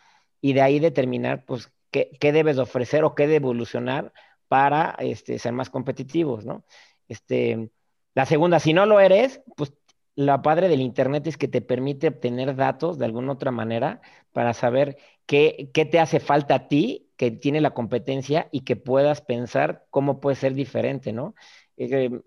Y 0.40 0.52
de 0.52 0.62
ahí 0.62 0.78
determinar, 0.78 1.44
pues, 1.44 1.72
qué, 2.02 2.32
debes 2.32 2.58
ofrecer 2.58 3.04
o 3.04 3.14
qué 3.14 3.24
debe 3.24 3.36
evolucionar 3.36 4.12
para 4.48 4.96
este, 4.98 5.38
ser 5.38 5.52
más 5.52 5.70
competitivos, 5.70 6.44
¿no? 6.44 6.64
Este, 7.08 7.70
la 8.14 8.26
segunda, 8.26 8.58
si 8.58 8.72
no 8.72 8.86
lo 8.86 9.00
eres, 9.00 9.42
pues 9.56 9.72
la 10.16 10.42
padre 10.42 10.68
del 10.68 10.80
Internet 10.80 11.26
es 11.26 11.36
que 11.36 11.48
te 11.48 11.60
permite 11.60 12.08
obtener 12.08 12.54
datos 12.56 12.98
de 12.98 13.04
alguna 13.04 13.32
otra 13.32 13.50
manera 13.50 14.00
para 14.32 14.54
saber 14.54 14.96
qué, 15.26 15.70
qué 15.72 15.84
te 15.84 16.00
hace 16.00 16.20
falta 16.20 16.54
a 16.54 16.68
ti, 16.68 17.10
que 17.16 17.30
tiene 17.30 17.60
la 17.60 17.74
competencia 17.74 18.48
y 18.50 18.62
que 18.62 18.76
puedas 18.76 19.20
pensar 19.20 19.86
cómo 19.90 20.20
puede 20.20 20.36
ser 20.36 20.54
diferente, 20.54 21.12
¿no? 21.12 21.34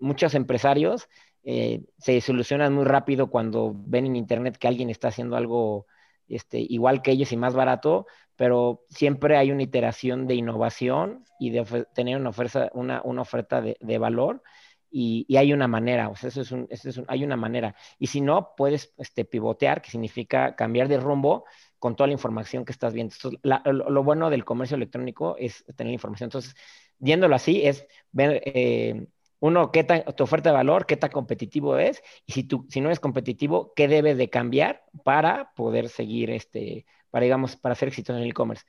Muchos 0.00 0.34
empresarios 0.34 1.08
eh, 1.44 1.82
se 1.98 2.20
solucionan 2.20 2.74
muy 2.74 2.84
rápido 2.84 3.30
cuando 3.30 3.74
ven 3.74 4.06
en 4.06 4.16
Internet 4.16 4.58
que 4.58 4.68
alguien 4.68 4.90
está 4.90 5.08
haciendo 5.08 5.36
algo 5.36 5.86
este, 6.28 6.58
igual 6.58 7.02
que 7.02 7.12
ellos 7.12 7.32
y 7.32 7.36
más 7.36 7.54
barato, 7.54 8.06
pero 8.38 8.84
siempre 8.88 9.36
hay 9.36 9.50
una 9.50 9.64
iteración 9.64 10.28
de 10.28 10.36
innovación 10.36 11.24
y 11.40 11.50
de 11.50 11.86
tener 11.92 12.16
una 12.16 12.30
oferta, 12.30 12.70
una, 12.72 13.02
una 13.02 13.22
oferta 13.22 13.60
de, 13.60 13.76
de 13.80 13.98
valor. 13.98 14.44
Y, 14.90 15.26
y, 15.28 15.38
hay 15.38 15.52
una 15.52 15.66
manera, 15.66 16.08
o 16.08 16.14
sea, 16.14 16.28
eso 16.28 16.40
es 16.42 16.52
un, 16.52 16.68
eso 16.70 16.88
es 16.88 16.96
un, 16.96 17.04
hay 17.08 17.24
una 17.24 17.36
manera. 17.36 17.74
Y 17.98 18.06
si 18.06 18.20
no, 18.20 18.54
puedes 18.56 18.94
este, 18.96 19.24
pivotear, 19.24 19.82
que 19.82 19.90
significa 19.90 20.54
cambiar 20.54 20.86
de 20.86 20.98
rumbo 20.98 21.46
con 21.80 21.96
toda 21.96 22.06
la 22.06 22.12
información 22.12 22.64
que 22.64 22.70
estás 22.70 22.94
viendo. 22.94 23.12
Entonces, 23.16 23.40
la, 23.42 23.60
lo, 23.64 23.90
lo, 23.90 24.04
bueno 24.04 24.30
del 24.30 24.44
comercio 24.44 24.76
electrónico 24.76 25.36
es 25.36 25.64
tener 25.76 25.92
información. 25.92 26.28
Entonces, 26.28 26.54
viéndolo 26.98 27.34
así, 27.34 27.66
es 27.66 27.86
ver 28.12 28.40
eh, 28.46 29.08
uno, 29.40 29.72
qué 29.72 29.82
tan, 29.82 30.04
tu 30.16 30.22
oferta 30.22 30.50
de 30.50 30.56
valor, 30.56 30.86
qué 30.86 30.96
tan 30.96 31.10
competitivo 31.10 31.76
es, 31.76 32.02
y 32.24 32.32
si, 32.32 32.44
tú, 32.44 32.66
si 32.70 32.80
no 32.80 32.90
es 32.90 33.00
competitivo, 33.00 33.72
qué 33.74 33.88
debes 33.88 34.16
de 34.16 34.30
cambiar 34.30 34.84
para 35.04 35.52
poder 35.54 35.88
seguir, 35.88 36.30
este, 36.30 36.86
para, 37.10 37.24
digamos, 37.24 37.56
para 37.56 37.74
ser 37.74 37.88
exitoso 37.88 38.16
en 38.16 38.24
el 38.24 38.30
e-commerce. 38.30 38.64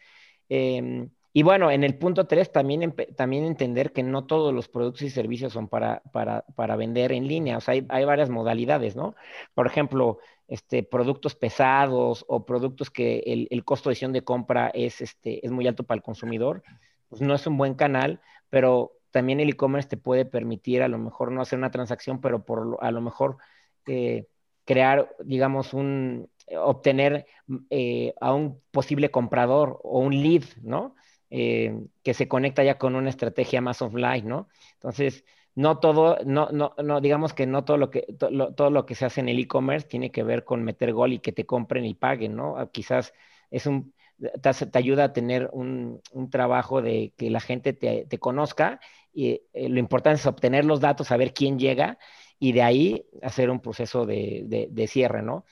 Eh, 0.49 1.07
y 1.31 1.43
bueno, 1.43 1.69
en 1.69 1.83
el 1.83 1.97
punto 1.97 2.25
3 2.25 2.51
también, 2.51 2.95
también 3.15 3.45
entender 3.45 3.93
que 3.93 4.01
no 4.01 4.25
todos 4.25 4.53
los 4.53 4.67
productos 4.67 5.03
y 5.03 5.09
servicios 5.11 5.53
son 5.53 5.67
para, 5.67 6.01
para, 6.11 6.41
para 6.55 6.75
vender 6.75 7.11
en 7.11 7.27
línea, 7.27 7.57
o 7.57 7.61
sea, 7.61 7.73
hay, 7.73 7.85
hay, 7.89 8.03
varias 8.03 8.31
modalidades, 8.31 8.95
¿no? 8.95 9.15
Por 9.53 9.67
ejemplo, 9.67 10.17
este, 10.47 10.81
productos 10.81 11.35
pesados 11.35 12.25
o 12.27 12.45
productos 12.45 12.89
que 12.89 13.19
el, 13.27 13.47
el 13.51 13.63
costo 13.63 13.89
de 13.89 13.91
decisión 13.91 14.11
de 14.11 14.23
compra 14.23 14.71
es, 14.73 15.01
este, 15.01 15.45
es 15.45 15.51
muy 15.51 15.67
alto 15.67 15.83
para 15.83 15.97
el 15.97 16.03
consumidor, 16.03 16.63
pues 17.09 17.21
no 17.21 17.35
es 17.35 17.45
un 17.45 17.57
buen 17.57 17.75
canal, 17.75 18.21
pero 18.49 18.93
también 19.11 19.39
el 19.39 19.49
e-commerce 19.49 19.89
te 19.89 19.97
puede 19.97 20.25
permitir 20.25 20.81
a 20.81 20.87
lo 20.87 20.97
mejor 20.97 21.31
no 21.31 21.41
hacer 21.41 21.59
una 21.59 21.71
transacción, 21.71 22.21
pero 22.21 22.43
por 22.43 22.77
a 22.81 22.91
lo 22.91 23.01
mejor 23.01 23.37
eh, 23.85 24.27
crear, 24.65 25.15
digamos, 25.23 25.73
un, 25.73 26.29
obtener 26.57 27.25
eh, 27.69 28.13
a 28.21 28.33
un 28.33 28.61
posible 28.71 29.11
comprador 29.11 29.79
o 29.83 29.99
un 29.99 30.21
lead, 30.21 30.43
¿no? 30.61 30.95
Eh, 31.29 31.85
que 32.03 32.13
se 32.13 32.27
conecta 32.27 32.63
ya 32.63 32.77
con 32.77 32.95
una 32.95 33.09
estrategia 33.09 33.61
más 33.61 33.81
offline, 33.81 34.27
¿no? 34.27 34.49
Entonces, 34.73 35.25
no 35.55 35.79
todo, 35.79 36.17
no, 36.25 36.49
no, 36.51 36.73
no, 36.83 37.01
digamos 37.01 37.33
que 37.33 37.45
no 37.45 37.65
todo 37.65 37.77
lo 37.77 37.89
que, 37.91 38.01
to, 38.17 38.29
lo, 38.31 38.53
todo 38.53 38.71
lo 38.71 38.85
que 38.85 38.95
se 38.95 39.05
hace 39.05 39.21
en 39.21 39.29
el 39.29 39.39
e-commerce 39.39 39.87
tiene 39.87 40.11
que 40.11 40.23
ver 40.23 40.43
con 40.43 40.63
meter 40.63 40.93
gol 40.93 41.13
y 41.13 41.19
que 41.19 41.31
te 41.31 41.45
compren 41.45 41.85
y 41.85 41.93
paguen, 41.93 42.35
¿no? 42.35 42.57
Ah, 42.57 42.69
quizás 42.71 43.13
es 43.51 43.65
un, 43.67 43.93
te, 44.41 44.77
ayuda 44.77 45.05
a 45.05 45.13
tener 45.13 45.49
un, 45.53 46.01
un, 46.13 46.29
trabajo 46.29 46.81
de 46.81 47.13
que 47.17 47.29
la 47.29 47.39
gente 47.39 47.73
te, 47.73 48.19
conozca 48.19 48.79
y 49.13 49.41
eh, 49.53 49.69
lo 49.69 49.79
importante 49.79 50.19
es 50.19 50.25
obtener 50.27 50.65
los 50.65 50.79
datos, 50.79 51.07
saber 51.07 51.33
quién 51.33 51.59
llega 51.59 51.97
y 52.39 52.53
de 52.53 52.61
ahí 52.63 53.05
hacer 53.21 53.49
un 53.49 53.59
proceso 53.59 54.05
de, 54.05 54.67
de 54.69 54.87
cierre, 54.87 55.21
¿no? 55.21 55.45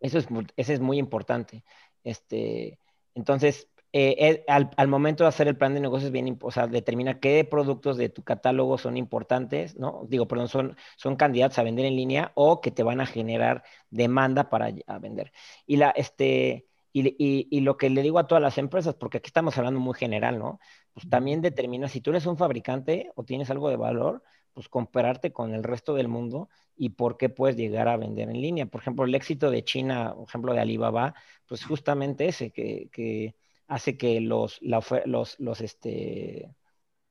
Eso 0.00 0.18
es, 0.18 0.28
eso 0.56 0.72
es 0.72 0.80
muy 0.80 0.98
importante. 0.98 1.64
Este, 2.04 2.78
entonces, 3.14 3.68
eh, 3.92 4.16
eh, 4.18 4.44
al, 4.48 4.70
al, 4.76 4.88
momento 4.88 5.24
de 5.24 5.28
hacer 5.28 5.48
el 5.48 5.56
plan 5.56 5.72
de 5.72 5.80
negocios, 5.80 6.12
bien, 6.12 6.38
o 6.42 6.50
sea, 6.50 6.66
determinar 6.66 7.20
qué 7.20 7.44
productos 7.44 7.96
de 7.96 8.10
tu 8.10 8.22
catálogo 8.22 8.76
son 8.76 8.96
importantes, 8.98 9.76
¿no? 9.76 10.04
Digo, 10.08 10.28
perdón, 10.28 10.48
son, 10.48 10.76
son 10.96 11.16
candidatos 11.16 11.58
a 11.58 11.62
vender 11.62 11.86
en 11.86 11.96
línea 11.96 12.32
o 12.34 12.60
que 12.60 12.70
te 12.70 12.82
van 12.82 13.00
a 13.00 13.06
generar 13.06 13.64
demanda 13.90 14.50
para 14.50 14.70
vender. 15.00 15.32
Y 15.66 15.76
la, 15.76 15.90
este, 15.90 16.66
Y, 16.92 17.60
lo 17.60 17.76
que 17.76 17.90
le 17.90 18.02
digo 18.02 18.18
a 18.18 18.26
todas 18.26 18.42
las 18.42 18.58
empresas, 18.58 18.94
porque 18.94 19.18
aquí 19.18 19.28
estamos 19.28 19.56
hablando 19.58 19.80
muy 19.80 19.94
general, 19.94 20.38
¿no? 20.38 20.60
Pues 20.92 21.08
también 21.08 21.40
determina 21.42 21.88
si 21.88 22.00
tú 22.00 22.10
eres 22.10 22.26
un 22.26 22.36
fabricante 22.36 23.10
o 23.14 23.24
tienes 23.24 23.50
algo 23.50 23.70
de 23.70 23.76
valor, 23.76 24.22
pues 24.58 24.68
compararte 24.68 25.32
con 25.32 25.54
el 25.54 25.62
resto 25.62 25.94
del 25.94 26.08
mundo 26.08 26.48
y 26.74 26.88
por 26.88 27.16
qué 27.16 27.28
puedes 27.28 27.56
llegar 27.56 27.86
a 27.86 27.96
vender 27.96 28.28
en 28.28 28.40
línea. 28.40 28.66
Por 28.66 28.80
ejemplo, 28.80 29.04
el 29.04 29.14
éxito 29.14 29.52
de 29.52 29.62
China, 29.62 30.14
por 30.16 30.26
ejemplo, 30.26 30.52
de 30.52 30.58
Alibaba, 30.58 31.14
pues 31.46 31.64
justamente 31.64 32.26
ese, 32.26 32.50
que, 32.50 33.36
hace 33.68 33.96
que 33.96 34.20
los, 34.20 34.58
los, 34.60 35.38
los, 35.38 35.60
este, 35.60 36.56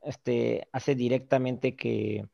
este, 0.02 0.68
hace 0.74 0.94
directamente 0.96 1.78
que, 1.78 2.28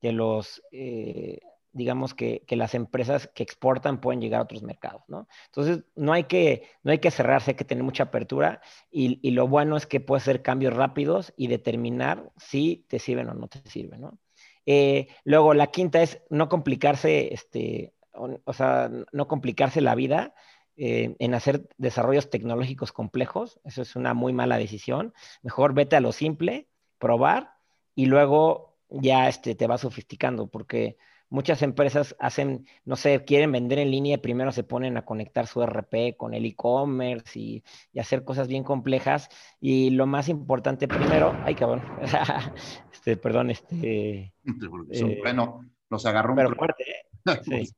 que 0.00 0.12
los, 0.12 0.62
eh, 0.70 1.40
digamos 1.72 2.14
que, 2.14 2.44
las 2.50 2.74
empresas 2.74 3.28
que 3.28 3.42
exportan 3.42 4.00
pueden 4.00 4.20
llegar 4.20 4.40
a 4.40 4.44
otros 4.44 4.62
mercados, 4.62 5.02
¿no? 5.08 5.28
Entonces, 5.46 5.84
no 5.94 6.12
hay 6.12 6.24
que, 6.24 6.68
no 6.82 6.92
hay 6.92 6.98
que 6.98 7.10
cerrarse, 7.10 7.52
hay 7.52 7.56
que 7.56 7.64
tener 7.64 7.84
mucha 7.84 8.04
apertura 8.04 8.60
y, 8.90 9.30
lo 9.30 9.46
bueno 9.48 9.76
es 9.76 9.86
que 9.86 10.00
puedes 10.00 10.24
hacer 10.24 10.42
cambios 10.42 10.74
rápidos 10.74 11.32
y 11.36 11.46
determinar 11.46 12.32
si 12.36 12.84
te 12.88 12.98
sirven 12.98 13.28
o 13.28 13.34
no 13.34 13.48
te 13.48 13.60
sirven, 13.68 14.00
¿no? 14.00 14.18
Eh, 14.66 15.08
luego, 15.24 15.54
la 15.54 15.68
quinta 15.68 16.02
es 16.02 16.22
no 16.30 16.48
complicarse, 16.48 17.32
este, 17.32 17.94
o, 18.12 18.52
sea, 18.52 18.90
no 19.12 19.28
complicarse 19.28 19.80
la 19.80 19.94
vida 19.94 20.34
eh, 20.76 21.16
en 21.18 21.34
hacer 21.34 21.68
desarrollos 21.78 22.30
tecnológicos 22.30 22.92
complejos. 22.92 23.60
Eso 23.64 23.82
es 23.82 23.96
una 23.96 24.14
muy 24.14 24.32
mala 24.32 24.58
decisión. 24.58 25.14
Mejor 25.42 25.74
vete 25.74 25.96
a 25.96 26.00
lo 26.00 26.12
simple, 26.12 26.68
probar 26.98 27.54
y 27.94 28.06
luego 28.06 28.78
ya 28.88 29.28
este, 29.28 29.54
te 29.54 29.66
vas 29.66 29.82
sofisticando, 29.82 30.48
porque 30.48 30.96
muchas 31.30 31.62
empresas 31.62 32.16
hacen, 32.18 32.66
no 32.84 32.96
sé, 32.96 33.24
quieren 33.24 33.52
vender 33.52 33.78
en 33.78 33.90
línea 33.90 34.16
y 34.16 34.18
primero 34.18 34.52
se 34.52 34.64
ponen 34.64 34.96
a 34.96 35.04
conectar 35.04 35.46
su 35.46 35.62
RP 35.62 36.16
con 36.16 36.34
el 36.34 36.44
e-commerce 36.44 37.38
y, 37.38 37.64
hacer 37.98 38.24
cosas 38.24 38.48
bien 38.48 38.64
complejas. 38.64 39.28
Y 39.60 39.90
lo 39.90 40.06
más 40.06 40.28
importante 40.28 40.88
primero, 40.88 41.34
ay 41.44 41.54
cabrón, 41.54 41.82
este, 43.00 43.16
perdón, 43.16 43.50
este... 43.50 43.76
Eh, 43.82 45.18
bueno, 45.22 45.64
nos 45.88 46.04
agarró 46.04 46.32
un... 46.32 46.36
Pero 46.36 46.54
fuerte, 46.54 46.84
¿eh? 46.84 47.06
Sí. 47.44 47.66
sí. 47.66 47.74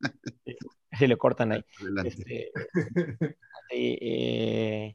le 1.06 1.16
cortan 1.16 1.52
ahí. 1.52 1.64
Este, 2.04 2.52
eh, 3.70 4.94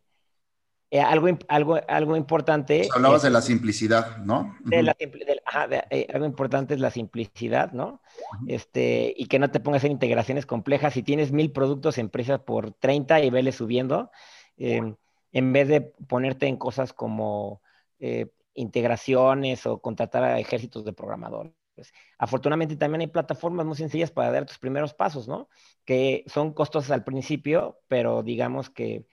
eh, 0.90 1.02
algo, 1.02 1.28
algo, 1.50 1.80
algo 1.88 2.16
importante. 2.16 2.88
hablabas 2.94 3.24
de 3.24 3.30
la 3.30 3.42
simplicidad, 3.42 4.18
¿no? 4.20 4.56
De 4.62 4.84
la, 4.84 4.96
eh, 5.00 6.08
algo 6.13 6.26
importante 6.26 6.74
es 6.74 6.80
la 6.80 6.92
simplicidad, 6.92 7.74
¿no? 7.74 8.02
este, 8.48 9.13
y 9.18 9.26
que 9.26 9.40
no 9.40 9.52
te 9.52 9.60
pongas 9.60 9.84
en 9.84 9.92
integraciones 9.92 10.46
complejas. 10.46 10.94
Si 10.94 11.04
tienes 11.04 11.34
mil 11.34 11.52
productos, 11.52 11.98
empresas 11.98 12.40
por 12.40 12.72
30 12.72 13.22
y 13.22 13.30
vele 13.30 13.52
subiendo, 13.52 14.12
em, 14.56 14.96
en 15.34 15.54
vez 15.54 15.68
de 15.68 15.82
ponerte 15.82 16.48
en 16.48 16.56
cosas 16.56 16.94
como 16.94 17.62
eh, 18.00 18.28
integraciones 18.58 19.65
o 19.65 19.80
contratar 19.80 20.24
a 20.24 20.39
ejércitos 20.39 20.84
de 20.84 20.93
programadores. 20.93 21.54
Afortunadamente 22.17 22.76
también 22.76 23.02
hay 23.02 23.08
plataformas 23.08 23.65
muy 23.65 23.76
sencillas 23.76 24.12
para 24.12 24.32
dar 24.32 24.46
tus 24.46 24.58
primeros 24.58 24.93
pasos, 24.93 25.28
¿no? 25.28 25.48
Que 25.86 26.24
son 26.28 26.54
costosas 26.54 26.91
al 26.91 27.04
principio, 27.04 27.80
pero 27.88 28.24
digamos 28.24 28.70
que 28.70 29.06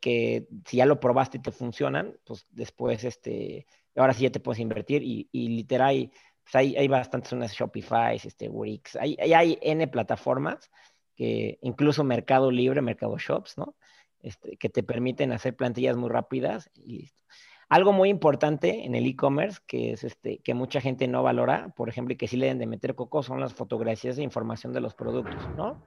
que, 0.00 0.48
si 0.64 0.78
ya 0.78 0.86
lo 0.86 0.98
probaste 0.98 1.38
y 1.38 1.42
te 1.42 1.52
funcionan, 1.52 2.16
pues 2.24 2.46
después, 2.50 3.04
este, 3.04 3.66
ahora 3.96 4.14
sí 4.14 4.22
ya 4.22 4.30
te 4.30 4.40
puedes 4.40 4.60
invertir 4.60 5.02
y, 5.02 5.28
literal, 5.32 6.10
pues 6.42 6.54
hay, 6.54 6.76
hay 6.76 6.88
bastantes 6.88 7.32
unas 7.32 7.52
Shopify, 7.52 8.16
este, 8.16 8.48
Wix, 8.48 8.96
hay, 8.96 9.16
hay, 9.18 9.58
N 9.60 9.86
plataformas 9.88 10.70
que 11.14 11.58
incluso 11.62 12.02
Mercado 12.02 12.50
Libre, 12.50 12.80
Mercado 12.80 13.18
Shops, 13.18 13.58
¿no? 13.58 13.74
Este, 14.20 14.56
que 14.56 14.68
te 14.68 14.82
permiten 14.82 15.32
hacer 15.32 15.54
plantillas 15.54 15.96
muy 15.96 16.08
rápidas 16.08 16.70
y 16.74 16.98
listo. 17.00 17.22
Algo 17.68 17.92
muy 17.92 18.08
importante 18.08 18.86
en 18.86 18.94
el 18.94 19.06
e-commerce 19.06 19.60
que 19.66 19.92
es 19.92 20.02
este, 20.02 20.38
que 20.38 20.54
mucha 20.54 20.80
gente 20.80 21.06
no 21.06 21.22
valora, 21.22 21.68
por 21.76 21.88
ejemplo, 21.88 22.14
y 22.14 22.16
que 22.16 22.26
sí 22.26 22.36
le 22.36 22.46
deben 22.46 22.58
de 22.58 22.66
meter 22.66 22.94
coco, 22.94 23.22
son 23.22 23.40
las 23.40 23.52
fotografías 23.52 24.16
de 24.16 24.22
información 24.22 24.72
de 24.72 24.80
los 24.80 24.94
productos, 24.94 25.36
¿no? 25.56 25.78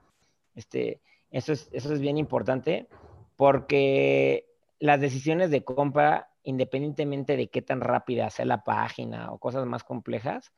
Este, 0.55 1.01
eso 1.31 1.53
es, 1.53 1.69
eso 1.71 1.93
es 1.93 1.99
bien 1.99 2.17
importante 2.17 2.87
porque 3.35 4.45
las 4.79 5.01
decisiones 5.01 5.49
de 5.49 5.63
compra, 5.63 6.29
independientemente 6.43 7.35
de 7.35 7.49
qué 7.49 7.63
tan 7.63 7.81
rápida 7.81 8.29
sea 8.29 8.45
la 8.45 8.63
página 8.63 9.31
o 9.31 9.39
cosas 9.39 9.65
más 9.65 9.83
complejas, 9.83 10.51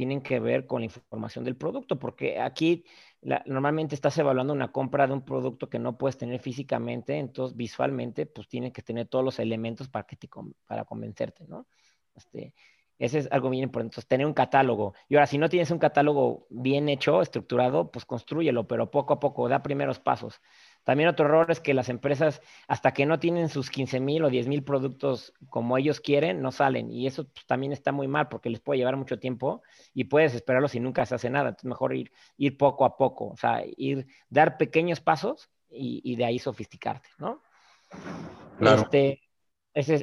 tienen 0.00 0.22
que 0.22 0.40
ver 0.40 0.66
con 0.66 0.80
la 0.80 0.86
información 0.86 1.44
del 1.44 1.56
producto, 1.56 1.98
porque 1.98 2.40
aquí 2.40 2.86
normalmente 3.44 3.94
estás 3.94 4.16
evaluando 4.16 4.54
una 4.54 4.72
compra 4.72 5.06
de 5.06 5.12
un 5.12 5.26
producto 5.26 5.68
que 5.68 5.78
no 5.78 5.98
puedes 5.98 6.16
tener 6.16 6.40
físicamente, 6.40 7.18
entonces 7.18 7.54
visualmente 7.54 8.24
pues 8.24 8.48
tienen 8.48 8.72
que 8.72 8.80
tener 8.80 9.08
todos 9.08 9.22
los 9.22 9.38
elementos 9.38 9.90
para, 9.90 10.06
que 10.06 10.16
te, 10.16 10.26
para 10.66 10.86
convencerte, 10.86 11.46
¿no? 11.46 11.66
Este, 12.14 12.54
ese 12.98 13.18
es 13.18 13.28
algo 13.30 13.50
bien 13.50 13.64
importante. 13.64 13.92
Entonces, 13.92 14.08
tener 14.08 14.26
un 14.26 14.32
catálogo. 14.32 14.94
Y 15.06 15.16
ahora, 15.16 15.26
si 15.26 15.36
no 15.36 15.50
tienes 15.50 15.70
un 15.70 15.78
catálogo 15.78 16.46
bien 16.48 16.88
hecho, 16.88 17.20
estructurado, 17.20 17.90
pues 17.90 18.06
construyelo, 18.06 18.66
pero 18.66 18.90
poco 18.90 19.12
a 19.12 19.20
poco, 19.20 19.50
da 19.50 19.62
primeros 19.62 19.98
pasos. 20.00 20.40
También 20.90 21.08
otro 21.08 21.26
error 21.26 21.48
es 21.52 21.60
que 21.60 21.72
las 21.72 21.88
empresas, 21.88 22.42
hasta 22.66 22.92
que 22.92 23.06
no 23.06 23.20
tienen 23.20 23.48
sus 23.48 23.70
15 23.70 24.00
mil 24.00 24.24
o 24.24 24.28
10 24.28 24.48
mil 24.48 24.64
productos 24.64 25.32
como 25.48 25.78
ellos 25.78 26.00
quieren, 26.00 26.42
no 26.42 26.50
salen. 26.50 26.90
Y 26.90 27.06
eso 27.06 27.28
pues, 27.28 27.46
también 27.46 27.72
está 27.72 27.92
muy 27.92 28.08
mal 28.08 28.28
porque 28.28 28.50
les 28.50 28.58
puede 28.58 28.78
llevar 28.78 28.96
mucho 28.96 29.20
tiempo 29.20 29.62
y 29.94 30.02
puedes 30.02 30.34
esperarlo 30.34 30.66
si 30.66 30.80
nunca 30.80 31.06
se 31.06 31.14
hace 31.14 31.30
nada. 31.30 31.50
Entonces, 31.50 31.68
mejor 31.68 31.94
ir, 31.94 32.10
ir 32.38 32.58
poco 32.58 32.84
a 32.84 32.96
poco, 32.96 33.28
o 33.28 33.36
sea, 33.36 33.62
ir, 33.76 34.08
dar 34.30 34.56
pequeños 34.56 35.00
pasos 35.00 35.48
y, 35.70 36.16
de 36.16 36.24
ahí 36.24 36.40
sofisticarte, 36.40 37.08
¿no? 37.18 37.40
Claro. 38.58 38.82
Este, 38.82 39.20
eso, 39.72 39.94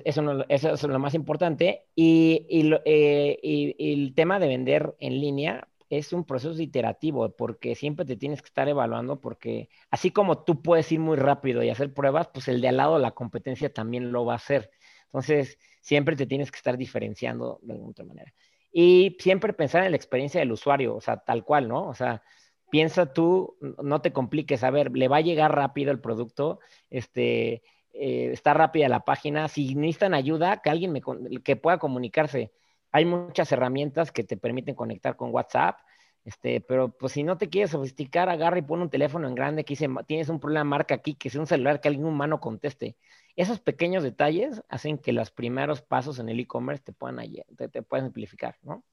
es 0.47 0.83
lo 0.83 0.99
más 0.99 1.15
importante. 1.15 1.83
Y, 1.95 2.47
eh, 2.49 3.39
y, 3.43 3.75
y 3.77 3.93
el 4.05 4.15
tema 4.15 4.39
de 4.39 4.47
vender 4.47 4.95
en 5.01 5.19
línea, 5.19 5.67
es 5.89 6.13
un 6.13 6.25
proceso 6.25 6.61
iterativo 6.61 7.29
porque 7.35 7.75
siempre 7.75 8.05
te 8.05 8.17
tienes 8.17 8.41
que 8.41 8.47
estar 8.47 8.67
evaluando 8.67 9.21
porque 9.21 9.69
así 9.89 10.11
como 10.11 10.43
tú 10.43 10.61
puedes 10.61 10.91
ir 10.91 10.99
muy 10.99 11.17
rápido 11.17 11.63
y 11.63 11.69
hacer 11.69 11.93
pruebas, 11.93 12.29
pues 12.33 12.47
el 12.47 12.61
de 12.61 12.69
al 12.69 12.77
lado, 12.77 12.99
la 12.99 13.11
competencia 13.11 13.73
también 13.73 14.11
lo 14.11 14.25
va 14.25 14.33
a 14.33 14.37
hacer. 14.37 14.71
Entonces, 15.05 15.57
siempre 15.81 16.15
te 16.15 16.25
tienes 16.25 16.51
que 16.51 16.57
estar 16.57 16.77
diferenciando 16.77 17.59
de 17.61 17.73
alguna 17.73 17.91
otra 17.91 18.05
manera. 18.05 18.33
Y 18.71 19.17
siempre 19.19 19.53
pensar 19.53 19.83
en 19.85 19.91
la 19.91 19.97
experiencia 19.97 20.39
del 20.39 20.51
usuario, 20.51 20.95
o 20.95 21.01
sea, 21.01 21.17
tal 21.17 21.43
cual, 21.45 21.67
¿no? 21.67 21.87
O 21.87 21.93
sea, 21.93 22.21
piensa 22.69 23.13
tú, 23.13 23.57
no 23.61 24.01
te 24.01 24.11
compliques, 24.11 24.63
a 24.63 24.71
ver, 24.71 24.91
le 24.91 25.07
va 25.07 25.17
a 25.17 25.21
llegar 25.21 25.55
rápido 25.55 25.91
el 25.91 26.01
producto, 26.01 26.59
este, 26.89 27.63
eh, 27.93 28.31
está 28.33 28.53
rápida 28.53 28.89
la 28.89 29.05
página, 29.05 29.47
si 29.47 29.75
necesitan 29.75 30.13
ayuda, 30.13 30.61
que 30.61 30.69
alguien 30.69 30.91
me, 30.91 31.01
que 31.43 31.55
pueda 31.55 31.79
comunicarse 31.79 32.51
hay 32.97 33.05
muchas 33.05 33.51
herramientas 33.51 34.11
que 34.11 34.23
te 34.23 34.37
permiten 34.37 34.73
conectar 34.73 35.15
con 35.15 35.31
WhatsApp, 35.31 35.77
este, 36.25 36.61
pero 36.61 36.89
pues 36.89 37.13
si 37.13 37.21
no 37.21 37.37
te 37.37 37.47
quieres 37.47 37.69
sofisticar, 37.69 38.27
agarra 38.27 38.57
y 38.57 38.63
pone 38.63 38.81
un 38.81 38.89
teléfono 38.89 39.27
en 39.27 39.35
grande 39.35 39.63
que 39.63 39.73
dice, 39.73 39.87
tienes 40.07 40.29
un 40.29 40.39
problema, 40.39 40.63
marca 40.63 40.95
aquí, 40.95 41.13
que 41.13 41.29
sea 41.29 41.39
un 41.39 41.45
celular 41.45 41.79
que 41.79 41.89
alguien 41.89 42.07
humano 42.07 42.39
conteste. 42.39 42.97
Esos 43.35 43.59
pequeños 43.59 44.01
detalles 44.01 44.63
hacen 44.67 44.97
que 44.97 45.13
los 45.13 45.29
primeros 45.29 45.83
pasos 45.83 46.17
en 46.17 46.27
el 46.29 46.39
e-commerce 46.39 46.85
te 46.85 46.91
puedan, 46.91 47.23
te, 47.55 47.69
te 47.69 47.83
puedan 47.83 48.07
simplificar, 48.07 48.57
¿no? 48.63 48.83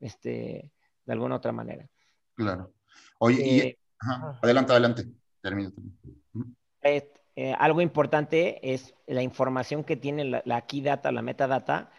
Este, 0.00 0.70
de 1.06 1.12
alguna 1.14 1.36
otra 1.36 1.52
manera. 1.52 1.88
Claro. 2.34 2.74
Oye, 3.18 3.68
eh, 3.68 3.78
adelante, 4.42 4.72
adelante. 4.72 5.06
Termino. 5.40 5.72
Eh, 6.82 7.54
algo 7.58 7.80
importante 7.80 8.74
es 8.74 8.94
la 9.06 9.22
información 9.22 9.82
que 9.82 9.96
tiene 9.96 10.24
la, 10.24 10.42
la 10.44 10.66
key 10.66 10.82
data, 10.82 11.10
la 11.10 11.22
metadata, 11.22 11.90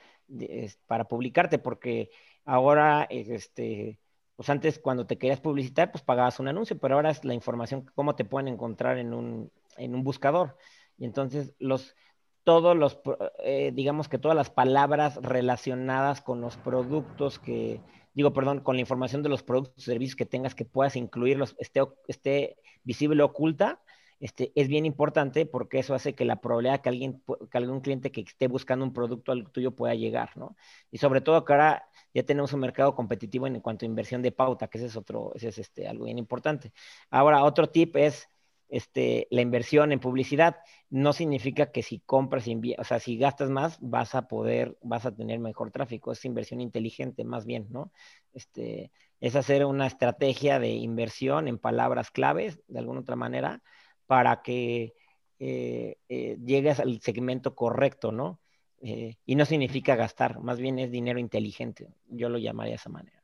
para 0.87 1.07
publicarte, 1.07 1.59
porque 1.59 2.09
ahora, 2.45 3.07
este, 3.09 3.99
pues 4.35 4.49
antes 4.49 4.79
cuando 4.79 5.05
te 5.05 5.17
querías 5.17 5.41
publicitar, 5.41 5.91
pues 5.91 6.03
pagabas 6.03 6.39
un 6.39 6.47
anuncio, 6.47 6.77
pero 6.77 6.95
ahora 6.95 7.09
es 7.09 7.25
la 7.25 7.33
información, 7.33 7.89
cómo 7.95 8.15
te 8.15 8.25
pueden 8.25 8.47
encontrar 8.47 8.97
en 8.97 9.13
un, 9.13 9.51
en 9.77 9.95
un 9.95 10.03
buscador. 10.03 10.57
Y 10.97 11.05
entonces 11.05 11.53
los, 11.59 11.95
todos 12.43 12.77
los, 12.77 12.99
eh, 13.43 13.71
digamos 13.73 14.07
que 14.07 14.19
todas 14.19 14.37
las 14.37 14.49
palabras 14.49 15.17
relacionadas 15.21 16.21
con 16.21 16.39
los 16.39 16.57
productos 16.57 17.39
que, 17.39 17.81
digo, 18.13 18.33
perdón, 18.33 18.61
con 18.61 18.75
la 18.75 18.81
información 18.81 19.23
de 19.23 19.29
los 19.29 19.43
productos 19.43 19.75
y 19.77 19.81
servicios 19.81 20.15
que 20.15 20.25
tengas 20.25 20.55
que 20.55 20.65
puedas 20.65 20.95
incluirlos, 20.95 21.55
esté, 21.59 21.81
esté 22.07 22.57
visible 22.83 23.21
o 23.23 23.27
oculta, 23.27 23.81
este, 24.19 24.51
es 24.55 24.67
bien 24.67 24.85
importante 24.85 25.45
porque 25.45 25.79
eso 25.79 25.93
hace 25.93 26.15
que 26.15 26.25
la 26.25 26.41
probabilidad 26.41 26.81
que 26.81 26.89
alguien, 26.89 27.23
que 27.51 27.57
algún 27.57 27.81
cliente 27.81 28.11
que 28.11 28.21
esté 28.21 28.47
buscando 28.47 28.83
un 28.85 28.93
producto 28.93 29.31
al 29.31 29.49
tuyo 29.51 29.71
pueda 29.75 29.93
llegar, 29.95 30.35
¿no? 30.37 30.55
Y 30.91 30.97
sobre 30.97 31.21
todo 31.21 31.45
que 31.45 31.53
ahora 31.53 31.87
ya 32.13 32.23
tenemos 32.23 32.53
un 32.53 32.61
mercado 32.61 32.95
competitivo 32.95 33.47
en 33.47 33.59
cuanto 33.61 33.85
a 33.85 33.87
inversión 33.87 34.21
de 34.21 34.31
pauta, 34.31 34.67
que 34.67 34.79
ese 34.79 34.87
es 34.87 34.95
otro, 34.95 35.33
ese 35.35 35.49
es 35.49 35.59
este, 35.59 35.87
algo 35.87 36.05
bien 36.05 36.17
importante. 36.17 36.73
Ahora, 37.11 37.43
otro 37.43 37.69
tip 37.69 37.95
es 37.95 38.27
este, 38.69 39.27
la 39.31 39.41
inversión 39.41 39.91
en 39.91 39.99
publicidad. 39.99 40.57
No 40.89 41.13
significa 41.13 41.71
que 41.71 41.83
si 41.83 41.99
compras, 41.99 42.45
o 42.77 42.83
sea, 42.83 42.99
si 42.99 43.17
gastas 43.17 43.49
más, 43.49 43.77
vas 43.81 44.15
a 44.15 44.27
poder, 44.27 44.77
vas 44.81 45.05
a 45.05 45.15
tener 45.15 45.39
mejor 45.39 45.71
tráfico. 45.71 46.11
Es 46.11 46.25
inversión 46.25 46.61
inteligente, 46.61 47.23
más 47.23 47.45
bien, 47.45 47.67
¿no? 47.69 47.91
Este, 48.33 48.91
es 49.19 49.35
hacer 49.35 49.65
una 49.65 49.87
estrategia 49.87 50.59
de 50.59 50.69
inversión 50.69 51.47
en 51.47 51.57
palabras 51.57 52.11
claves, 52.11 52.59
de 52.67 52.79
alguna 52.79 53.01
otra 53.01 53.15
manera, 53.15 53.61
para 54.07 54.41
que 54.41 54.93
eh, 55.39 55.97
eh, 56.09 56.37
llegues 56.43 56.79
al 56.79 56.99
segmento 57.01 57.55
correcto, 57.55 58.11
¿no? 58.11 58.39
y 58.79 59.35
no 59.35 59.43
significa 59.43 59.95
gastar, 59.95 60.39
más 60.39 60.59
bien 60.59 60.77
es 60.77 60.91
dinero 60.91 61.17
inteligente, 61.17 61.89
yo 62.09 62.29
lo 62.29 62.37
llamaría 62.37 62.73
de 62.73 62.75
esa 62.75 62.91
manera. 62.91 63.23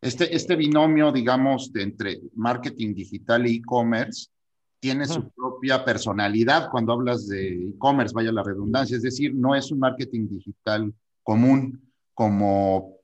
Este, 0.00 0.34
este 0.34 0.56
binomio, 0.56 1.12
digamos, 1.12 1.72
de 1.72 1.82
entre 1.82 2.20
marketing 2.34 2.94
digital 2.94 3.46
e 3.46 3.50
e-commerce, 3.50 4.28
tiene 4.80 5.06
su 5.06 5.30
propia 5.30 5.84
personalidad 5.84 6.70
cuando 6.70 6.94
hablas 6.94 7.28
de 7.28 7.68
e-commerce, 7.68 8.14
vaya 8.14 8.32
la 8.32 8.42
redundancia, 8.42 8.96
es 8.96 9.02
decir, 9.02 9.34
no 9.34 9.54
es 9.54 9.70
un 9.70 9.78
marketing 9.78 10.26
digital 10.26 10.92
común 11.22 11.92
como, 12.14 12.99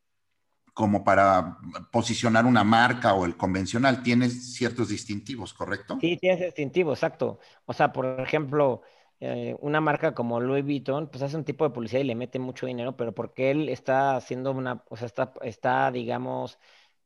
como 0.77 1.03
para 1.03 1.57
posicionar 1.91 2.45
una 2.45 2.63
marca 2.63 3.15
o 3.15 3.25
el 3.25 3.35
convencional, 3.39 4.03
tiene 4.03 4.29
ciertos 4.29 4.91
distintivos, 4.91 5.55
¿correcto? 5.55 5.99
Sí, 6.01 6.19
tiene 6.19 6.45
distintivos, 6.45 6.99
exacto. 6.99 7.39
O 7.65 7.73
sea, 7.73 7.93
por 7.93 8.21
ejemplo, 8.21 8.83
eh, 9.21 9.57
una 9.61 9.81
marca 9.81 10.15
como 10.15 10.39
Louis 10.41 10.63
Vuitton, 10.65 11.09
pues 11.09 11.23
hace 11.23 11.37
un 11.39 11.45
tipo 11.45 11.65
de 11.65 11.71
publicidad 11.71 12.03
y 12.03 12.05
le 12.05 12.15
mete 12.15 12.39
mucho 12.39 12.67
dinero, 12.67 12.95
pero 12.95 13.15
porque 13.15 13.51
él 13.51 13.71
está 13.71 14.17
haciendo 14.17 14.53
una, 14.53 14.85
o 14.91 14.97
sea, 14.99 15.07
está, 15.07 15.33
está 15.41 15.91
digamos, 15.91 16.59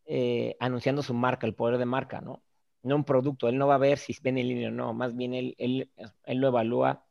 eh, 0.07 0.57
anunciando 0.61 1.03
su 1.05 1.15
marca, 1.15 1.47
el 1.47 1.55
poder 1.55 1.79
de 1.79 1.87
marca, 1.87 2.21
¿no? 2.21 2.43
no 2.83 2.97
un 2.97 3.05
producto. 3.05 3.49
Él 3.49 3.59
no 3.59 3.69
va 3.69 3.77
a 3.77 3.79
ver 3.79 3.99
si 3.99 4.17
vende 4.23 4.41
en 4.41 4.49
línea 4.49 4.69
o 4.71 4.73
no, 4.73 4.93
más 4.95 5.15
bien 5.17 5.35
él, 5.35 5.55
él, 5.59 5.93
él 6.25 6.39
lo 6.39 6.49
evalúa 6.49 7.07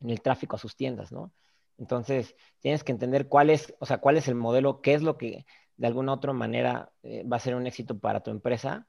en 0.00 0.10
el 0.10 0.20
tráfico 0.22 0.56
a 0.56 0.58
sus 0.58 0.76
tiendas, 0.76 1.12
¿no? 1.12 1.32
Entonces, 1.78 2.36
tienes 2.60 2.84
que 2.84 2.92
entender 2.92 3.28
cuál 3.28 3.50
es, 3.50 3.74
o 3.80 3.86
sea, 3.86 3.98
cuál 3.98 4.16
es 4.16 4.28
el 4.28 4.34
modelo, 4.34 4.80
qué 4.82 4.94
es 4.94 5.02
lo 5.02 5.16
que 5.16 5.46
de 5.76 5.86
alguna 5.86 6.12
otra 6.12 6.32
manera 6.32 6.92
eh, 7.02 7.24
va 7.24 7.36
a 7.36 7.40
ser 7.40 7.54
un 7.54 7.66
éxito 7.66 7.98
para 7.98 8.20
tu 8.22 8.30
empresa. 8.30 8.88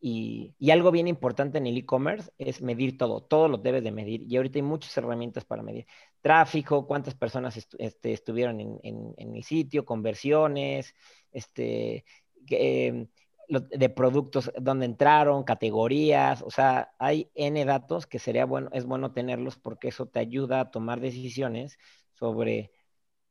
Y, 0.00 0.54
y 0.60 0.70
algo 0.70 0.92
bien 0.92 1.08
importante 1.08 1.58
en 1.58 1.66
el 1.66 1.76
e-commerce 1.76 2.30
es 2.38 2.62
medir 2.62 2.96
todo, 2.96 3.20
todo 3.20 3.48
lo 3.48 3.58
debes 3.58 3.82
de 3.82 3.90
medir. 3.90 4.22
Y 4.22 4.36
ahorita 4.36 4.58
hay 4.58 4.62
muchas 4.62 4.96
herramientas 4.96 5.44
para 5.44 5.62
medir. 5.62 5.86
Tráfico, 6.20 6.86
cuántas 6.86 7.16
personas 7.16 7.56
este, 7.78 8.12
estuvieron 8.12 8.60
en, 8.60 8.78
en, 8.84 9.14
en, 9.16 9.34
el 9.34 9.42
sitio, 9.42 9.84
conversiones, 9.84 10.94
este, 11.32 12.04
eh, 12.50 13.08
de 13.48 13.88
productos, 13.88 14.52
donde 14.60 14.84
entraron, 14.84 15.42
categorías, 15.42 16.42
o 16.42 16.50
sea, 16.50 16.92
hay 16.98 17.30
N 17.34 17.64
datos 17.64 18.06
que 18.06 18.18
sería 18.18 18.44
bueno, 18.44 18.68
es 18.72 18.84
bueno 18.84 19.12
tenerlos 19.12 19.56
porque 19.56 19.88
eso 19.88 20.06
te 20.06 20.20
ayuda 20.20 20.60
a 20.60 20.70
tomar 20.70 21.00
decisiones 21.00 21.78
sobre 22.18 22.72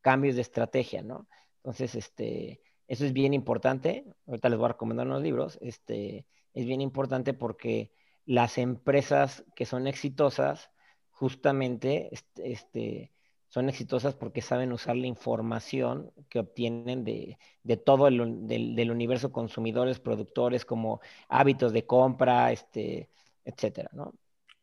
cambios 0.02 0.36
de 0.36 0.42
estrategia, 0.42 1.02
¿no? 1.02 1.28
Entonces, 1.58 1.96
este, 1.96 2.62
eso 2.88 3.06
es 3.06 3.14
bien 3.14 3.34
importante. 3.34 4.06
Ahorita 4.28 4.50
les 4.50 4.58
voy 4.58 4.66
a 4.66 4.74
recomendar 4.74 5.08
unos 5.08 5.22
libros. 5.22 5.58
Este, 5.62 6.26
es 6.54 6.66
bien 6.66 6.82
importante 6.82 7.34
porque 7.34 7.92
las 8.26 8.58
empresas 8.58 9.44
que 9.56 9.66
son 9.66 9.88
exitosas, 9.88 10.72
justamente, 11.12 12.10
este, 12.12 12.52
este 12.52 13.12
son 13.50 13.70
exitosas 13.70 14.14
porque 14.16 14.42
saben 14.42 14.74
usar 14.74 14.96
la 14.98 15.08
información 15.08 16.12
que 16.30 16.40
obtienen 16.40 17.04
de, 17.04 17.38
todo 17.86 18.08
el 18.08 18.46
del, 18.48 18.92
universo 18.92 19.32
consumidores, 19.32 20.00
productores, 20.00 20.66
como 20.66 21.00
hábitos 21.30 21.72
de 21.72 21.86
compra, 21.86 22.52
este, 22.52 23.10
etcétera, 23.46 23.90
¿no? 23.94 24.14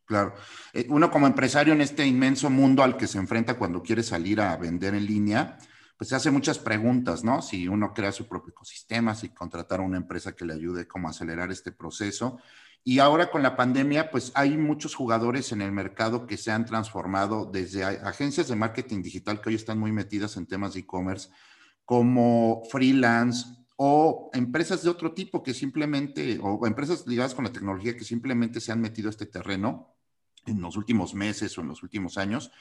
Claro. 0.05 0.35
Eh, 0.73 0.85
uno 0.89 1.09
como 1.09 1.25
empresario 1.25 1.73
en 1.73 1.81
este 1.81 2.05
inmenso 2.05 2.49
mundo 2.49 2.83
al 2.83 2.95
que 2.95 3.07
se 3.07 3.17
enfrenta 3.17 3.55
cuando 3.55 3.81
quiere 3.81 4.03
salir 4.03 4.39
a 4.39 4.55
vender 4.55 4.93
en 4.93 5.05
línea, 5.05 5.57
pues 5.97 6.09
se 6.09 6.15
hace 6.15 6.29
muchas 6.29 6.59
preguntas, 6.59 7.23
¿no? 7.23 7.41
Si 7.41 7.67
uno 7.67 7.93
crea 7.93 8.11
su 8.11 8.27
propio 8.27 8.51
ecosistema, 8.51 9.15
si 9.15 9.29
contratar 9.29 9.79
a 9.79 9.83
una 9.83 9.97
empresa 9.97 10.35
que 10.35 10.45
le 10.45 10.53
ayude 10.53 10.87
como 10.87 11.07
a 11.07 11.11
acelerar 11.11 11.51
este 11.51 11.71
proceso. 11.71 12.37
Y 12.83 12.99
ahora 12.99 13.31
con 13.31 13.41
la 13.41 13.55
pandemia, 13.55 14.11
pues 14.11 14.31
hay 14.35 14.57
muchos 14.57 14.93
jugadores 14.93 15.51
en 15.51 15.61
el 15.61 15.71
mercado 15.71 16.27
que 16.27 16.37
se 16.37 16.51
han 16.51 16.65
transformado 16.65 17.49
desde 17.51 17.83
agencias 17.83 18.47
de 18.47 18.55
marketing 18.55 19.01
digital 19.01 19.41
que 19.41 19.49
hoy 19.49 19.55
están 19.55 19.79
muy 19.79 19.91
metidas 19.91 20.37
en 20.37 20.45
temas 20.45 20.73
de 20.73 20.81
e-commerce, 20.81 21.29
como 21.83 22.61
freelance 22.69 23.45
o 23.77 24.29
empresas 24.33 24.83
de 24.83 24.89
otro 24.89 25.13
tipo 25.13 25.41
que 25.41 25.53
simplemente, 25.53 26.39
o 26.41 26.67
empresas 26.67 27.07
ligadas 27.07 27.33
con 27.33 27.45
la 27.45 27.51
tecnología 27.51 27.97
que 27.97 28.03
simplemente 28.03 28.61
se 28.61 28.71
han 28.71 28.81
metido 28.81 29.09
a 29.09 29.11
este 29.11 29.25
terreno 29.25 29.94
en 30.45 30.61
los 30.61 30.77
últimos 30.77 31.13
meses 31.13 31.57
o 31.57 31.61
en 31.61 31.67
los 31.67 31.83
últimos 31.83 32.17
años. 32.17 32.51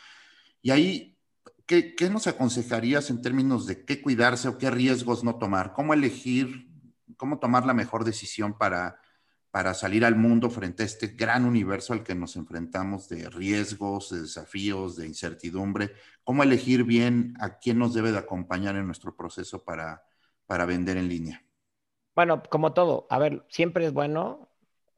Y 0.63 0.71
ahí, 0.71 1.19
¿qué, 1.67 1.95
qué 1.95 2.11
nos 2.11 2.27
aconsejarías 2.27 3.11
en 3.11 3.23
términos 3.23 3.67
de 3.67 3.85
qué 3.85 4.01
cuidarse 4.01 4.49
o 4.49 4.59
qué 4.59 4.71
riesgos 4.71 5.25
no 5.25 5.37
tomar? 5.37 5.73
¿Cómo 5.73 5.95
elegir, 5.95 6.69
cómo 7.17 7.39
tomar 7.39 7.67
la 7.67 7.75
mejor 7.75 8.05
decisión 8.05 8.57
para 8.57 8.99
para 9.55 9.73
salir 9.73 10.05
al 10.05 10.17
mundo 10.17 10.51
frente 10.51 10.83
a 10.83 10.87
este 10.87 11.07
gran 11.07 11.45
universo 11.45 11.93
al 11.93 12.03
que 12.03 12.17
nos 12.17 12.35
enfrentamos 12.35 13.09
de 13.09 13.31
riesgos, 13.31 14.11
de 14.11 14.23
desafíos, 14.23 14.97
de 14.97 15.07
incertidumbre, 15.07 15.93
cómo 16.25 16.43
elegir 16.43 16.83
bien 16.83 17.35
a 17.39 17.61
quién 17.61 17.79
nos 17.79 17.95
debe 17.95 18.11
de 18.11 18.19
acompañar 18.19 18.75
en 18.75 18.87
nuestro 18.87 19.15
proceso 19.15 19.63
para, 19.63 20.03
para 20.47 20.67
vender 20.67 20.97
en 20.97 21.09
línea. 21.09 21.45
Bueno, 22.17 22.43
como 22.51 22.73
todo, 22.73 23.07
a 23.09 23.21
ver, 23.21 23.47
siempre 23.49 23.87
es 23.87 23.93
bueno 23.93 24.49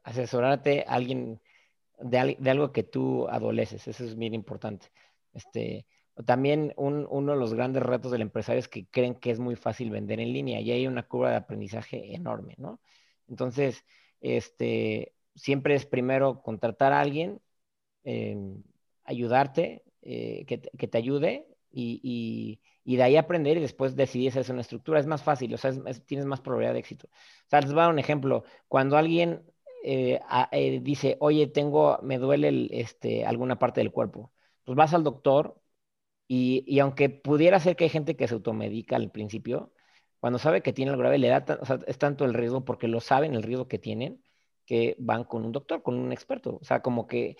asesorarte 0.01 0.85
a 0.87 0.93
alguien 0.95 1.39
de, 1.99 2.37
algo 2.49 2.71
que 2.71 2.83
tú 2.83 3.27
adoleces, 3.27 3.87
eso 3.87 4.03
es 4.03 4.17
bien 4.17 4.33
importante. 4.33 4.87
Este, 5.33 5.85
también 6.25 6.73
un, 6.77 7.07
uno 7.09 7.33
de 7.33 7.39
los 7.39 7.53
grandes 7.53 7.83
retos 7.83 8.11
del 8.11 8.21
empresario 8.21 8.59
es 8.59 8.67
que 8.67 8.87
creen 8.87 9.15
que 9.15 9.31
es 9.31 9.39
muy 9.39 9.55
fácil 9.55 9.91
vender 9.91 10.19
en 10.19 10.33
línea 10.33 10.59
y 10.61 10.71
hay 10.71 10.87
una 10.87 11.03
curva 11.03 11.29
de 11.31 11.37
aprendizaje 11.37 12.15
enorme, 12.15 12.55
¿no? 12.57 12.79
Entonces, 13.27 13.83
este, 14.21 15.13
siempre 15.35 15.75
es 15.75 15.85
primero 15.85 16.41
contratar 16.41 16.93
a 16.93 17.01
alguien, 17.01 17.41
em, 18.03 18.63
ayudarte, 19.03 19.83
eh, 20.01 20.45
que, 20.45 20.57
te 20.87 20.97
ayude 20.97 21.47
y, 21.71 22.59
de 22.85 23.03
ahí 23.03 23.17
aprender 23.17 23.57
y 23.57 23.61
después 23.61 23.95
decidir 23.95 24.37
hacer 24.39 24.53
una 24.53 24.61
estructura. 24.61 24.99
Es 24.99 25.07
más 25.07 25.23
fácil, 25.23 25.53
o 25.53 25.57
sea, 25.57 25.71
tienes 26.05 26.25
más 26.25 26.41
probabilidad 26.41 26.73
de 26.73 26.79
éxito. 26.79 27.07
O 27.07 27.49
sea, 27.49 27.61
les 27.61 27.71
voy 27.71 27.79
a 27.81 27.83
dar 27.83 27.93
un 27.93 27.99
ejemplo. 27.99 28.43
Cuando 28.67 28.97
alguien 28.97 29.43
eh, 29.87 30.19
eh, 30.51 30.79
dice, 30.81 31.17
oye, 31.19 31.47
tengo, 31.47 31.99
me 32.03 32.17
duele 32.17 32.67
este, 32.71 33.25
alguna 33.25 33.57
parte 33.59 33.81
del 33.81 33.91
cuerpo, 33.91 34.33
pues 34.65 34.75
vas 34.75 34.93
al 34.93 35.03
doctor 35.03 35.61
y, 36.27 36.63
y 36.67 36.79
aunque 36.79 37.09
pudiera 37.09 37.59
ser 37.59 37.75
que 37.75 37.85
hay 37.85 37.89
gente 37.89 38.15
que 38.17 38.27
se 38.27 38.35
automedica 38.35 38.95
al 38.97 39.11
principio, 39.11 39.73
cuando 40.19 40.39
sabe 40.39 40.61
que 40.61 40.73
tiene 40.73 40.91
algo 40.91 41.01
grave, 41.01 41.19
le 41.19 41.29
da, 41.29 41.45
es 41.87 41.97
tanto 41.99 42.25
el 42.25 42.33
riesgo 42.33 42.65
porque 42.65 42.87
lo 42.87 42.99
saben 43.01 43.35
el 43.35 43.43
riesgo 43.43 43.67
que 43.67 43.79
tienen, 43.79 44.23
que 44.65 44.95
van 44.99 45.23
con 45.23 45.45
un 45.45 45.51
doctor, 45.53 45.83
con 45.83 45.95
un 45.95 46.11
experto. 46.11 46.57
O 46.61 46.65
sea, 46.65 46.81
como 46.81 47.07
que 47.07 47.37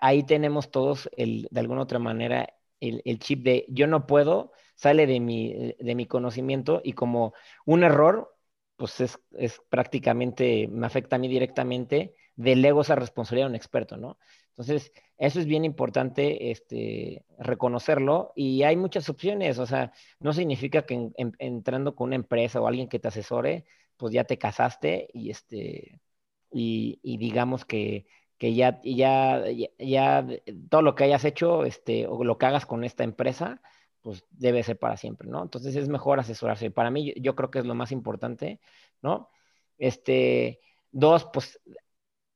ahí 0.00 0.24
tenemos 0.24 0.70
todos, 0.70 1.10
el, 1.16 1.48
de 1.50 1.60
alguna 1.60 1.82
otra 1.82 1.98
manera, 1.98 2.48
el, 2.80 3.02
el, 3.04 3.18
chip 3.18 3.42
de 3.44 3.66
yo 3.68 3.86
no 3.88 4.06
puedo, 4.06 4.52
sale 4.76 5.06
de 5.06 5.20
mi, 5.20 5.74
de 5.78 5.94
mi 5.96 6.06
conocimiento 6.06 6.80
y 6.84 6.92
como 6.92 7.34
un 7.66 7.82
error, 7.82 8.37
pues 8.78 9.00
es, 9.00 9.60
prácticamente, 9.68 10.68
me 10.68 10.86
afecta 10.86 11.16
a 11.16 11.18
mí 11.18 11.28
directamente, 11.28 12.14
delego 12.36 12.82
esa 12.82 12.94
responsabilidad 12.94 13.48
a 13.48 13.50
un 13.50 13.56
experto, 13.56 13.96
¿no? 13.96 14.18
Entonces, 14.50 14.92
eso 15.18 15.40
es 15.40 15.46
bien 15.46 15.64
importante 15.64 16.52
este, 16.52 17.24
reconocerlo 17.38 18.32
y 18.36 18.62
hay 18.62 18.76
muchas 18.76 19.08
opciones, 19.08 19.58
o 19.58 19.66
sea, 19.66 19.92
no 20.20 20.32
significa 20.32 20.86
que 20.86 21.10
entrando 21.38 21.96
con 21.96 22.08
una 22.08 22.16
empresa 22.16 22.60
o 22.60 22.68
alguien 22.68 22.88
que 22.88 23.00
te 23.00 23.08
asesore, 23.08 23.64
pues 23.96 24.12
ya 24.14 24.22
te 24.24 24.38
casaste 24.38 25.08
y, 25.12 25.30
este, 25.30 26.00
y, 26.52 27.16
digamos 27.18 27.64
que, 27.64 28.06
que 28.38 28.54
ya, 28.54 28.80
ya, 28.84 29.42
ya, 29.78 30.26
todo 30.70 30.82
lo 30.82 30.94
que 30.94 31.04
hayas 31.04 31.24
hecho 31.24 31.64
este, 31.64 32.06
o 32.06 32.22
lo 32.22 32.38
que 32.38 32.46
hagas 32.46 32.64
con 32.64 32.84
esta 32.84 33.02
empresa, 33.02 33.60
pues 34.02 34.24
debe 34.30 34.62
ser 34.62 34.78
para 34.78 34.96
siempre, 34.96 35.28
¿no? 35.28 35.42
Entonces 35.42 35.76
es 35.76 35.88
mejor 35.88 36.20
asesorarse. 36.20 36.70
Para 36.70 36.90
mí, 36.90 37.14
yo 37.20 37.34
creo 37.34 37.50
que 37.50 37.58
es 37.60 37.66
lo 37.66 37.74
más 37.74 37.92
importante, 37.92 38.60
¿no? 39.02 39.30
Este, 39.78 40.60
dos, 40.92 41.28
pues 41.32 41.60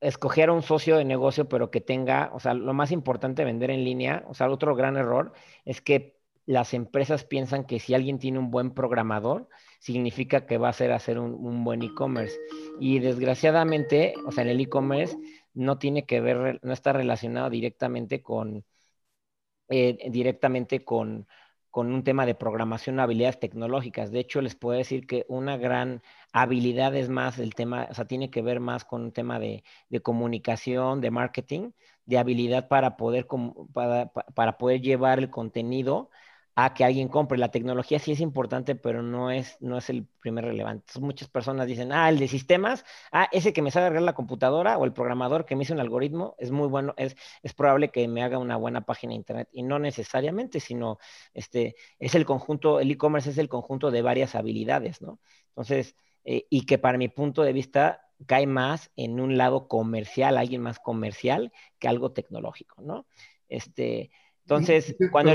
escoger 0.01 0.49
a 0.49 0.53
un 0.53 0.63
socio 0.63 0.97
de 0.97 1.05
negocio, 1.05 1.47
pero 1.47 1.71
que 1.71 1.81
tenga, 1.81 2.29
o 2.33 2.39
sea, 2.39 2.53
lo 2.53 2.73
más 2.73 2.91
importante 2.91 3.45
vender 3.45 3.71
en 3.71 3.83
línea, 3.83 4.23
o 4.27 4.33
sea, 4.33 4.49
otro 4.49 4.75
gran 4.75 4.97
error 4.97 5.33
es 5.65 5.81
que 5.81 6.19
las 6.45 6.73
empresas 6.73 7.23
piensan 7.23 7.65
que 7.65 7.79
si 7.79 7.93
alguien 7.93 8.19
tiene 8.19 8.39
un 8.39 8.51
buen 8.51 8.71
programador, 8.73 9.47
significa 9.79 10.45
que 10.45 10.57
va 10.57 10.69
a 10.69 10.73
ser 10.73 10.91
hacer 10.91 11.19
un, 11.19 11.63
buen 11.63 11.81
e-commerce. 11.83 12.37
Y 12.79 12.99
desgraciadamente, 12.99 14.13
o 14.25 14.31
sea, 14.31 14.43
en 14.43 14.49
el 14.49 14.59
e-commerce 14.59 15.17
no 15.53 15.77
tiene 15.77 16.05
que 16.05 16.19
ver, 16.21 16.59
no 16.63 16.73
está 16.73 16.93
relacionado 16.93 17.49
directamente 17.49 18.21
con, 18.21 18.65
eh, 19.69 20.09
directamente 20.11 20.83
con, 20.83 21.27
con 21.73 21.91
un 21.91 22.03
tema 22.03 22.27
de 22.27 22.35
programación, 22.35 22.99
habilidades 22.99 23.39
tecnológicas. 23.39 24.11
De 24.11 24.19
hecho, 24.19 24.41
les 24.41 24.53
puedo 24.53 24.77
decir 24.77 25.07
que 25.07 25.25
una 25.27 25.57
gran 25.57 26.03
habilidad 26.31 26.95
es 26.95 27.09
más 27.09 27.39
el 27.39 27.55
tema, 27.55 27.87
o 27.89 27.95
sea, 27.95 28.05
tiene 28.05 28.29
que 28.29 28.43
ver 28.43 28.59
más 28.59 28.85
con 28.85 29.01
un 29.01 29.11
tema 29.11 29.39
de, 29.39 29.63
comunicación, 30.03 31.01
de 31.01 31.09
marketing, 31.09 31.71
de 32.05 32.19
habilidad 32.19 32.67
para 32.67 32.95
poder, 32.95 33.25
para, 33.73 34.11
para 34.11 34.57
poder 34.59 34.81
llevar 34.81 35.17
el 35.17 35.31
contenido 35.31 36.11
a 36.55 36.73
que 36.73 36.83
alguien 36.83 37.07
compre. 37.07 37.37
La 37.37 37.51
tecnología 37.51 37.99
sí 37.99 38.11
es 38.11 38.19
importante, 38.19 38.75
pero 38.75 39.01
no 39.01 39.31
es, 39.31 39.57
no 39.59 39.77
es 39.77 39.89
el 39.89 40.05
primer 40.19 40.45
relevante. 40.45 40.99
muchas 40.99 41.27
personas 41.29 41.67
dicen, 41.67 41.91
ah, 41.91 42.09
el 42.09 42.19
de 42.19 42.27
sistemas, 42.27 42.85
ah, 43.11 43.27
ese 43.31 43.53
que 43.53 43.61
me 43.61 43.71
sabe 43.71 43.87
arreglar 43.87 44.03
la 44.03 44.13
computadora 44.15 44.77
o 44.77 44.85
el 44.85 44.93
programador 44.93 45.45
que 45.45 45.55
me 45.55 45.63
hizo 45.63 45.73
un 45.73 45.79
algoritmo 45.79 46.35
es 46.37 46.51
muy 46.51 46.67
bueno, 46.67 46.93
es, 46.97 47.15
es 47.41 47.53
probable 47.53 47.89
que 47.89 48.07
me 48.07 48.23
haga 48.23 48.37
una 48.37 48.57
buena 48.57 48.81
página 48.81 49.11
de 49.11 49.17
internet 49.17 49.49
y 49.51 49.63
no 49.63 49.79
necesariamente, 49.79 50.59
sino 50.59 50.99
este, 51.33 51.75
es 51.99 52.15
el 52.15 52.25
conjunto, 52.25 52.79
el 52.79 52.91
e-commerce 52.91 53.31
es 53.31 53.37
el 53.37 53.49
conjunto 53.49 53.91
de 53.91 54.01
varias 54.01 54.35
habilidades, 54.35 55.01
¿no? 55.01 55.19
Entonces, 55.49 55.95
eh, 56.23 56.45
y 56.49 56.65
que 56.65 56.77
para 56.77 56.97
mi 56.97 57.09
punto 57.09 57.43
de 57.43 57.53
vista 57.53 58.01
cae 58.25 58.47
más 58.47 58.91
en 58.95 59.19
un 59.19 59.37
lado 59.37 59.67
comercial, 59.67 60.37
alguien 60.37 60.61
más 60.61 60.79
comercial 60.79 61.51
que 61.79 61.87
algo 61.87 62.11
tecnológico, 62.13 62.81
¿no? 62.81 63.05
Este, 63.49 64.11
entonces, 64.45 64.95
cuando 65.11 65.33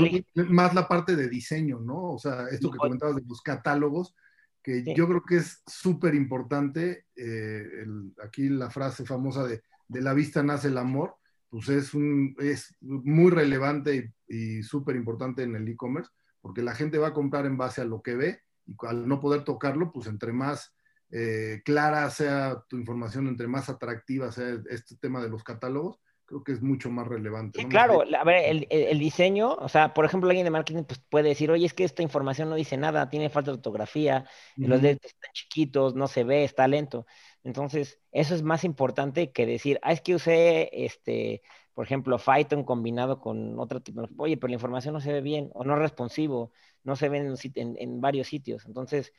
Más 0.49 0.73
la 0.73 0.87
parte 0.87 1.15
de 1.15 1.27
diseño, 1.27 1.79
¿no? 1.79 2.13
O 2.13 2.19
sea, 2.19 2.47
esto 2.49 2.71
que 2.71 2.77
comentabas 2.77 3.15
de 3.15 3.23
los 3.27 3.41
catálogos, 3.41 4.15
que 4.61 4.83
yo 4.95 5.07
creo 5.07 5.23
que 5.27 5.37
es 5.37 5.63
súper 5.65 6.13
importante. 6.15 7.05
Eh, 7.15 7.85
aquí 8.23 8.49
la 8.49 8.69
frase 8.69 9.05
famosa 9.05 9.47
de, 9.47 9.63
de 9.87 10.01
la 10.01 10.13
vista 10.13 10.43
nace 10.43 10.67
el 10.67 10.77
amor, 10.77 11.15
pues 11.49 11.67
es, 11.69 11.93
un, 11.93 12.35
es 12.39 12.75
muy 12.81 13.31
relevante 13.31 14.13
y, 14.27 14.63
súper 14.63 14.95
importante 14.95 15.43
en 15.43 15.55
el 15.55 15.67
e-commerce, 15.67 16.11
porque 16.41 16.61
la 16.61 16.75
gente 16.75 16.99
va 16.99 17.07
a 17.07 17.13
comprar 17.13 17.45
en 17.45 17.57
base 17.57 17.81
a 17.81 17.85
lo 17.85 18.01
que 18.01 18.15
ve 18.15 18.41
y 18.67 18.75
al 18.87 19.07
no 19.07 19.19
poder 19.19 19.43
tocarlo, 19.43 19.91
pues 19.91 20.07
entre 20.07 20.31
más 20.31 20.75
eh, 21.09 21.61
clara 21.65 22.07
sea 22.11 22.63
tu 22.69 22.77
información, 22.77 23.27
entre 23.27 23.47
más 23.47 23.67
atractiva 23.67 24.31
sea 24.31 24.61
este 24.69 24.95
tema 24.97 25.21
de 25.21 25.29
los 25.29 25.43
catálogos, 25.43 25.99
creo 26.29 26.43
que 26.43 26.51
es 26.51 26.61
mucho 26.61 26.91
más 26.91 27.07
relevante. 27.07 27.67
claro, 27.67 28.03
a 28.03 28.23
ver, 28.23 28.67
el, 28.69 28.99
diseño, 28.99 29.55
o 29.55 29.67
sea, 29.67 29.95
por 29.95 30.05
ejemplo, 30.05 30.29
alguien 30.29 30.45
de 30.45 30.51
marketing 30.51 30.83
pues, 30.83 31.01
puede 31.09 31.29
decir, 31.29 31.49
oye, 31.49 31.65
es 31.65 31.73
que 31.73 31.83
esta 31.83 32.03
información 32.03 32.49
no 32.49 32.55
dice 32.55 32.77
nada, 32.77 33.09
tiene 33.09 33.31
falta 33.31 33.49
de 33.49 33.57
ortografía, 33.57 34.25
los 34.55 34.79
dedos 34.79 34.99
están 35.03 35.31
chiquitos, 35.33 35.95
no 35.95 36.07
se 36.07 36.23
ve, 36.23 36.43
está 36.43 36.67
lento. 36.67 37.07
Entonces, 37.43 37.99
eso 38.11 38.35
es 38.35 38.43
más 38.43 38.63
importante 38.63 39.31
que 39.31 39.47
decir, 39.47 39.79
ah, 39.81 39.91
es 39.91 40.01
que 40.01 40.13
usé, 40.13 40.69
este, 40.85 41.41
por 41.73 41.85
ejemplo, 41.85 42.19
Python 42.19 42.63
combinado 42.63 43.19
con 43.19 43.59
otra 43.59 43.79
tecnología. 43.79 44.15
Oye, 44.19 44.37
pero 44.37 44.49
la 44.49 44.55
información 44.55 44.93
no 44.93 45.01
se 45.01 45.11
ve 45.11 45.21
bien, 45.21 45.49
o 45.55 45.63
no 45.63 45.73
es 45.73 45.79
responsivo, 45.79 46.51
no 46.83 46.95
se 46.95 47.09
ve 47.09 47.17
en, 47.55 47.75
en 47.79 48.01
varios 48.01 48.27
sitios. 48.27 48.67
Entonces, 48.67 49.13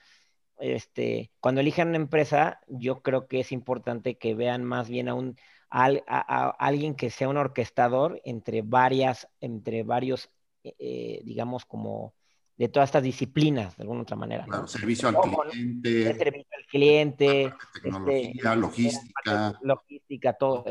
este, 0.61 1.33
cuando 1.41 1.61
elijan 1.61 1.89
una 1.89 1.97
empresa, 1.97 2.61
yo 2.69 3.03
creo 3.03 3.27
que 3.27 3.41
es 3.41 3.51
importante 3.51 4.17
que 4.17 4.37
vean 4.37 4.63
más 4.63 4.89
bien 4.89 5.09
a 5.09 5.15
un 5.15 5.37
a, 5.71 6.51
alguien 6.59 6.95
que 6.95 7.11
sea 7.11 7.29
un 7.29 7.37
orquestador 7.37 8.21
entre 8.25 8.63
varias, 8.63 9.29
entre 9.41 9.83
varios, 9.83 10.31
eh, 10.65 10.75
eh, 10.79 11.21
digamos, 11.25 11.65
como 11.65 12.15
de 12.57 12.69
todas 12.69 12.89
estas 12.89 13.03
disciplinas, 13.03 13.77
de 13.77 13.85
alguna 13.85 14.03
otra 14.03 14.17
manera. 14.17 14.45
Claro, 14.45 14.67
servicio 14.67 15.09
al 15.09 15.17
cliente. 15.17 16.15
Servicio 16.15 16.47
al 16.59 16.67
cliente. 16.67 17.43
Este, 17.45 17.81
tecnología, 17.83 18.55
logística. 18.55 19.59
Logística, 19.63 20.33
todo. 20.35 20.65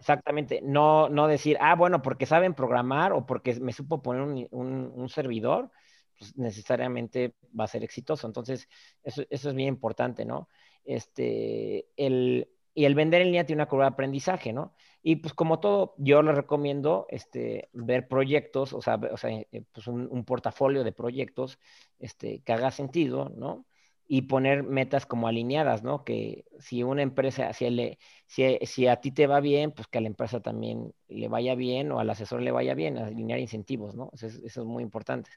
Exactamente. 0.00 0.62
No, 0.62 1.08
no 1.08 1.28
decir, 1.28 1.56
ah, 1.60 1.76
bueno, 1.76 2.02
porque 2.02 2.26
saben 2.26 2.54
programar 2.54 3.12
o 3.12 3.24
porque 3.24 3.54
me 3.60 3.72
supo 3.72 4.02
poner 4.02 4.22
un, 4.22 4.48
un, 4.50 5.08
servidor, 5.08 5.70
pues 6.18 6.36
necesariamente 6.36 7.36
va 7.58 7.64
a 7.64 7.68
ser 7.68 7.84
exitoso. 7.84 8.26
Entonces, 8.26 8.68
eso, 9.04 9.22
eso 9.30 9.50
es 9.50 9.54
bien 9.54 9.68
importante, 9.68 10.24
¿no? 10.24 10.48
Este, 10.84 11.86
el, 11.96 12.48
y 12.74 12.84
el 12.84 12.94
vender 12.94 13.22
en 13.22 13.28
línea 13.28 13.46
tiene 13.46 13.62
una 13.62 13.68
curva 13.68 13.84
de 13.84 13.90
aprendizaje, 13.90 14.52
¿no? 14.52 14.74
Y 15.02 15.16
pues 15.16 15.34
como 15.34 15.60
todo, 15.60 15.94
yo 15.98 16.22
les 16.22 16.34
recomiendo 16.34 17.06
este, 17.08 17.68
ver 17.72 18.08
proyectos, 18.08 18.72
o 18.72 18.82
sea, 18.82 18.96
o 18.96 19.16
sea 19.16 19.30
eh, 19.30 19.64
pues 19.72 19.86
un, 19.86 20.24
portafolio 20.24 20.84
de 20.84 20.92
proyectos 20.92 21.58
este, 21.98 22.40
que 22.42 22.52
haga 22.52 22.70
sentido, 22.70 23.30
¿no? 23.36 23.66
Y 24.06 24.22
poner 24.22 24.62
metas 24.64 25.06
como 25.06 25.28
alineadas, 25.28 25.82
¿no? 25.82 26.04
Que 26.04 26.44
si 26.58 26.82
una 26.82 27.02
empresa, 27.02 27.52
si, 27.52 27.70
le, 27.70 27.98
si, 28.26 28.86
a 28.86 28.96
ti 28.96 29.12
te 29.12 29.26
va 29.26 29.40
bien, 29.40 29.72
pues 29.72 29.88
que 29.88 29.98
a 29.98 30.00
la 30.00 30.08
empresa 30.08 30.40
también 30.40 30.92
le 31.08 31.28
vaya 31.28 31.54
bien 31.54 31.92
o 31.92 32.00
al 32.00 32.10
asesor 32.10 32.42
le 32.42 32.50
vaya 32.50 32.74
bien, 32.74 32.98
alinear 32.98 33.38
incentivos, 33.38 33.94
¿no? 33.94 34.10
Eso 34.12 34.26
es, 34.26 34.36
eso 34.44 34.62
es 34.62 34.66
muy 34.66 34.82
importante. 34.82 35.30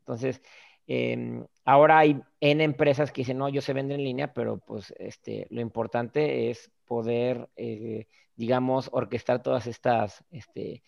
Entonces, 0.00 0.42
Em, 0.92 1.46
ahora 1.64 1.98
hay 1.98 2.20
en 2.40 2.60
empresas 2.60 3.12
que 3.12 3.20
dicen, 3.20 3.38
no, 3.38 3.48
yo 3.48 3.60
se 3.60 3.72
vende 3.72 3.94
en 3.94 4.02
línea, 4.02 4.34
pero 4.34 4.58
pues 4.58 4.92
este, 4.98 5.46
lo 5.50 5.60
importante 5.60 6.50
es 6.50 6.72
poder, 6.84 7.48
eh, 7.54 8.08
digamos, 8.34 8.88
orquestar 8.90 9.40
todas 9.40 9.68
estas, 9.68 10.24
este, 10.32 10.82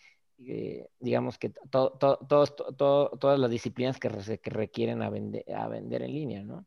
eh, 0.45 0.89
digamos 0.99 1.37
que 1.37 1.53
todas 1.69 3.39
las 3.39 3.49
disciplinas 3.49 3.97
que, 3.97 4.09
que 4.09 4.49
requieren 4.49 5.03
a, 5.03 5.05
a, 5.07 5.67
vender 5.69 6.01
en 6.01 6.13
línea, 6.13 6.43
¿no? 6.43 6.65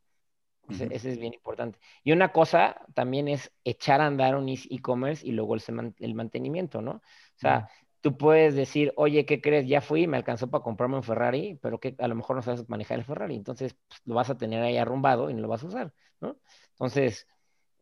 Ese, 0.71 0.95
es 0.95 1.19
bien 1.19 1.35
importante. 1.35 1.79
Y 2.05 2.13
una 2.13 2.33
cosa 2.33 2.87
también 2.95 3.29
es 3.29 3.53
echar 3.65 4.01
a 4.01 4.07
andar 4.07 4.35
un 4.35 4.49
e-commerce 4.49 5.27
y 5.27 5.33
luego 5.33 5.55
el, 5.57 5.63
el, 5.99 6.15
mantenimiento, 6.15 6.81
¿no? 6.81 6.93
O 6.93 7.39
sea, 7.39 7.69
tú 8.07 8.17
puedes 8.17 8.55
decir, 8.55 8.93
oye, 8.95 9.27
¿qué 9.27 9.41
crees? 9.41 9.67
Ya 9.67 9.81
fui, 9.81 10.07
me 10.07 10.17
alcanzó 10.17 10.49
para 10.49 10.63
comprarme 10.63 10.95
un 10.95 11.03
Ferrari, 11.03 11.59
pero 11.61 11.81
que 11.81 11.97
a 11.99 12.07
lo 12.07 12.15
mejor 12.15 12.37
no 12.37 12.43
sabes 12.43 12.69
manejar 12.69 13.01
el 13.01 13.05
Ferrari, 13.05 13.35
entonces 13.35 13.75
pues, 13.89 14.01
lo 14.05 14.15
vas 14.15 14.31
a 14.31 14.39
tener 14.39 14.63
ahí 14.63 14.77
arrumbado 14.77 15.29
y 15.29 15.35
no 15.35 15.41
lo 15.41 15.49
vas 15.49 15.65
a 15.65 15.67
usar, 15.67 15.93
¿no? 16.21 16.37
Entonces, 16.71 17.27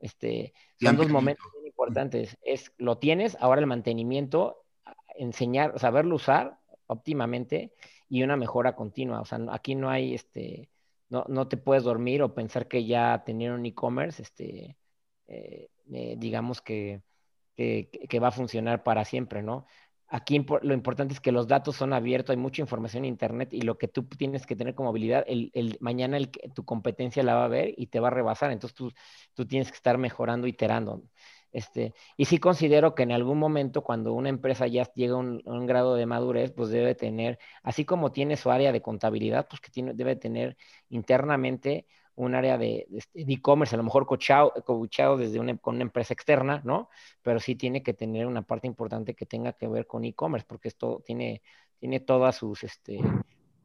este, 0.01 0.55
son 0.81 0.97
dos 0.97 1.11
momentos 1.11 1.45
muy 1.59 1.67
importantes. 1.67 2.39
Es, 2.41 2.73
lo 2.79 2.97
tienes, 2.97 3.37
ahora 3.39 3.61
el 3.61 3.67
mantenimiento, 3.67 4.65
enseñar, 5.15 5.79
saberlo 5.79 6.17
usar 6.17 6.59
óptimamente 6.87 7.75
y 8.09 8.23
una 8.23 8.39
mejora 8.39 8.75
continua. 8.75 9.21
O 9.21 9.27
sea, 9.27 9.41
aquí 9.51 9.75
no 9.75 9.91
hay, 9.91 10.15
este, 10.15 10.71
no, 11.11 11.27
no 11.29 11.49
te 11.49 11.59
puedes 11.59 11.85
dormir 11.85 12.23
o 12.23 12.35
pensar 12.35 12.67
que 12.67 12.87
ya 12.87 13.25
tener 13.27 13.53
un 13.53 13.67
e-commerce, 13.67 14.23
este, 14.23 14.79
eh, 15.27 15.69
eh, 15.93 16.15
digamos 16.17 16.63
que, 16.63 17.03
que, 17.57 17.91
que, 18.09 18.21
va 18.21 18.29
a 18.29 18.33
funcionar 18.33 18.83
para 18.83 19.05
siempre, 19.05 19.43
¿no? 19.43 19.67
Aquí 20.17 20.47
lo 20.63 20.75
importante 20.75 21.13
es 21.13 21.19
que 21.19 21.33
los 21.33 21.49
datos 21.49 21.75
son 21.75 21.93
abiertos, 21.93 22.31
hay 22.31 22.37
mucha 22.37 22.63
información 22.63 23.05
en 23.05 23.09
Internet 23.09 23.49
y 23.53 23.63
lo 23.63 23.79
que 23.79 23.89
tú 23.89 24.05
tienes 24.05 24.47
que 24.47 24.55
tener 24.55 24.77
como 24.77 24.91
habilidad, 24.91 25.25
el, 25.27 25.77
mañana 25.81 26.19
tu 26.55 26.65
competencia 26.65 27.25
la 27.25 27.35
va 27.35 27.47
a 27.47 27.49
ver 27.49 27.75
y 27.77 27.89
te 27.89 27.99
va 27.99 28.09
a 28.09 28.11
rebasar, 28.13 28.53
entonces 28.53 28.77
tú, 28.77 28.93
tú 29.35 29.45
tienes 29.45 29.73
que 29.73 29.77
estar 29.77 29.99
mejorando, 29.99 30.47
iterando. 30.47 31.03
Este, 31.51 31.95
y 32.17 32.27
sí 32.27 32.39
considero 32.39 32.95
que 32.95 33.03
en 33.03 33.11
algún 33.11 33.41
momento 33.41 33.83
cuando 33.83 34.13
una 34.13 34.29
empresa 34.29 34.69
ya 34.69 34.85
llega 34.95 35.15
a 35.15 35.17
un, 35.17 35.43
un, 35.47 35.67
grado 35.67 35.97
de 35.97 36.07
madurez, 36.07 36.53
pues 36.53 36.69
debe 36.71 36.95
tener, 36.95 37.41
así 37.65 37.85
como 37.85 38.13
tiene 38.13 38.37
su 38.37 38.53
área 38.53 38.71
de 38.71 38.83
contabilidad, 38.83 39.49
pues 39.49 39.61
que 39.61 39.71
tiene, 39.71 39.95
debe 39.95 40.15
tener 40.15 40.57
internamente 40.91 41.87
un 42.17 42.35
área 42.35 42.59
de 42.59 42.87
este, 42.93 43.25
e-commerce, 43.27 43.75
a 43.75 43.79
lo 43.79 43.85
mejor 43.85 44.07
coachado, 44.07 45.17
desde 45.17 45.41
una, 45.41 45.57
con 45.57 45.77
una 45.77 45.85
empresa 45.85 46.15
externa, 46.15 46.63
¿no? 46.65 46.89
Pero 47.23 47.41
sí 47.41 47.57
tiene 47.57 47.83
que 47.83 47.95
tener 47.95 48.27
una 48.27 48.43
parte 48.43 48.67
importante 48.67 49.15
que 49.15 49.27
tenga 49.27 49.53
que 49.53 49.69
ver 49.69 49.87
con 49.87 50.05
e-commerce, 50.05 50.47
porque 50.49 50.69
esto 50.69 51.03
tiene, 51.05 51.43
tiene 51.79 52.01
todas 52.01 52.37
sus, 52.37 52.63
este, 52.63 53.01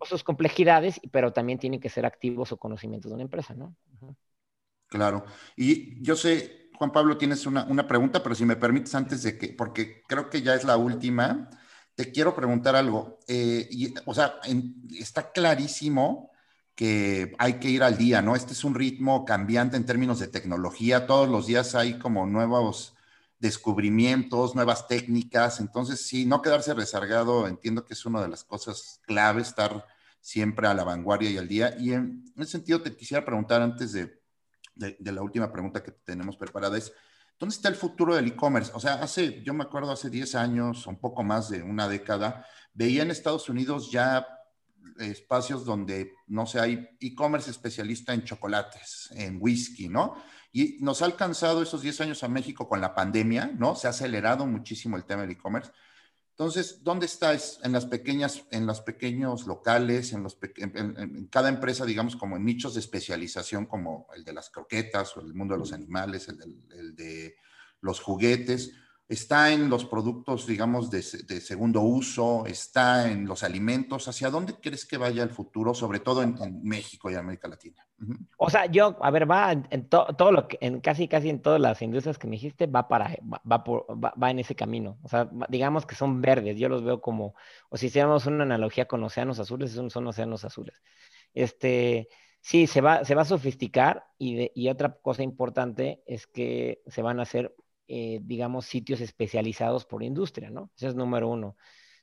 sus 0.03 0.23
complejidades, 0.23 0.99
pero 1.11 1.33
también 1.33 1.59
tiene 1.59 1.79
que 1.79 1.89
ser 1.89 2.05
activo 2.05 2.45
su 2.45 2.57
conocimiento 2.57 3.07
de 3.07 3.15
una 3.15 3.23
empresa, 3.23 3.53
¿no? 3.53 3.75
Claro. 4.87 5.25
Y 5.55 6.01
yo 6.01 6.15
sé, 6.15 6.69
Juan 6.75 6.91
Pablo, 6.91 7.17
tienes 7.17 7.45
una, 7.45 7.65
una, 7.65 7.87
pregunta, 7.87 8.23
pero 8.23 8.33
si 8.33 8.45
me 8.45 8.55
permites 8.55 8.95
antes 8.95 9.21
de 9.21 9.37
que, 9.37 9.49
porque 9.49 10.01
creo 10.07 10.29
que 10.29 10.41
ya 10.41 10.55
es 10.55 10.63
la 10.63 10.77
última, 10.77 11.49
te 11.93 12.11
quiero 12.11 12.33
preguntar 12.33 12.75
algo. 12.75 13.19
Eh, 13.27 13.67
y, 13.69 13.93
o 14.05 14.13
sea, 14.13 14.39
está 14.97 15.31
clarísimo 15.31 16.28
que 16.79 17.35
hay 17.39 17.55
que 17.55 17.69
ir 17.69 17.83
al 17.83 17.97
día, 17.97 18.21
¿no? 18.21 18.37
Este 18.37 18.53
es 18.53 18.63
un 18.63 18.73
ritmo 18.73 19.25
cambiante 19.25 19.75
en 19.75 19.85
términos 19.85 20.17
de 20.17 20.29
tecnología. 20.29 21.07
Todos 21.07 21.27
los 21.27 21.45
días 21.45 21.75
hay 21.75 21.99
como 21.99 22.25
nuevos 22.25 22.95
descubrimientos, 23.37 24.55
nuevas 24.55 24.87
técnicas. 24.87 25.59
Entonces, 25.59 26.07
sí, 26.07 26.25
no 26.25 26.41
quedarse 26.41 26.73
rezagado, 26.73 27.49
entiendo 27.49 27.83
que 27.83 27.95
es 27.95 28.05
una 28.05 28.21
de 28.21 28.29
las 28.29 28.45
cosas 28.45 29.01
clave, 29.05 29.41
estar 29.41 29.85
siempre 30.21 30.69
a 30.69 30.73
la 30.73 30.85
vanguardia 30.85 31.29
y 31.29 31.37
al 31.37 31.49
día. 31.49 31.75
Y 31.77 31.91
en, 31.91 32.23
ese 32.37 32.51
sentido, 32.51 32.81
te 32.81 32.95
quisiera 32.95 33.25
preguntar 33.25 33.61
antes 33.61 33.91
de, 33.91 34.17
de, 34.73 35.11
la 35.11 35.21
última 35.21 35.51
pregunta 35.51 35.83
que 35.83 35.91
tenemos 35.91 36.37
preparada, 36.37 36.77
es, 36.77 36.93
¿dónde 37.37 37.55
está 37.55 37.67
el 37.67 37.75
futuro 37.75 38.15
del 38.15 38.27
e-commerce? 38.27 38.71
O 38.73 38.79
sea, 38.79 38.93
hace, 38.93 39.43
yo 39.43 39.53
me 39.53 39.65
acuerdo 39.65 39.91
hace 39.91 40.09
10 40.09 40.33
años, 40.35 40.87
un 40.87 40.97
poco 40.97 41.23
más 41.23 41.49
de 41.49 41.61
una 41.61 41.89
década, 41.89 42.45
veía 42.73 43.03
en 43.03 43.11
Estados 43.11 43.49
Unidos 43.49 43.91
ya 43.91 44.25
espacios 44.99 45.65
donde, 45.65 46.13
no 46.27 46.45
sé, 46.45 46.59
hay 46.59 46.89
e-commerce 46.99 47.51
especialista 47.51 48.13
en 48.13 48.23
chocolates, 48.23 49.09
en 49.13 49.37
whisky, 49.39 49.89
¿no? 49.89 50.15
Y 50.51 50.77
nos 50.81 51.01
ha 51.01 51.05
alcanzado 51.05 51.61
esos 51.61 51.81
10 51.81 52.01
años 52.01 52.23
a 52.23 52.27
México 52.27 52.67
con 52.67 52.81
la 52.81 52.95
pandemia, 52.95 53.51
¿no? 53.57 53.75
Se 53.75 53.87
ha 53.87 53.91
acelerado 53.91 54.45
muchísimo 54.45 54.97
el 54.97 55.05
tema 55.05 55.21
del 55.21 55.31
e-commerce. 55.31 55.71
Entonces, 56.31 56.83
¿dónde 56.83 57.05
está? 57.05 57.33
en 57.33 57.71
las 57.73 57.85
pequeñas, 57.85 58.45
en 58.51 58.65
los 58.65 58.79
pequeños 58.79 59.45
locales, 59.45 60.13
en, 60.13 60.23
los 60.23 60.37
en, 60.55 61.27
cada 61.27 61.49
empresa, 61.49 61.85
digamos, 61.85 62.15
como 62.15 62.37
en 62.37 62.45
nichos 62.45 62.75
de 62.75 62.79
especialización, 62.79 63.65
como 63.65 64.07
el 64.15 64.23
de 64.23 64.33
las 64.33 64.49
croquetas 64.49 65.17
o 65.17 65.21
el 65.21 65.33
mundo 65.33 65.55
de 65.55 65.59
los 65.59 65.73
animales, 65.73 66.29
el, 66.29 66.63
el 66.71 66.95
de 66.95 67.35
los 67.81 67.99
juguetes. 67.99 68.71
Está 69.09 69.51
en 69.51 69.69
los 69.69 69.85
productos, 69.85 70.45
digamos, 70.45 70.91
de, 70.91 71.01
segundo 71.01 71.81
uso, 71.81 72.45
está 72.45 73.11
en 73.11 73.25
los 73.25 73.43
alimentos. 73.43 74.07
¿Hacia 74.07 74.29
dónde 74.29 74.53
crees 74.61 74.85
que 74.85 74.97
vaya 74.97 75.23
el 75.23 75.31
futuro, 75.31 75.73
sobre 75.73 75.99
todo 75.99 76.21
en, 76.21 76.35
México 76.61 77.09
y 77.09 77.15
América 77.15 77.47
Latina? 77.47 77.83
O 78.37 78.51
sea, 78.51 78.67
yo, 78.67 78.97
a 79.01 79.09
ver, 79.09 79.29
va 79.29 79.51
en 79.51 79.89
todo 79.89 80.31
lo 80.31 80.47
que, 80.47 80.59
en 80.61 80.79
casi, 80.79 81.07
casi 81.07 81.29
en 81.29 81.41
todas 81.41 81.59
las 81.59 81.81
industrias 81.81 82.19
que 82.19 82.27
me 82.27 82.35
dijiste, 82.35 82.67
va 82.67 82.87
para, 82.87 83.17
va, 83.51 83.63
por, 83.63 83.87
va, 83.89 84.29
en 84.29 84.37
ese 84.37 84.55
camino. 84.55 84.99
O 85.01 85.09
sea, 85.09 85.27
digamos 85.49 85.87
que 85.87 85.95
son 85.95 86.21
verdes. 86.21 86.59
Yo 86.59 86.69
los 86.69 86.83
veo 86.83 87.01
como, 87.01 87.33
o 87.69 87.77
si 87.77 87.87
hiciéramos 87.87 88.27
una 88.27 88.43
analogía 88.43 88.87
con 88.87 89.03
océanos 89.03 89.39
azules, 89.39 89.71
son, 89.71 89.89
son 89.89 90.05
océanos 90.05 90.45
azules. 90.45 90.83
Este, 91.33 92.09
sí, 92.41 92.67
se 92.67 92.81
va, 92.81 93.03
se 93.05 93.15
va 93.15 93.23
a 93.23 93.25
sofisticar 93.25 94.05
y, 94.19 94.51
y 94.53 94.69
otra 94.69 94.93
cosa 95.01 95.23
importante 95.23 96.03
es 96.05 96.27
que 96.27 96.83
se 96.85 97.01
van 97.01 97.19
a 97.19 97.23
hacer 97.23 97.55
eh, 97.91 98.19
digamos, 98.21 98.67
sitios 98.67 99.01
especializados 99.01 99.83
por 99.83 100.03
industria, 100.03 100.51
¿no? 100.51 100.69
Ese 100.75 100.89
es 100.89 100.95
número 100.95 101.27
uno. 101.27 101.57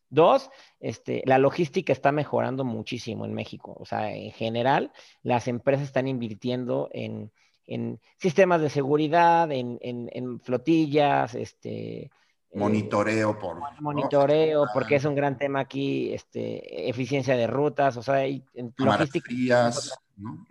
Dos, 0.08 0.50
este, 0.80 1.22
la 1.26 1.38
logística 1.38 1.92
está 1.92 2.10
mejorando 2.10 2.64
muchísimo 2.64 3.24
en 3.24 3.32
México. 3.32 3.76
O 3.78 3.84
sea, 3.84 4.12
en 4.12 4.32
general, 4.32 4.90
las 5.22 5.46
empresas 5.46 5.86
están 5.86 6.08
invirtiendo 6.08 6.90
en, 6.92 7.30
sistemas 8.18 8.60
de 8.60 8.70
seguridad, 8.70 9.48
en, 9.52 10.40
flotillas, 10.40 11.36
este, 11.36 12.02
eh, 12.02 12.10
monitoreo 12.52 13.38
por 13.38 13.58
monitoreo 13.80 14.66
porque 14.74 14.96
es 14.96 15.04
un 15.04 15.14
gran 15.14 15.38
tema 15.38 15.60
aquí 15.60 16.14
este 16.14 16.88
eficiencia 16.88 17.36
de 17.36 17.48
rutas 17.48 17.96
o 17.96 18.02
sea 18.02 18.14
hay 18.14 18.44
logística 18.78 19.70
¿no? 20.16 20.46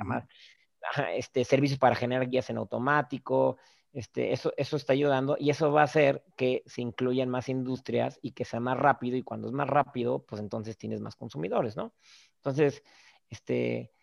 este 1.16 1.46
servicios 1.46 1.80
para 1.80 1.96
generar 1.96 2.30
guías 2.30 2.50
en 2.50 2.58
automático 2.58 3.58
este, 3.96 4.34
eso, 4.34 4.52
eso 4.58 4.76
está 4.76 4.92
ayudando 4.92 5.38
y 5.40 5.50
eso 5.50 5.72
va 5.72 5.82
a 5.82 5.86
hacer 5.86 6.26
que 6.36 6.64
se 6.66 6.82
incluyan 6.82 7.30
más 7.30 7.48
industrias 7.48 8.20
y 8.22 8.32
que 8.32 8.44
sea 8.44 8.60
más 8.60 8.78
rápido 8.78 9.16
y 9.16 9.24
cuando 9.24 9.48
es 9.48 9.54
más 9.54 9.70
rápido, 9.70 10.26
pues 10.26 10.42
entonces 10.42 10.78
tienes 10.78 11.00
más 11.00 11.16
consumidores, 11.16 11.78
¿no? 11.78 11.94
Entonces, 12.36 12.84
este, 13.30 13.94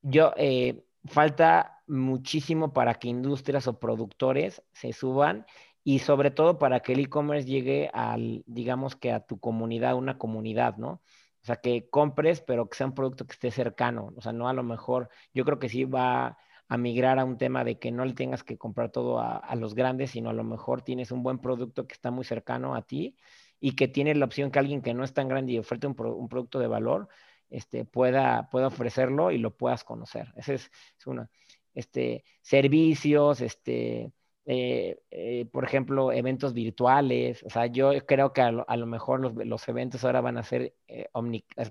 yo, 0.00 0.32
eh, 0.36 0.84
falta 1.06 1.82
muchísimo 1.88 2.72
para 2.72 2.94
que 2.94 3.08
industrias 3.08 3.66
o 3.66 3.80
productores 3.80 4.62
se 4.72 4.92
suban 4.92 5.44
y 5.82 5.98
sobre 5.98 6.30
todo 6.30 6.58
para 6.58 6.78
que 6.80 6.92
el 6.92 7.00
e-commerce 7.00 7.48
llegue 7.48 7.90
al, 7.92 8.44
digamos 8.46 8.94
que 8.94 9.10
a 9.10 9.26
tu 9.26 9.40
comunidad, 9.40 9.96
una 9.96 10.18
comunidad, 10.18 10.76
¿no? 10.76 11.02
O 11.42 11.44
sea, 11.44 11.56
que 11.56 11.90
compres, 11.90 12.40
pero 12.40 12.68
que 12.68 12.76
sea 12.76 12.86
un 12.86 12.94
producto 12.94 13.26
que 13.26 13.32
esté 13.32 13.50
cercano. 13.50 14.12
O 14.16 14.20
sea, 14.20 14.32
no 14.32 14.48
a 14.48 14.52
lo 14.52 14.62
mejor, 14.62 15.10
yo 15.34 15.44
creo 15.44 15.58
que 15.58 15.68
sí 15.68 15.84
va 15.84 16.38
a 16.68 16.76
migrar 16.78 17.18
a 17.18 17.24
un 17.24 17.38
tema 17.38 17.64
de 17.64 17.78
que 17.78 17.90
no 17.90 18.04
le 18.04 18.14
tengas 18.14 18.42
que 18.42 18.56
comprar 18.56 18.90
todo 18.90 19.20
a, 19.20 19.54
los 19.56 19.74
grandes, 19.74 20.12
sino 20.12 20.30
a 20.30 20.32
lo 20.32 20.44
mejor 20.44 20.82
tienes 20.82 21.12
un 21.12 21.22
buen 21.22 21.38
producto 21.38 21.86
que 21.86 21.92
está 21.92 22.10
muy 22.10 22.24
cercano 22.24 22.74
a 22.74 22.82
ti 22.82 23.16
y 23.60 23.72
que 23.72 23.88
tiene 23.88 24.14
la 24.14 24.24
opción 24.24 24.50
que 24.50 24.58
alguien 24.58 24.82
que 24.82 24.94
no 24.94 25.04
es 25.04 25.12
tan 25.12 25.28
grande 25.28 25.52
y 25.52 25.58
ofrece 25.58 25.86
un, 25.86 25.94
producto 25.94 26.58
de 26.58 26.66
valor, 26.66 27.08
este, 27.50 27.84
pueda, 27.84 28.48
pueda 28.50 28.68
ofrecerlo 28.68 29.30
y 29.30 29.38
lo 29.38 29.54
puedas 29.56 29.84
conocer. 29.84 30.32
Ese 30.36 30.54
es, 30.54 30.70
una. 31.06 31.30
Este, 31.74 32.24
servicios, 32.40 33.40
este, 33.40 34.12
eh, 34.44 34.98
eh, 35.10 35.46
por 35.52 35.64
ejemplo, 35.64 36.10
eventos 36.10 36.54
virtuales. 36.54 37.42
O 37.44 37.50
sea, 37.50 37.66
yo 37.66 37.92
creo 38.06 38.32
que 38.32 38.40
a 38.40 38.50
lo, 38.50 38.86
mejor 38.86 39.46
los, 39.46 39.68
eventos 39.68 40.04
ahora 40.04 40.20
van 40.20 40.38
a 40.38 40.42
ser 40.42 40.74
eh, 40.88 41.08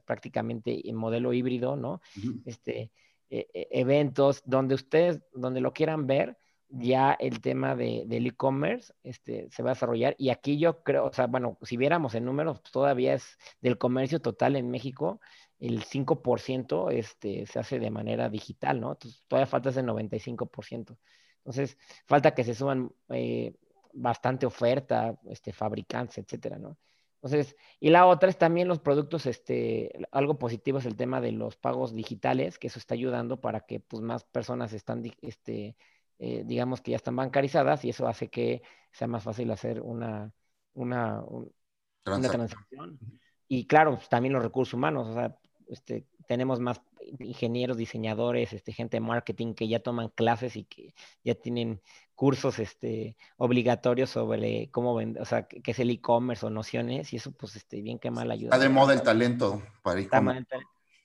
prácticamente 0.05 0.87
en 0.87 0.95
modelo 0.95 1.33
híbrido, 1.33 1.75
¿no? 1.75 2.01
Este 2.45 2.91
eh, 3.31 3.47
eh, 3.53 3.67
eventos, 3.71 4.43
donde 4.45 4.75
ustedes, 4.75 5.21
donde 5.33 5.61
lo 5.61 5.71
quieran 5.71 6.05
ver, 6.05 6.37
ya 6.67 7.13
el 7.13 7.39
tema 7.39 7.77
de, 7.77 8.03
del 8.05 8.27
e-commerce 8.27 8.93
este, 9.03 9.49
se 9.51 9.63
va 9.63 9.71
a 9.71 9.73
desarrollar. 9.73 10.15
Y 10.17 10.31
aquí 10.31 10.59
yo 10.59 10.83
creo, 10.83 11.05
o 11.05 11.13
sea, 11.13 11.27
bueno, 11.27 11.57
si 11.61 11.77
viéramos 11.77 12.13
en 12.13 12.25
números, 12.25 12.61
todavía 12.63 13.13
es 13.13 13.37
del 13.61 13.77
comercio 13.77 14.19
total 14.21 14.57
en 14.57 14.69
México, 14.69 15.21
el 15.59 15.85
5% 15.85 16.91
este, 16.91 17.45
se 17.45 17.59
hace 17.59 17.79
de 17.79 17.89
manera 17.89 18.27
digital, 18.29 18.81
¿no? 18.81 18.91
Entonces, 18.91 19.23
todavía 19.29 19.47
falta 19.47 19.69
ese 19.69 19.81
95%. 19.81 20.97
Entonces, 21.37 21.77
falta 22.05 22.33
que 22.33 22.43
se 22.43 22.53
suban 22.53 22.91
eh, 23.09 23.53
bastante 23.93 24.45
oferta, 24.45 25.17
este, 25.29 25.53
fabricantes, 25.53 26.17
etcétera, 26.17 26.57
¿no? 26.57 26.77
Entonces, 27.23 27.55
y 27.79 27.91
la 27.91 28.07
otra 28.07 28.29
es 28.29 28.37
también 28.39 28.67
los 28.67 28.79
productos, 28.79 29.27
este, 29.27 29.91
algo 30.11 30.39
positivo 30.39 30.79
es 30.79 30.87
el 30.87 30.95
tema 30.95 31.21
de 31.21 31.31
los 31.31 31.55
pagos 31.55 31.93
digitales, 31.93 32.57
que 32.57 32.65
eso 32.67 32.79
está 32.79 32.95
ayudando 32.95 33.39
para 33.39 33.59
que 33.61 33.79
pues, 33.79 34.01
más 34.01 34.23
personas 34.23 34.73
están, 34.73 35.03
este, 35.21 35.77
eh, 36.17 36.43
digamos 36.45 36.81
que 36.81 36.91
ya 36.91 36.97
están 36.97 37.15
bancarizadas 37.15 37.85
y 37.85 37.89
eso 37.89 38.07
hace 38.07 38.29
que 38.29 38.63
sea 38.91 39.07
más 39.07 39.23
fácil 39.23 39.51
hacer 39.51 39.81
una, 39.81 40.33
una, 40.73 41.21
una 41.21 42.29
transacción. 42.29 42.99
Y 43.47 43.67
claro, 43.67 43.97
pues, 43.97 44.09
también 44.09 44.33
los 44.33 44.41
recursos 44.41 44.73
humanos, 44.73 45.07
o 45.07 45.13
sea, 45.13 45.37
este, 45.67 46.07
tenemos 46.25 46.59
más 46.59 46.81
ingenieros, 47.19 47.77
diseñadores, 47.77 48.53
este, 48.53 48.73
gente 48.73 48.97
de 48.97 49.01
marketing 49.01 49.53
que 49.53 49.67
ya 49.67 49.79
toman 49.79 50.09
clases 50.09 50.55
y 50.55 50.63
que 50.63 50.93
ya 51.23 51.35
tienen 51.35 51.81
cursos 52.15 52.59
este, 52.59 53.17
obligatorios 53.37 54.09
sobre 54.09 54.69
cómo 54.71 54.95
vender, 54.95 55.21
o 55.21 55.25
sea, 55.25 55.47
qué 55.47 55.71
es 55.71 55.79
el 55.79 55.89
e-commerce 55.89 56.45
o 56.45 56.49
nociones, 56.49 57.13
y 57.13 57.17
eso, 57.17 57.31
pues, 57.31 57.55
este, 57.55 57.81
bien 57.81 57.99
que 57.99 58.11
mal 58.11 58.29
ayuda. 58.29 58.55
Está 58.55 58.59
de 58.59 58.69
moda 58.69 58.93
el 58.93 59.01
talento 59.01 59.61
para 59.81 59.99
e-commerce. 59.99 60.45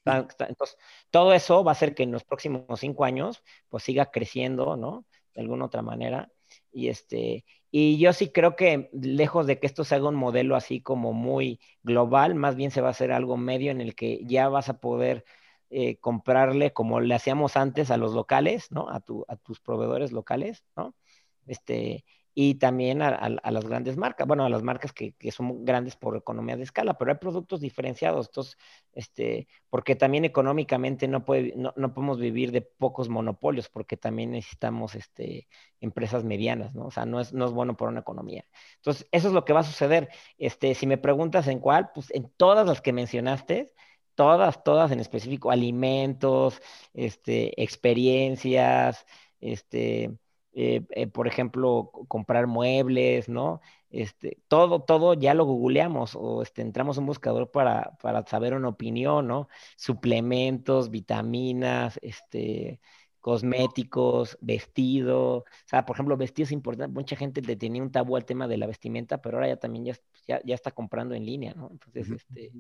Entonces, 0.04 0.76
todo 1.10 1.32
eso 1.32 1.64
va 1.64 1.72
a 1.72 1.72
hacer 1.72 1.94
que 1.94 2.04
en 2.04 2.12
los 2.12 2.22
próximos 2.22 2.78
cinco 2.78 3.04
años, 3.04 3.42
pues, 3.68 3.82
siga 3.82 4.10
creciendo, 4.10 4.76
¿no? 4.76 5.04
De 5.34 5.40
alguna 5.40 5.64
otra 5.64 5.82
manera. 5.82 6.30
Y 6.72 6.88
este, 6.88 7.44
y 7.70 7.98
yo 7.98 8.12
sí 8.12 8.28
creo 8.30 8.54
que 8.54 8.88
lejos 8.92 9.46
de 9.46 9.58
que 9.58 9.66
esto 9.66 9.84
se 9.84 9.94
haga 9.94 10.08
un 10.08 10.14
modelo 10.14 10.56
así 10.56 10.80
como 10.80 11.12
muy 11.12 11.60
global, 11.82 12.34
más 12.34 12.56
bien 12.56 12.70
se 12.70 12.80
va 12.80 12.88
a 12.88 12.90
hacer 12.92 13.12
algo 13.12 13.36
medio 13.36 13.70
en 13.70 13.80
el 13.80 13.94
que 13.94 14.20
ya 14.24 14.48
vas 14.48 14.68
a 14.68 14.78
poder 14.80 15.24
eh, 15.70 15.96
comprarle 15.98 16.72
como 16.72 17.00
le 17.00 17.14
hacíamos 17.14 17.56
antes 17.56 17.90
a 17.90 17.96
los 17.96 18.14
locales, 18.14 18.70
¿no? 18.70 18.88
A, 18.88 19.00
tu, 19.00 19.24
a 19.28 19.36
tus 19.36 19.60
proveedores 19.60 20.12
locales, 20.12 20.64
¿no? 20.76 20.94
este, 21.46 22.04
y 22.38 22.56
también 22.56 23.00
a, 23.00 23.30
las 23.30 23.64
grandes 23.64 23.96
marcas, 23.96 24.26
bueno, 24.26 24.44
a 24.44 24.50
las 24.50 24.62
marcas 24.62 24.92
que, 24.92 25.14
son 25.30 25.64
grandes 25.64 25.96
por 25.96 26.16
economía 26.16 26.54
de 26.54 26.64
escala, 26.64 26.98
pero 26.98 27.10
hay 27.10 27.16
productos 27.16 27.60
diferenciados, 27.60 28.26
entonces, 28.26 28.58
este, 28.92 29.48
porque 29.70 29.96
también 29.96 30.26
económicamente 30.26 31.08
no, 31.08 31.24
no, 31.76 31.94
podemos 31.94 32.18
vivir 32.18 32.52
de 32.52 32.60
pocos 32.60 33.08
monopolios, 33.08 33.70
porque 33.70 33.96
también 33.96 34.32
necesitamos 34.32 34.94
este, 34.94 35.48
empresas 35.80 36.24
medianas, 36.24 36.74
¿no? 36.74 36.86
O 36.86 36.90
sea, 36.90 37.06
no 37.06 37.20
es, 37.20 37.32
no 37.32 37.46
es 37.46 37.52
bueno 37.52 37.74
para 37.74 37.90
una 37.90 38.00
economía. 38.00 38.44
Entonces, 38.76 39.08
eso 39.12 39.28
es 39.28 39.34
lo 39.34 39.46
que 39.46 39.54
va 39.54 39.60
a 39.60 39.64
suceder. 39.64 40.10
Este, 40.36 40.74
si 40.74 40.86
me 40.86 40.98
preguntas 40.98 41.48
en 41.48 41.58
cuál, 41.58 41.90
pues 41.94 42.10
en 42.12 42.30
todas 42.36 42.66
las 42.66 42.82
que 42.82 42.92
mencionaste, 42.92 43.72
todas, 44.16 44.64
todas 44.64 44.90
en 44.90 45.00
específico, 45.00 45.50
alimentos, 45.50 46.60
este, 46.94 47.62
experiencias, 47.62 49.06
este, 49.40 50.18
eh, 50.54 50.86
eh, 50.90 51.06
por 51.06 51.28
ejemplo, 51.28 51.92
comprar 52.08 52.46
muebles, 52.46 53.28
¿no? 53.28 53.60
Este, 53.90 54.38
todo, 54.48 54.82
todo 54.82 55.14
ya 55.14 55.34
lo 55.34 55.44
googleamos 55.44 56.16
o 56.16 56.42
este, 56.42 56.62
entramos 56.62 56.96
a 56.96 57.00
un 57.00 57.06
buscador 57.06 57.50
para, 57.50 57.96
saber 58.26 58.54
una 58.54 58.68
opinión, 58.68 59.28
¿no? 59.28 59.48
Suplementos, 59.76 60.90
vitaminas, 60.90 61.98
este, 62.02 62.80
cosméticos, 63.20 64.38
vestido. 64.40 65.38
O 65.38 65.44
sea, 65.66 65.84
por 65.84 65.96
ejemplo, 65.96 66.16
vestidos 66.16 66.48
es 66.48 66.52
importante. 66.52 66.94
Mucha 66.94 67.16
gente 67.16 67.42
le 67.42 67.56
tenía 67.56 67.82
un 67.82 67.92
tabú 67.92 68.16
al 68.16 68.24
tema 68.24 68.48
de 68.48 68.56
la 68.56 68.66
vestimenta, 68.66 69.20
pero 69.20 69.36
ahora 69.36 69.48
ya 69.48 69.56
también 69.58 69.84
ya, 69.84 70.40
ya, 70.44 70.54
está 70.54 70.70
comprando 70.70 71.14
en 71.14 71.26
línea, 71.26 71.52
¿no? 71.54 71.68
Entonces, 71.70 72.10
este, 72.10 72.52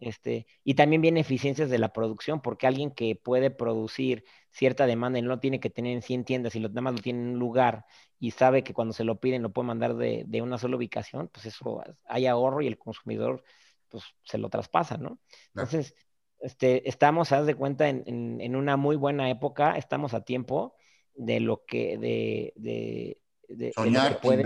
este, 0.00 0.46
y 0.62 0.74
también 0.74 1.02
viene 1.02 1.20
eficiencias 1.20 1.70
de 1.70 1.78
la 1.78 1.92
producción, 1.92 2.40
porque 2.40 2.66
alguien 2.66 2.90
que 2.90 3.16
puede 3.16 3.50
producir 3.50 4.24
cierta 4.50 4.86
demanda 4.86 5.18
y 5.18 5.22
no 5.22 5.40
tiene 5.40 5.60
que 5.60 5.70
tener 5.70 5.92
en 5.92 6.02
100 6.02 6.24
tiendas 6.24 6.54
y 6.54 6.60
los 6.60 6.72
demás 6.72 6.94
lo 6.94 7.00
tienen 7.00 7.22
en 7.22 7.32
un 7.34 7.38
lugar 7.38 7.84
y 8.18 8.30
sabe 8.30 8.62
que 8.62 8.74
cuando 8.74 8.94
se 8.94 9.04
lo 9.04 9.20
piden 9.20 9.42
lo 9.42 9.52
puede 9.52 9.66
mandar 9.66 9.96
de, 9.96 10.42
una 10.42 10.58
sola 10.58 10.76
ubicación, 10.76 11.28
pues 11.28 11.46
eso 11.46 11.82
hay 12.06 12.26
ahorro 12.26 12.62
y 12.62 12.66
el 12.66 12.78
consumidor 12.78 13.42
pues 13.88 14.04
se 14.22 14.38
lo 14.38 14.50
traspasa, 14.50 14.98
¿no? 14.98 15.18
Entonces, 15.48 15.94
este, 16.40 16.88
estamos, 16.88 17.32
haz 17.32 17.46
de 17.46 17.54
cuenta, 17.54 17.88
en, 17.88 18.56
una 18.56 18.76
muy 18.76 18.96
buena 18.96 19.30
época, 19.30 19.76
estamos 19.76 20.14
a 20.14 20.24
tiempo 20.24 20.76
de 21.14 21.40
lo 21.40 21.64
que, 21.64 21.98
de, 21.98 22.52
de, 22.56 23.20
de, 23.48 23.72
Soñar, 23.72 24.20
puede... 24.20 24.44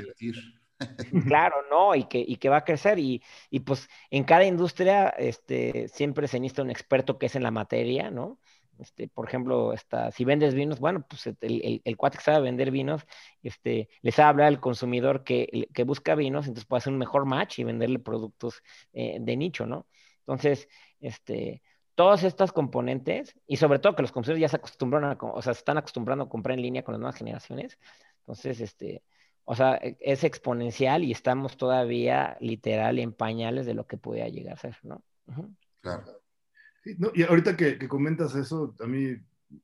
Claro, 1.27 1.57
no, 1.71 1.95
y 1.95 2.05
que, 2.05 2.19
y 2.27 2.37
que 2.37 2.49
va 2.49 2.59
a 2.59 2.65
crecer. 2.65 2.99
Y, 2.99 3.23
y, 3.51 3.61
pues 3.61 3.89
en 4.11 4.25
cada 4.25 4.45
industria 4.45 5.09
este, 5.11 5.89
siempre 5.89 6.29
se 6.29 6.41
necesita 6.41 6.63
un 6.63 6.71
experto 6.71 7.19
que 7.19 7.27
es 7.27 7.37
en 7.37 7.43
la 7.43 7.51
materia, 7.51 8.11
¿no? 8.11 8.39
Este, 8.79 9.07
por 9.09 9.29
ejemplo, 9.29 9.73
esta, 9.73 10.11
si 10.11 10.25
vendes 10.25 10.55
vinos, 10.55 10.81
bueno, 10.81 11.07
pues 11.09 11.27
el, 11.27 11.37
el, 11.41 11.83
el, 11.85 11.97
cuate 11.97 12.19
que 12.19 12.25
sabe 12.25 12.41
vender 12.41 12.71
vinos, 12.71 13.07
este, 13.43 13.89
les 14.01 14.19
habla 14.19 14.47
al 14.47 14.61
consumidor 14.61 15.23
que, 15.25 15.69
que, 15.73 15.85
busca 15.85 16.15
vinos, 16.15 16.47
entonces 16.47 16.67
puede 16.67 16.79
hacer 16.79 16.93
un 16.93 16.99
mejor 16.99 17.25
match 17.25 17.59
y 17.59 17.65
venderle 17.65 17.99
productos 17.99 18.63
eh, 18.93 19.19
de 19.21 19.37
nicho, 19.37 19.67
¿no? 19.67 19.87
Entonces, 20.21 20.69
este, 21.01 21.63
todas 21.95 22.25
estas 22.25 22.51
componentes, 22.53 23.35
y 23.47 23.57
sobre 23.57 23.79
todo 23.79 23.95
que 23.95 24.03
los 24.03 24.13
consumidores 24.13 24.41
ya 24.41 24.49
se 24.49 24.57
acostumbran 24.57 25.05
a, 25.05 25.19
o 25.21 25.43
sea, 25.43 25.55
se 25.55 25.59
están 25.59 25.79
acostumbrando 25.79 26.25
a 26.25 26.29
comprar 26.29 26.57
en 26.57 26.63
línea 26.63 26.83
con 26.83 26.95
las 26.95 27.01
nuevas 27.01 27.17
generaciones, 27.17 27.79
entonces, 28.21 28.61
este, 28.61 29.03
o 29.45 29.55
sea, 29.55 29.77
e, 29.77 29.97
es 30.01 30.25
exponencial 30.25 31.05
y 31.05 31.13
estamos 31.13 31.57
todavía 31.57 32.37
literal 32.41 32.99
en 32.99 33.13
pañales 33.13 33.67
de 33.67 33.75
lo 33.75 33.87
que 33.87 33.97
pueda 33.97 34.29
llegar 34.29 34.55
a 34.55 34.61
ser, 34.61 34.77
¿no? 34.83 35.03
Claro. 35.81 36.05
y 37.15 37.23
ahorita 37.23 37.57
que, 37.57 37.89
comentas 37.89 38.35
eso, 38.35 38.75
a 38.81 38.87
mí 38.87 39.17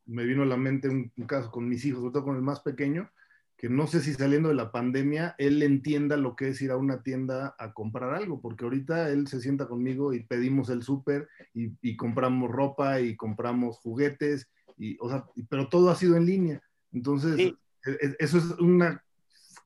me 0.06 0.24
vino 0.24 0.42
a 0.42 0.46
la 0.46 0.56
mente 0.56 0.88
un, 0.88 1.10
caso 1.26 1.50
con 1.50 1.68
mis 1.68 1.84
hijos, 1.84 2.00
sobre 2.00 2.12
todo 2.12 2.24
con 2.24 2.36
el 2.36 2.42
más 2.42 2.60
pequeño, 2.60 3.10
que 3.56 3.68
no 3.68 3.86
sé 3.88 4.00
si 4.00 4.14
saliendo 4.14 4.50
de 4.50 4.54
la 4.54 4.70
pandemia 4.70 5.34
él 5.36 5.62
entienda 5.62 6.16
lo 6.16 6.36
que 6.36 6.48
es 6.48 6.62
ir 6.62 6.70
a 6.70 6.76
una 6.76 7.02
tienda 7.02 7.56
a 7.58 7.72
comprar 7.72 8.14
algo, 8.14 8.40
porque 8.40 8.64
ahorita 8.64 9.10
él 9.10 9.26
se 9.26 9.40
sienta 9.40 9.66
conmigo 9.66 10.12
y 10.12 10.22
pedimos 10.22 10.70
el 10.70 10.82
súper 10.82 11.28
y, 11.54 11.96
compramos 11.96 12.50
ropa 12.50 13.00
y 13.00 13.16
compramos 13.16 13.78
juguetes, 13.78 14.48
y, 14.76 14.96
o 15.00 15.08
sea, 15.08 15.24
pero 15.48 15.68
todo 15.68 15.90
ha 15.90 15.96
sido 15.96 16.16
en 16.16 16.26
línea. 16.26 16.62
Entonces, 16.92 17.36
e, 17.38 17.56
e, 17.84 18.16
eso 18.20 18.38
es 18.38 18.44
una 18.60 19.02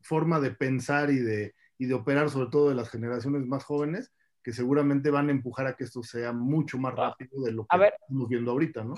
forma 0.03 0.41
de 0.41 0.51
pensar 0.51 1.11
y 1.11 1.19
de, 1.19 1.55
y 1.79 1.87
de 1.87 1.95
operar, 1.95 2.31
sobre 2.31 2.51
todo 2.51 2.69
de 2.69 2.75
las 2.75 2.91
generaciones 2.91 3.47
más 3.47 3.65
jóvenes, 3.65 4.13
que 4.43 4.53
seguramente 4.53 5.11
van 5.11 5.29
a 5.29 5.33
empujar 5.33 5.67
a 5.67 5.77
que 5.77 5.85
esto 5.85 6.03
sea 6.03 6.33
mucho 6.33 6.79
más 6.79 6.95
rápido 6.95 7.43
de 7.43 7.53
lo 7.53 7.67
que 7.67 7.77
estamos 7.77 8.29
viendo 8.29 8.51
ahorita, 8.51 8.85
¿no? 8.85 8.95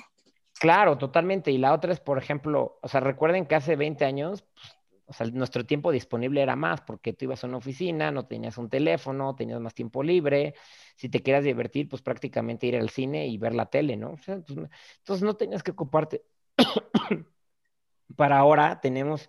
Claro, 0.58 0.96
totalmente. 0.96 1.50
Y 1.50 1.58
la 1.58 1.74
otra 1.74 1.92
es, 1.92 2.00
por 2.00 2.18
ejemplo, 2.18 2.78
o 2.80 2.88
sea, 2.88 3.00
recuerden 3.00 3.46
que 3.46 3.54
hace 3.54 3.76
20 3.76 4.04
años, 4.04 4.42
pues, 4.54 4.74
o 5.06 5.12
sea, 5.12 5.26
nuestro 5.26 5.66
tiempo 5.66 5.92
disponible 5.92 6.40
era 6.40 6.56
más 6.56 6.80
porque 6.80 7.12
tú 7.12 7.26
ibas 7.26 7.44
a 7.44 7.46
una 7.46 7.58
oficina, 7.58 8.10
no 8.10 8.26
tenías 8.26 8.56
un 8.56 8.70
teléfono, 8.70 9.34
tenías 9.34 9.60
más 9.60 9.74
tiempo 9.74 10.02
libre. 10.02 10.54
Si 10.96 11.08
te 11.08 11.22
quieras 11.22 11.44
divertir, 11.44 11.88
pues 11.88 12.00
prácticamente 12.00 12.66
ir 12.66 12.76
al 12.76 12.88
cine 12.88 13.26
y 13.26 13.36
ver 13.36 13.54
la 13.54 13.66
tele, 13.66 13.96
¿no? 13.96 14.12
Pues, 14.12 14.28
entonces 14.28 15.22
no 15.22 15.34
tenías 15.34 15.62
que 15.62 15.72
ocuparte. 15.72 16.24
Para 18.16 18.38
ahora 18.38 18.80
tenemos, 18.80 19.28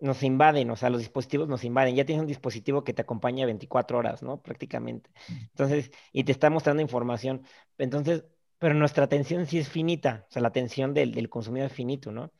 nos 0.00 0.22
invaden, 0.22 0.70
o 0.70 0.76
sea, 0.76 0.90
los 0.90 1.00
dispositivos 1.00 1.48
nos 1.48 1.64
invaden. 1.64 1.94
Ya 1.94 2.04
tienes 2.04 2.22
un 2.22 2.26
dispositivo 2.26 2.84
que 2.84 2.92
te 2.92 3.02
acompaña 3.02 3.46
24 3.46 3.98
horas, 3.98 4.22
¿no? 4.22 4.42
Prácticamente. 4.42 5.10
Entonces, 5.28 5.90
y 6.12 6.24
te 6.24 6.32
está 6.32 6.50
mostrando 6.50 6.82
información. 6.82 7.42
Entonces, 7.78 8.24
pero 8.58 8.74
nuestra 8.74 9.04
atención 9.04 9.46
sí 9.46 9.58
es 9.58 9.68
finita, 9.68 10.26
o 10.28 10.32
sea, 10.32 10.42
la 10.42 10.48
atención 10.48 10.94
del, 10.94 11.12
del 11.12 11.28
consumidor 11.28 11.66
es 11.66 11.72
finito, 11.72 12.12
¿no? 12.12 12.32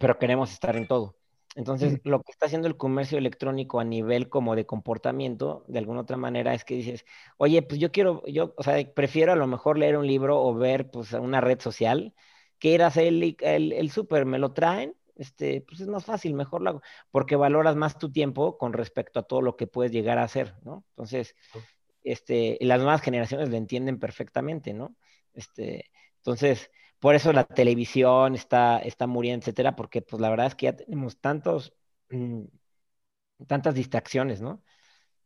Pero 0.00 0.18
queremos 0.18 0.52
estar 0.52 0.76
en 0.76 0.86
todo. 0.86 1.16
Entonces, 1.54 1.98
lo 2.04 2.22
que 2.22 2.30
está 2.30 2.46
haciendo 2.46 2.68
el 2.68 2.76
comercio 2.76 3.18
electrónico 3.18 3.80
a 3.80 3.84
nivel 3.84 4.28
como 4.28 4.54
de 4.54 4.66
comportamiento, 4.66 5.64
de 5.66 5.78
alguna 5.78 6.02
otra 6.02 6.16
manera, 6.16 6.54
es 6.54 6.64
que 6.64 6.74
dices, 6.74 7.04
oye, 7.36 7.62
pues 7.62 7.80
yo 7.80 7.90
quiero, 7.90 8.22
yo, 8.26 8.54
o 8.56 8.62
sea, 8.62 8.76
prefiero 8.94 9.32
a 9.32 9.36
lo 9.36 9.46
mejor 9.46 9.78
leer 9.78 9.96
un 9.96 10.06
libro 10.06 10.40
o 10.40 10.54
ver, 10.54 10.90
pues, 10.90 11.12
una 11.14 11.40
red 11.40 11.60
social 11.60 12.14
que 12.58 12.74
ir 12.74 12.82
a 12.82 12.88
hacer 12.88 13.06
el, 13.08 13.36
el, 13.40 13.90
súper, 13.90 14.24
me 14.26 14.38
lo 14.38 14.52
traen, 14.52 14.94
este, 15.18 15.60
pues 15.62 15.80
es 15.80 15.88
más 15.88 16.04
fácil, 16.04 16.32
mejor 16.34 16.62
lo 16.62 16.70
hago, 16.70 16.82
porque 17.10 17.36
valoras 17.36 17.76
más 17.76 17.98
tu 17.98 18.10
tiempo 18.10 18.56
con 18.56 18.72
respecto 18.72 19.20
a 19.20 19.24
todo 19.24 19.42
lo 19.42 19.56
que 19.56 19.66
puedes 19.66 19.92
llegar 19.92 20.18
a 20.18 20.22
hacer, 20.22 20.54
¿no? 20.62 20.84
Entonces, 20.90 21.34
este, 22.04 22.56
las 22.60 22.78
nuevas 22.80 23.02
generaciones 23.02 23.50
lo 23.50 23.56
entienden 23.56 23.98
perfectamente, 23.98 24.72
¿no? 24.72 24.96
Este, 25.34 25.90
entonces, 26.18 26.70
por 27.00 27.14
eso 27.14 27.32
la 27.32 27.44
televisión 27.44 28.34
está, 28.34 28.78
está 28.78 29.06
muriendo, 29.06 29.42
etcétera, 29.42 29.76
porque 29.76 30.02
pues 30.02 30.20
la 30.20 30.30
verdad 30.30 30.46
es 30.46 30.54
que 30.54 30.66
ya 30.66 30.76
tenemos 30.76 31.20
tantos, 31.20 31.74
mm, 32.10 32.44
tantas 33.46 33.74
distracciones, 33.74 34.40
¿no? 34.40 34.62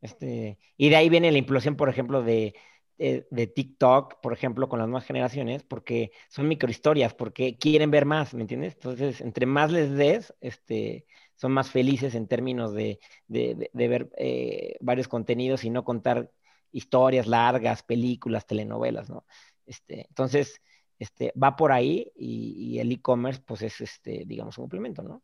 Este, 0.01 0.57
y 0.75 0.89
de 0.89 0.95
ahí 0.97 1.09
viene 1.09 1.31
la 1.31 1.37
implosión, 1.37 1.75
por 1.75 1.89
ejemplo, 1.89 2.23
de, 2.23 2.55
de, 2.97 3.47
TikTok, 3.47 4.21
por 4.21 4.33
ejemplo, 4.33 4.69
con 4.69 4.79
las 4.79 4.87
nuevas 4.87 5.05
generaciones, 5.05 5.63
porque 5.63 6.11
son 6.29 6.47
microhistorias, 6.47 7.13
porque 7.13 7.57
quieren 7.57 7.91
ver 7.91 8.05
más, 8.05 8.33
¿me 8.33 8.41
entiendes? 8.41 8.75
Entonces, 8.75 9.21
entre 9.21 9.45
más 9.45 9.71
les 9.71 9.91
des, 9.91 10.33
este, 10.41 11.05
son 11.35 11.51
más 11.51 11.71
felices 11.71 12.15
en 12.15 12.27
términos 12.27 12.73
de, 12.73 12.99
de, 13.27 13.69
ver 13.73 14.09
eh, 14.17 14.77
varios 14.79 15.07
contenidos 15.07 15.63
y 15.63 15.69
no 15.69 15.83
contar 15.83 16.31
historias 16.71 17.27
largas, 17.27 17.83
películas, 17.83 18.45
telenovelas, 18.45 19.09
¿no? 19.09 19.25
Este, 19.65 20.05
entonces, 20.07 20.61
este, 20.99 21.33
va 21.41 21.55
por 21.55 21.71
ahí 21.71 22.11
y, 22.15 22.79
el 22.79 22.91
e-commerce, 22.91 23.41
pues 23.45 23.61
es, 23.61 23.81
este, 23.81 24.23
digamos, 24.25 24.57
un 24.57 24.63
complemento, 24.63 25.03
¿no? 25.03 25.23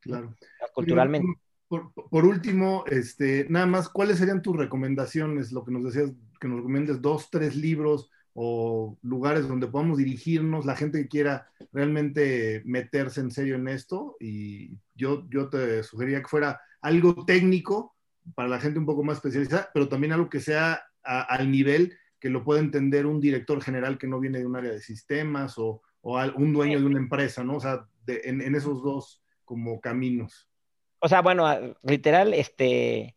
Claro. 0.00 0.34
Culturalmente. 0.72 1.40
Por, 1.68 2.24
último, 2.24 2.84
este, 2.86 3.46
nada 3.50 3.66
más, 3.66 3.88
¿cuáles 3.88 4.18
serían 4.18 4.42
tus 4.42 4.56
recomendaciones? 4.56 5.52
Lo 5.52 5.64
que 5.64 5.70
nos 5.70 5.84
decías, 5.84 6.12
que 6.40 6.48
nos 6.48 6.58
recomiendes 6.58 7.02
dos, 7.02 7.28
tres 7.30 7.56
libros 7.56 8.10
o 8.32 8.96
lugares 9.02 9.48
donde 9.48 9.66
podamos 9.66 9.98
dirigirnos, 9.98 10.64
la 10.64 10.76
gente 10.76 11.02
que 11.02 11.08
quiera 11.08 11.48
realmente 11.72 12.62
meterse 12.64 13.20
en 13.20 13.30
serio 13.30 13.56
en 13.56 13.68
esto. 13.68 14.16
Y 14.18 14.78
yo, 14.94 15.28
yo 15.28 15.48
te 15.48 15.82
sugeriría 15.82 16.22
que 16.22 16.28
fuera 16.28 16.60
algo 16.80 17.24
técnico 17.24 17.94
para 18.34 18.48
la 18.48 18.60
gente 18.60 18.78
un 18.78 18.86
poco 18.86 19.02
más 19.02 19.16
especializada, 19.16 19.70
pero 19.74 19.88
también 19.88 20.12
algo 20.12 20.30
que 20.30 20.40
sea 20.40 20.82
al 21.02 21.50
nivel 21.50 21.96
que 22.20 22.30
lo 22.30 22.44
puede 22.44 22.60
entender 22.60 23.06
un 23.06 23.20
director 23.20 23.62
general 23.62 23.98
que 23.98 24.06
no 24.06 24.20
viene 24.20 24.38
de 24.38 24.46
un 24.46 24.56
área 24.56 24.72
de 24.72 24.80
sistemas 24.80 25.54
o, 25.56 25.82
un 26.02 26.52
dueño 26.52 26.78
de 26.78 26.86
una 26.86 26.98
empresa, 26.98 27.44
¿no? 27.44 27.56
O 27.56 27.60
sea, 27.60 27.86
en, 28.06 28.54
esos 28.54 28.82
dos 28.82 29.22
como 29.44 29.80
caminos. 29.80 30.48
O 31.00 31.08
sea, 31.08 31.22
bueno, 31.22 31.46
literal, 31.82 32.34
este, 32.34 33.16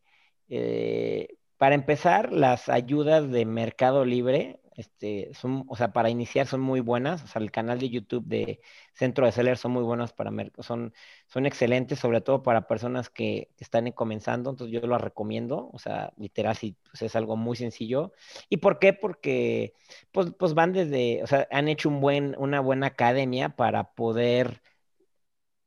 eh, 0.49 1.35
para 1.57 1.75
empezar, 1.75 2.31
las 2.31 2.69
ayudas 2.69 3.29
de 3.31 3.45
Mercado 3.45 4.05
Libre 4.05 4.61
este, 4.75 5.33
son, 5.33 5.65
o 5.67 5.75
sea, 5.75 5.93
para 5.93 6.09
iniciar 6.09 6.47
son 6.47 6.61
muy 6.61 6.79
buenas, 6.79 7.23
o 7.23 7.27
sea, 7.27 7.41
el 7.41 7.51
canal 7.51 7.79
de 7.79 7.89
YouTube 7.89 8.25
de 8.25 8.61
Centro 8.93 9.25
de 9.25 9.31
Seller 9.31 9.57
son 9.57 9.71
muy 9.71 9.83
buenos 9.83 10.13
para, 10.13 10.31
son, 10.59 10.93
son 11.27 11.45
excelentes, 11.45 11.99
sobre 11.99 12.21
todo 12.21 12.41
para 12.43 12.67
personas 12.67 13.09
que, 13.09 13.49
están 13.59 13.91
comenzando, 13.91 14.49
entonces 14.49 14.73
yo 14.73 14.87
lo 14.87 14.97
recomiendo, 14.97 15.69
o 15.73 15.79
sea, 15.79 16.13
literal, 16.17 16.55
sí, 16.55 16.75
pues 16.89 17.01
es 17.03 17.15
algo 17.15 17.35
muy 17.37 17.55
sencillo. 17.57 18.13
¿Y 18.49 18.57
por 18.57 18.79
qué? 18.79 18.93
Porque, 18.93 19.73
pues, 20.11 20.33
pues 20.37 20.53
van 20.53 20.73
desde, 20.73 21.21
o 21.23 21.27
sea, 21.27 21.47
han 21.51 21.67
hecho 21.67 21.89
un 21.89 22.01
buen, 22.01 22.35
una 22.39 22.59
buena 22.59 22.87
academia 22.87 23.49
para 23.49 23.93
poder 23.93 24.61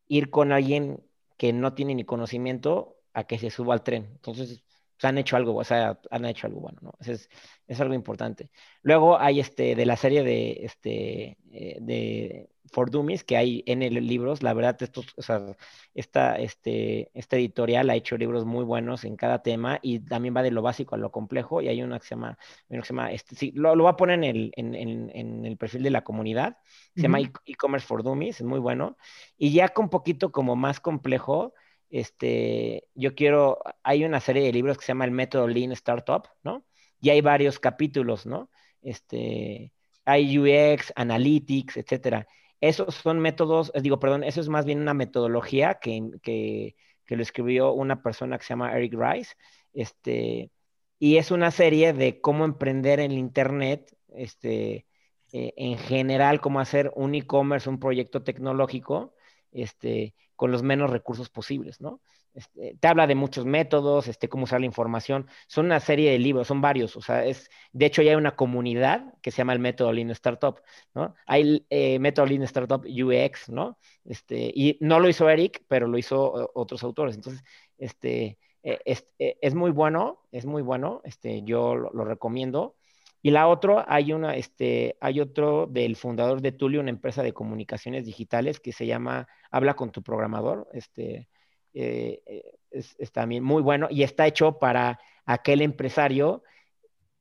ir 0.08 0.30
con 0.30 0.52
alguien 0.52 1.02
que 1.36 1.52
no 1.52 1.74
tiene 1.74 1.94
ni 1.94 2.04
conocimiento 2.04 2.98
a 3.12 3.24
que 3.24 3.38
se 3.38 3.50
suba 3.50 3.74
al 3.74 3.82
tren. 3.82 4.04
Entonces, 4.12 4.64
han 5.02 5.18
hecho 5.18 5.36
algo, 5.36 5.56
o 5.56 5.64
sea, 5.64 6.00
han 6.10 6.24
hecho 6.24 6.46
algo 6.46 6.60
bueno, 6.60 6.78
¿no? 6.82 6.92
Es, 7.00 7.28
es 7.66 7.80
algo 7.80 7.94
importante. 7.94 8.50
Luego 8.82 9.18
hay 9.18 9.40
este, 9.40 9.74
de 9.74 9.86
la 9.86 9.96
serie 9.96 10.22
de, 10.22 10.64
este, 10.64 11.38
eh, 11.52 11.78
de 11.80 12.48
For 12.74 12.90
Dummies, 12.90 13.22
que 13.22 13.36
hay 13.36 13.62
en 13.66 13.82
el 13.82 13.94
libros, 14.06 14.42
la 14.42 14.52
verdad, 14.52 14.76
estos, 14.82 15.06
o 15.16 15.22
sea, 15.22 15.56
esta, 15.94 16.36
este, 16.36 17.10
esta 17.14 17.36
editorial 17.36 17.88
ha 17.88 17.94
hecho 17.94 18.18
libros 18.18 18.44
muy 18.44 18.64
buenos 18.64 19.04
en 19.04 19.16
cada 19.16 19.42
tema 19.42 19.78
y 19.80 20.00
también 20.00 20.36
va 20.36 20.42
de 20.42 20.50
lo 20.50 20.60
básico 20.60 20.96
a 20.96 20.98
lo 20.98 21.12
complejo 21.12 21.62
y 21.62 21.68
hay 21.68 21.82
una 21.82 22.00
que 22.00 22.06
se 22.06 22.16
llama, 22.16 22.36
que 22.68 22.82
se 22.82 22.88
llama 22.88 23.12
este, 23.12 23.36
sí, 23.36 23.52
lo, 23.54 23.76
lo 23.76 23.84
va 23.84 23.90
a 23.90 23.96
poner 23.96 24.16
en 24.16 24.24
el, 24.24 24.52
en, 24.56 24.74
en, 24.74 25.44
el 25.44 25.56
perfil 25.56 25.84
de 25.84 25.90
la 25.90 26.02
comunidad, 26.02 26.58
se 26.96 27.02
llama 27.02 27.20
e-, 27.20 27.32
E-Commerce 27.46 27.86
for 27.86 28.02
Dummies, 28.02 28.40
es 28.40 28.46
muy 28.46 28.58
bueno, 28.58 28.96
y 29.38 29.52
ya 29.52 29.68
con 29.68 29.88
poquito 29.88 30.32
como 30.32 30.56
más 30.56 30.80
complejo, 30.80 31.54
este, 31.90 32.88
yo 32.94 33.14
quiero, 33.14 33.60
hay 33.84 34.04
una 34.04 34.18
serie 34.18 34.42
de 34.42 34.52
libros 34.52 34.78
que 34.78 34.84
se 34.84 34.88
llama 34.88 35.04
El 35.04 35.12
Método 35.12 35.46
Lean 35.46 35.70
Startup, 35.72 36.24
¿no? 36.42 36.66
Y 37.00 37.10
hay 37.10 37.20
varios 37.20 37.60
capítulos, 37.60 38.26
¿no? 38.26 38.50
Este, 38.82 39.72
hay 40.04 40.38
UX, 40.38 40.92
Analytics, 40.96 41.76
etcétera. 41.76 42.26
Esos 42.68 42.94
son 42.94 43.20
métodos, 43.20 43.70
eh, 43.74 43.82
digo, 43.82 43.98
perdón, 44.00 44.24
eso 44.24 44.40
es 44.40 44.48
más 44.48 44.64
bien 44.64 44.80
una 44.80 44.94
metodología 44.94 45.74
que, 45.74 46.02
que, 46.22 46.74
lo 47.08 47.22
escribió 47.22 47.72
una 47.72 48.02
persona 48.02 48.38
que 48.38 48.44
se 48.44 48.54
llama 48.54 48.74
Eric 48.74 48.94
Rice, 48.94 49.34
este, 49.74 50.50
y 50.98 51.18
es 51.18 51.30
una 51.30 51.50
serie 51.50 51.92
de 51.92 52.22
cómo 52.22 52.46
emprender 52.46 53.00
en 53.00 53.12
Internet, 53.12 53.94
este, 54.14 54.86
eh, 55.32 55.52
en 55.58 55.76
general, 55.76 56.40
cómo 56.40 56.58
hacer 56.58 56.90
un 56.96 57.14
e-commerce, 57.14 57.68
un 57.68 57.78
proyecto 57.78 58.22
tecnológico, 58.22 59.14
este, 59.52 60.14
con 60.34 60.50
los 60.50 60.62
menos 60.62 60.88
recursos 60.88 61.28
posibles, 61.28 61.82
¿no? 61.82 62.00
Este, 62.34 62.76
te 62.80 62.88
habla 62.88 63.06
de 63.06 63.14
muchos 63.14 63.46
métodos, 63.46 64.08
este, 64.08 64.28
cómo 64.28 64.44
usar 64.44 64.60
la 64.60 64.66
información. 64.66 65.28
Son 65.46 65.66
una 65.66 65.80
serie 65.80 66.10
de 66.10 66.18
libros, 66.18 66.48
son 66.48 66.60
varios. 66.60 66.96
O 66.96 67.00
sea, 67.00 67.24
es, 67.24 67.48
de 67.72 67.86
hecho, 67.86 68.02
ya 68.02 68.10
hay 68.10 68.16
una 68.16 68.34
comunidad 68.36 69.14
que 69.22 69.30
se 69.30 69.38
llama 69.38 69.52
el 69.52 69.60
método 69.60 69.92
Lean 69.92 70.10
Startup, 70.10 70.60
¿no? 70.94 71.14
Hay 71.26 71.64
eh, 71.70 71.98
método 72.00 72.26
Lean 72.26 72.42
Startup 72.42 72.84
UX, 72.84 73.48
¿no? 73.50 73.78
Este, 74.04 74.50
y 74.54 74.76
no 74.80 74.98
lo 75.00 75.08
hizo 75.08 75.28
Eric, 75.30 75.64
pero 75.68 75.86
lo 75.86 75.96
hizo 75.96 76.42
eh, 76.42 76.46
otros 76.54 76.82
autores. 76.82 77.14
Entonces, 77.14 77.44
este, 77.78 78.38
eh, 78.64 78.80
es, 78.84 79.06
es, 79.18 79.54
muy 79.54 79.70
bueno, 79.70 80.26
es 80.32 80.44
muy 80.44 80.62
bueno. 80.62 81.00
Este, 81.04 81.42
yo 81.42 81.76
lo 81.76 82.04
recomiendo. 82.04 82.76
Y 83.22 83.30
la 83.30 83.48
otra, 83.48 83.86
hay 83.88 84.12
una, 84.12 84.36
este, 84.36 84.98
hay 85.00 85.20
otro 85.20 85.66
del 85.66 85.96
fundador 85.96 86.42
de 86.42 86.52
Tulio, 86.52 86.80
una 86.80 86.90
empresa 86.90 87.22
de 87.22 87.32
comunicaciones 87.32 88.04
digitales 88.04 88.60
que 88.60 88.72
se 88.72 88.86
llama 88.86 89.28
Habla 89.50 89.74
con 89.76 89.90
tu 89.92 90.02
programador. 90.02 90.68
Este, 90.74 91.28
eh, 91.74 92.22
eh, 92.26 92.54
es, 92.70 92.96
también 93.12 93.44
muy 93.44 93.62
bueno 93.62 93.88
y 93.90 94.02
está 94.02 94.26
hecho 94.26 94.58
para 94.58 94.98
aquel 95.26 95.62
empresario 95.62 96.42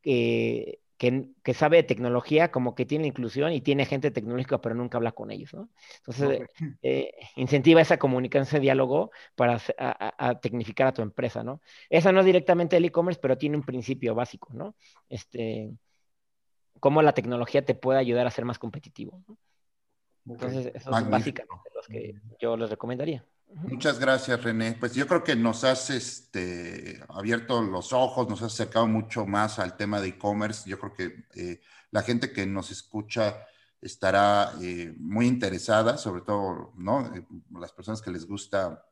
que, 0.02 0.80
que, 1.44 1.54
sabe 1.54 1.78
de 1.78 1.84
tecnología, 1.84 2.52
como 2.52 2.76
que 2.76 2.86
tiene 2.86 3.08
inclusión 3.08 3.52
y 3.52 3.62
tiene 3.62 3.86
gente 3.86 4.12
tecnológica, 4.12 4.62
pero 4.62 4.76
nunca 4.76 4.98
habla 4.98 5.12
con 5.12 5.32
ellos, 5.32 5.54
¿no? 5.54 5.70
Entonces, 5.98 6.48
eh, 6.82 7.14
incentiva 7.36 7.82
esa 7.82 7.98
comunicación, 7.98 8.44
ese 8.44 8.60
diálogo 8.60 9.12
para 9.36 9.60
a, 9.78 10.40
tecnificar 10.40 10.88
a 10.88 10.94
tu 10.94 11.02
empresa, 11.02 11.44
¿no? 11.44 11.62
Esa 11.90 12.12
no 12.12 12.22
es 12.22 12.26
directamente 12.26 12.78
el 12.78 12.86
e-commerce, 12.86 13.20
pero 13.22 13.38
tiene 13.38 13.58
un 13.58 13.64
principio 13.64 14.16
básico, 14.16 14.54
¿no? 14.54 14.76
Este, 15.10 15.72
cómo 16.80 17.02
la 17.02 17.14
tecnología 17.14 17.66
te 17.66 17.76
puede 17.76 18.00
ayudar 18.00 18.28
a 18.28 18.32
ser 18.32 18.46
más 18.46 18.60
competitivo. 18.60 19.24
Entonces, 20.26 20.72
eso 20.74 20.98
es 20.98 21.10
básicamente 21.10 21.70
los 21.76 21.88
que 21.88 22.16
yo 22.40 22.56
les 22.56 22.70
recomendaría. 22.70 23.26
Muchas 23.56 24.00
gracias, 24.00 24.44
René. 24.44 24.76
Pues 24.80 24.94
yo 24.94 25.08
creo 25.08 25.24
que 25.24 25.36
nos 25.36 25.64
has 25.64 25.90
este, 25.92 27.04
abierto 27.10 27.62
los 27.62 27.94
ojos, 27.94 28.28
nos 28.28 28.42
has 28.42 28.54
acercado 28.54 28.88
mucho 28.88 29.26
más 29.26 29.60
al 29.60 29.78
tema 29.78 30.02
de 30.02 30.10
e-commerce. 30.10 30.68
Yo 30.68 30.80
creo 30.80 30.94
que 30.94 31.26
eh, 31.36 31.62
la 31.92 32.02
gente 32.02 32.32
que 32.32 32.48
nos 32.48 32.72
escucha 32.72 33.46
estará 33.80 34.54
eh, 34.62 34.94
muy 34.98 35.28
interesada, 35.28 35.98
sobre 35.98 36.22
todo 36.22 36.74
¿no? 36.78 37.14
Eh, 37.16 37.26
las 37.52 37.72
personas 37.72 38.02
que 38.02 38.12
les 38.12 38.26
gusta 38.26 38.86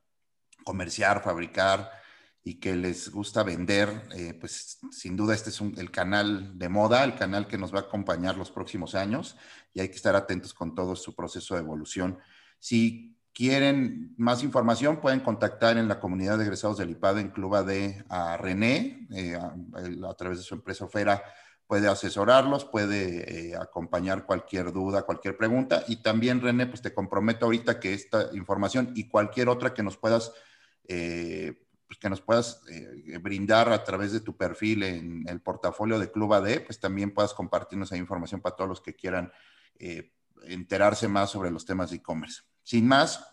comerciar, 0.63 1.23
fabricar 1.23 1.89
y 2.43 2.59
que 2.59 2.75
les 2.75 3.09
gusta 3.09 3.43
vender, 3.43 4.37
pues 4.39 4.79
sin 4.91 5.15
duda 5.15 5.35
este 5.35 5.51
es 5.51 5.61
el 5.61 5.91
canal 5.91 6.57
de 6.57 6.69
moda, 6.69 7.03
el 7.03 7.15
canal 7.15 7.47
que 7.47 7.57
nos 7.57 7.73
va 7.73 7.79
a 7.79 7.83
acompañar 7.83 8.35
los 8.35 8.51
próximos 8.51 8.95
años 8.95 9.37
y 9.73 9.79
hay 9.79 9.89
que 9.89 9.95
estar 9.95 10.15
atentos 10.15 10.53
con 10.53 10.73
todo 10.73 10.95
su 10.95 11.15
proceso 11.15 11.53
de 11.53 11.61
evolución. 11.61 12.17
Si 12.57 13.10
quieren 13.33 14.13
más 14.17 14.43
información, 14.43 14.99
pueden 14.99 15.21
contactar 15.21 15.77
en 15.77 15.87
la 15.87 15.99
comunidad 15.99 16.37
de 16.37 16.43
egresados 16.43 16.77
del 16.77 16.91
IPAD 16.91 17.19
en 17.19 17.29
Club 17.29 17.55
AD 17.55 18.05
a 18.09 18.37
René, 18.37 19.07
eh, 19.11 19.35
a, 19.35 20.13
través 20.15 20.39
de 20.39 20.43
su 20.43 20.55
empresa 20.55 20.85
Ofera, 20.85 21.23
puede 21.65 21.87
asesorarlos, 21.87 22.65
puede 22.65 23.51
eh, 23.51 23.55
acompañar 23.55 24.25
cualquier 24.25 24.73
duda, 24.73 25.03
cualquier 25.03 25.37
pregunta. 25.37 25.83
Y 25.87 26.01
también, 26.01 26.41
René, 26.41 26.67
pues 26.67 26.81
te 26.81 26.93
comprometo 26.93 27.45
ahorita 27.45 27.79
que 27.79 27.93
esta 27.93 28.29
información 28.33 28.91
y 28.95 29.07
cualquier 29.07 29.47
otra 29.47 29.73
que 29.73 29.83
nos 29.83 29.95
puedas, 29.95 30.33
eh, 30.87 31.53
pues 31.87 31.97
que 31.99 32.09
nos 32.09 32.21
puedas 32.21 32.61
brindar 33.21 33.71
a 33.71 33.83
través 33.83 34.11
de 34.11 34.19
tu 34.19 34.35
perfil 34.35 34.83
en 34.83 35.25
el 35.27 35.41
portafolio 35.41 35.99
de 35.99 36.11
Club 36.11 36.33
AD, 36.33 36.61
pues 36.65 36.79
también 36.79 37.13
puedas 37.13 37.33
compartirnos 37.33 37.89
esa 37.89 37.97
información 37.97 38.41
para 38.41 38.55
todos 38.55 38.69
los 38.69 38.81
que 38.81 38.95
quieran 38.95 39.31
enterarse 40.43 41.07
más 41.07 41.29
sobre 41.29 41.51
los 41.51 41.65
temas 41.65 41.89
de 41.89 41.97
e-commerce. 41.97 42.43
Sin 42.63 42.87
más, 42.87 43.25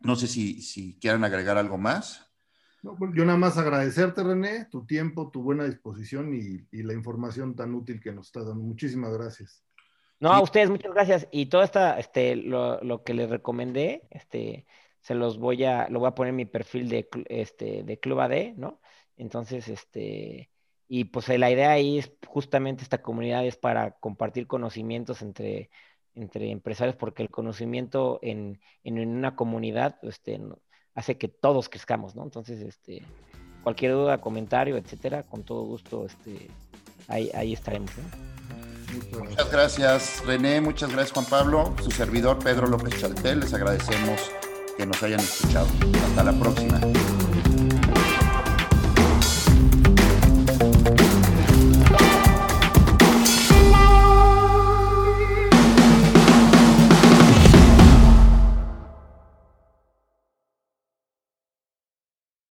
no 0.00 0.16
sé 0.16 0.26
si, 0.26 0.62
si 0.62 0.98
quieran 0.98 1.24
agregar 1.24 1.58
algo 1.58 1.78
más. 1.78 2.28
Pues, 2.80 3.10
yo 3.14 3.24
nada 3.24 3.38
más 3.38 3.58
agradecerte, 3.58 4.22
René, 4.22 4.66
tu 4.66 4.86
tiempo, 4.86 5.30
tu 5.30 5.42
buena 5.42 5.64
disposición 5.64 6.32
y, 6.34 6.82
la 6.82 6.92
información 6.92 7.56
tan 7.56 7.74
útil 7.74 8.00
que 8.00 8.12
nos 8.12 8.26
está 8.26 8.40
dando. 8.40 8.62
Muchísimas 8.62 9.12
gracias. 9.12 9.64
No, 10.20 10.32
a 10.32 10.40
ustedes 10.40 10.70
muchas 10.70 10.92
gracias. 10.92 11.28
Y 11.30 11.46
todo 11.46 11.62
esta, 11.62 11.98
este, 11.98 12.36
lo, 12.36 13.02
que 13.04 13.14
les 13.14 13.28
recomendé, 13.28 14.02
este, 14.10 14.66
se 15.00 15.14
los 15.14 15.38
voy 15.38 15.64
a, 15.64 15.88
lo 15.88 16.00
voy 16.00 16.08
a 16.08 16.14
poner 16.14 16.30
en 16.30 16.36
mi 16.36 16.44
perfil 16.44 16.88
de, 16.88 17.08
este, 17.28 17.82
de 17.82 18.00
Club 18.00 18.20
AD, 18.20 18.54
¿no? 18.56 18.80
Entonces, 19.16 19.68
este, 19.68 20.50
y 20.86 21.04
pues 21.04 21.28
la 21.28 21.50
idea 21.50 21.72
ahí 21.72 21.98
es 21.98 22.12
justamente 22.26 22.82
esta 22.82 23.02
comunidad 23.02 23.44
es 23.44 23.56
para 23.56 23.92
compartir 23.92 24.46
conocimientos 24.46 25.22
entre 25.22 25.70
entre 26.20 26.50
empresarios 26.50 26.96
porque 26.96 27.22
el 27.22 27.30
conocimiento 27.30 28.18
en, 28.22 28.60
una 28.84 29.36
comunidad 29.36 29.96
este, 30.02 30.40
hace 30.94 31.18
que 31.18 31.28
todos 31.28 31.68
crezcamos, 31.68 32.16
¿no? 32.16 32.24
Entonces, 32.24 32.60
este, 32.60 33.02
cualquier 33.62 33.92
duda, 33.92 34.20
comentario, 34.20 34.76
etcétera, 34.76 35.22
con 35.22 35.44
todo 35.44 35.62
gusto, 35.62 36.06
este, 36.06 36.48
ahí, 37.08 37.52
estaremos. 37.52 37.90
Muchas 39.18 39.52
gracias, 39.52 40.22
René. 40.24 40.60
Muchas 40.60 40.90
gracias, 40.90 41.12
Juan 41.12 41.26
Pablo. 41.26 41.74
Su 41.82 41.90
servidor, 41.90 42.38
Pedro 42.38 42.66
López 42.66 42.98
Chaltel. 43.00 43.40
Les 43.40 43.52
agradecemos 43.52 44.30
que 44.76 44.86
nos 44.86 45.02
hayan 45.02 45.20
escuchado. 45.20 45.68
Hasta 46.06 46.24
la 46.24 46.32
próxima. 46.32 46.80